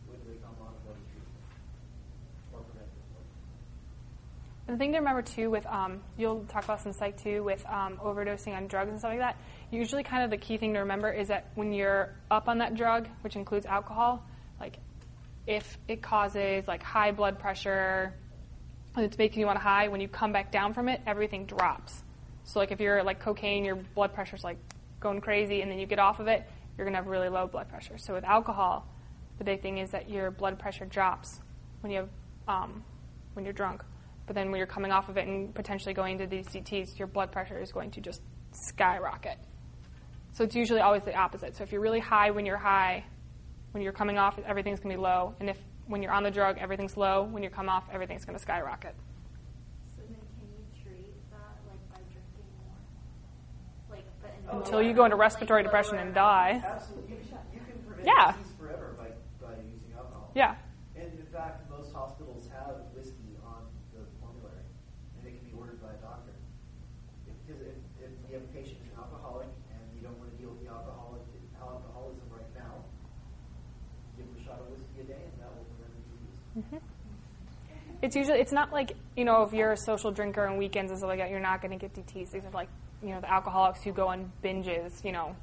When 0.05 0.21
they 0.29 0.37
come 0.45 0.61
on 0.61 0.77
and 0.77 0.83
what 0.85 1.01
is 1.01 1.09
treatment 1.09 1.41
or 2.53 2.61
preventive 2.69 3.09
work. 3.17 3.25
And 3.25 4.58
the 4.73 4.77
thing 4.77 4.93
to 4.93 4.99
remember 4.99 5.23
too 5.23 5.51
with 5.51 5.67
um, 5.67 6.01
you'll 6.17 6.45
talk 6.45 6.65
about 6.65 6.81
some 6.81 6.93
psych 6.93 7.21
too 7.23 7.43
with 7.43 7.65
um, 7.67 7.99
overdosing 8.05 8.55
on 8.55 8.67
drugs 8.67 8.91
and 8.91 8.99
stuff 8.99 9.11
like 9.11 9.21
that. 9.21 9.37
Usually, 9.71 10.03
kind 10.03 10.23
of 10.23 10.31
the 10.31 10.37
key 10.37 10.59
thing 10.59 10.75
to 10.75 10.81
remember 10.81 11.11
is 11.11 11.29
that 11.29 11.51
when 11.55 11.73
you're 11.73 12.15
up 12.31 12.49
on 12.49 12.59
that 12.59 12.75
drug, 12.75 13.09
which 13.23 13.35
includes 13.35 13.65
alcohol, 13.67 14.23
like 14.61 14.79
if 15.47 15.79
it 15.89 16.03
causes 16.03 16.69
like 16.69 16.83
high 16.83 17.13
blood 17.13 17.39
pressure 17.39 18.13
and 18.95 19.05
it's 19.05 19.17
making 19.17 19.41
you 19.41 19.47
want 19.47 19.59
to 19.59 19.63
high, 19.63 19.89
when 19.89 20.01
you 20.01 20.09
come 20.09 20.33
back 20.33 20.53
down 20.53 20.75
from 20.75 20.89
it, 20.89 21.01
everything 21.07 21.47
drops. 21.47 22.03
So 22.45 22.59
like 22.59 22.71
if 22.71 22.81
you're 22.81 23.03
like 23.03 23.21
cocaine, 23.21 23.65
your 23.65 23.77
blood 23.77 24.13
pressure's 24.13 24.45
like 24.45 24.59
going 25.01 25.21
crazy, 25.21 25.63
and 25.63 25.71
then 25.71 25.79
you 25.79 25.87
get 25.87 25.99
off 25.99 26.21
of 26.21 26.29
it, 26.29 26.45
you're 26.77 26.87
gonna 26.87 26.99
have 26.99 27.07
really 27.07 27.29
low 27.31 27.47
blood 27.47 27.69
pressure. 27.69 27.97
So 27.97 28.13
with 28.13 28.25
alcohol, 28.25 28.87
the 29.39 29.45
big 29.45 29.63
thing 29.63 29.79
is 29.79 29.93
that 29.93 30.11
your 30.11 30.31
blood 30.31 30.59
pressure 30.59 30.85
drops 30.85 31.41
when 31.81 31.91
you 31.93 31.99
have 31.99 32.09
um, 32.49 32.83
when 33.33 33.45
you're 33.45 33.55
drunk. 33.55 33.83
But 34.29 34.35
then 34.35 34.51
when 34.51 34.59
you're 34.59 34.67
coming 34.67 34.93
off 34.93 35.09
of 35.09 35.17
it 35.17 35.27
and 35.27 35.55
potentially 35.55 35.95
going 35.95 36.19
to 36.19 36.27
these 36.27 36.47
DTs, 36.49 36.99
your 36.99 37.09
blood 37.09 37.33
pressure 37.33 37.59
is 37.59 37.73
going 37.73 37.91
to 37.93 38.01
just 38.03 38.21
skyrocket. 38.53 39.39
So 40.35 40.45
it's 40.45 40.55
usually 40.55 40.81
always 40.81 41.03
the 41.03 41.17
opposite. 41.17 41.57
So 41.57 41.65
if 41.65 41.73
you're 41.73 41.81
really 41.81 41.99
high 41.99 42.31
when 42.31 42.45
you're 42.45 42.59
high, 42.59 43.05
when 43.73 43.83
you're 43.83 43.95
coming 43.95 44.19
off, 44.19 44.39
everything's 44.47 44.81
going 44.81 44.95
to 44.95 44.99
be 44.99 45.03
low. 45.03 45.35
And 45.41 45.49
if 45.49 45.57
when 45.87 46.03
you're 46.03 46.13
on 46.13 46.23
the 46.25 46.31
drug, 46.31 46.59
everything's 46.59 46.95
low, 46.99 47.23
when 47.25 47.43
you 47.43 47.49
come 47.49 47.71
off, 47.71 47.85
everything's 47.91 48.27
going 48.27 48.37
to 48.37 48.43
skyrocket. 48.43 48.95
So 49.97 50.03
then 50.07 50.17
can 50.37 50.47
you 50.53 50.61
treat 50.85 51.09
that 51.33 51.57
like 51.67 51.81
by 51.89 51.97
drinking 52.13 52.45
more? 52.61 53.97
Like, 53.97 54.05
but 54.21 54.31
Oh, 54.53 54.59
Until 54.59 54.83
yeah. 54.83 54.89
you 54.91 54.95
go 54.95 55.05
into 55.07 55.17
respiratory 55.17 55.63
lower 55.63 55.69
depression 55.69 55.97
and 55.99 56.15
die. 56.15 56.61
Absolutely. 56.63 57.13
You 57.13 57.19
you 57.55 57.61
can 57.65 57.83
prevent 57.87 58.07
Yeah. 58.07 58.33
disease 58.33 58.53
forever 58.61 58.93
by, 58.99 59.09
by 59.41 59.55
using 59.65 59.97
alcohol. 59.97 60.31
Yeah. 60.35 60.55
And 60.97 61.19
in 61.19 61.27
fact, 61.33 61.65
most 61.71 61.95
hospitals 61.95 62.49
have 62.53 62.77
whiskey 62.93 63.33
on 63.45 63.65
the 63.95 64.05
formulary, 64.21 64.65
and 65.19 65.27
it 65.27 65.33
can 65.41 65.45
be 65.49 65.55
ordered 65.57 65.81
by 65.81 65.93
a 65.95 66.01
doctor. 66.05 66.33
Because 67.25 67.61
if, 67.63 67.77
if 68.05 68.11
you 68.29 68.35
have 68.37 68.45
a 68.45 68.53
patient 68.53 68.77
who's 68.85 68.93
an 68.93 68.99
alcoholic 69.01 69.49
and 69.73 69.81
you 69.97 70.03
don't 70.05 70.17
want 70.21 70.31
to 70.31 70.37
deal 70.37 70.51
with 70.53 70.61
the 70.65 70.69
alcoholic 70.71 71.23
alcoholism 71.61 72.27
right 72.31 72.51
now, 72.57 72.83
give 74.17 74.27
them 74.27 74.37
a 74.41 74.43
shot 74.45 74.59
of 74.61 74.69
whiskey 74.73 75.01
a 75.03 75.07
day, 75.07 75.23
and 75.23 75.37
that 75.43 75.51
will 75.55 75.67
prevent 75.77 75.93
the 75.93 76.03
disease. 76.09 76.83
It's 78.01 78.15
usually 78.15 78.39
it's 78.39 78.53
not 78.53 78.73
like 78.73 78.97
you 79.17 79.25
know 79.25 79.43
if 79.43 79.53
you're 79.53 79.73
a 79.73 79.77
social 79.77 80.11
drinker 80.13 80.47
on 80.47 80.57
weekends 80.57 80.91
and 80.91 80.99
stuff 80.99 81.09
like 81.09 81.19
that, 81.19 81.31
you're 81.31 81.41
not 81.41 81.61
going 81.61 81.77
to 81.77 81.79
get 81.79 81.95
DTs. 81.95 82.31
These 82.31 82.45
are 82.45 82.51
like 82.53 82.69
you 83.03 83.11
know 83.11 83.21
the 83.21 83.31
alcoholics 83.31 83.83
who 83.83 83.93
go 83.93 84.09
on 84.09 84.31
binges. 84.43 85.05
You 85.05 85.13
know, 85.13 85.37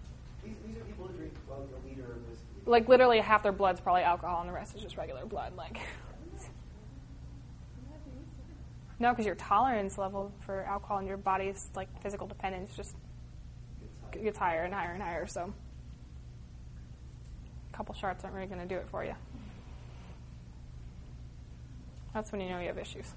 These, 0.44 0.54
these 0.66 0.78
are 0.78 0.86
people 0.86 1.08
who 1.08 1.14
drink 1.18 1.34
well, 1.50 1.60
a 1.60 1.88
liter 1.88 2.04
of 2.04 2.30
whiskey. 2.30 2.46
like 2.66 2.88
literally 2.88 3.20
half 3.20 3.44
their 3.44 3.52
blood's 3.52 3.82
probably 3.82 4.04
alcohol 4.04 4.40
and 4.42 4.50
the 4.50 4.54
rest 4.54 4.76
is 4.76 4.82
just 4.82 4.98
regular 4.98 5.26
blood. 5.26 5.56
Like, 5.56 5.80
No, 8.98 9.10
because 9.10 9.26
your 9.26 9.36
tolerance 9.36 9.98
level 9.98 10.32
for 10.40 10.64
alcohol 10.64 11.00
in 11.00 11.06
your 11.06 11.18
body's 11.18 11.70
like 11.76 11.90
physical 12.02 12.28
dependence 12.28 12.74
just 12.76 12.96
gets 14.12 14.38
higher 14.38 14.64
and 14.64 14.74
higher 14.74 14.94
and 14.94 15.04
higher. 15.04 15.28
So, 15.28 15.54
a 17.74 17.76
couple 17.76 17.94
shots 17.96 18.24
aren't 18.24 18.36
really 18.36 18.48
going 18.48 18.62
to 18.62 18.68
do 18.68 18.76
it 18.76 18.88
for 18.90 19.04
you. 19.04 19.14
That's 22.16 22.32
when 22.32 22.40
you 22.40 22.48
know 22.48 22.62
you 22.62 22.68
have 22.68 22.78
issues. 22.78 23.14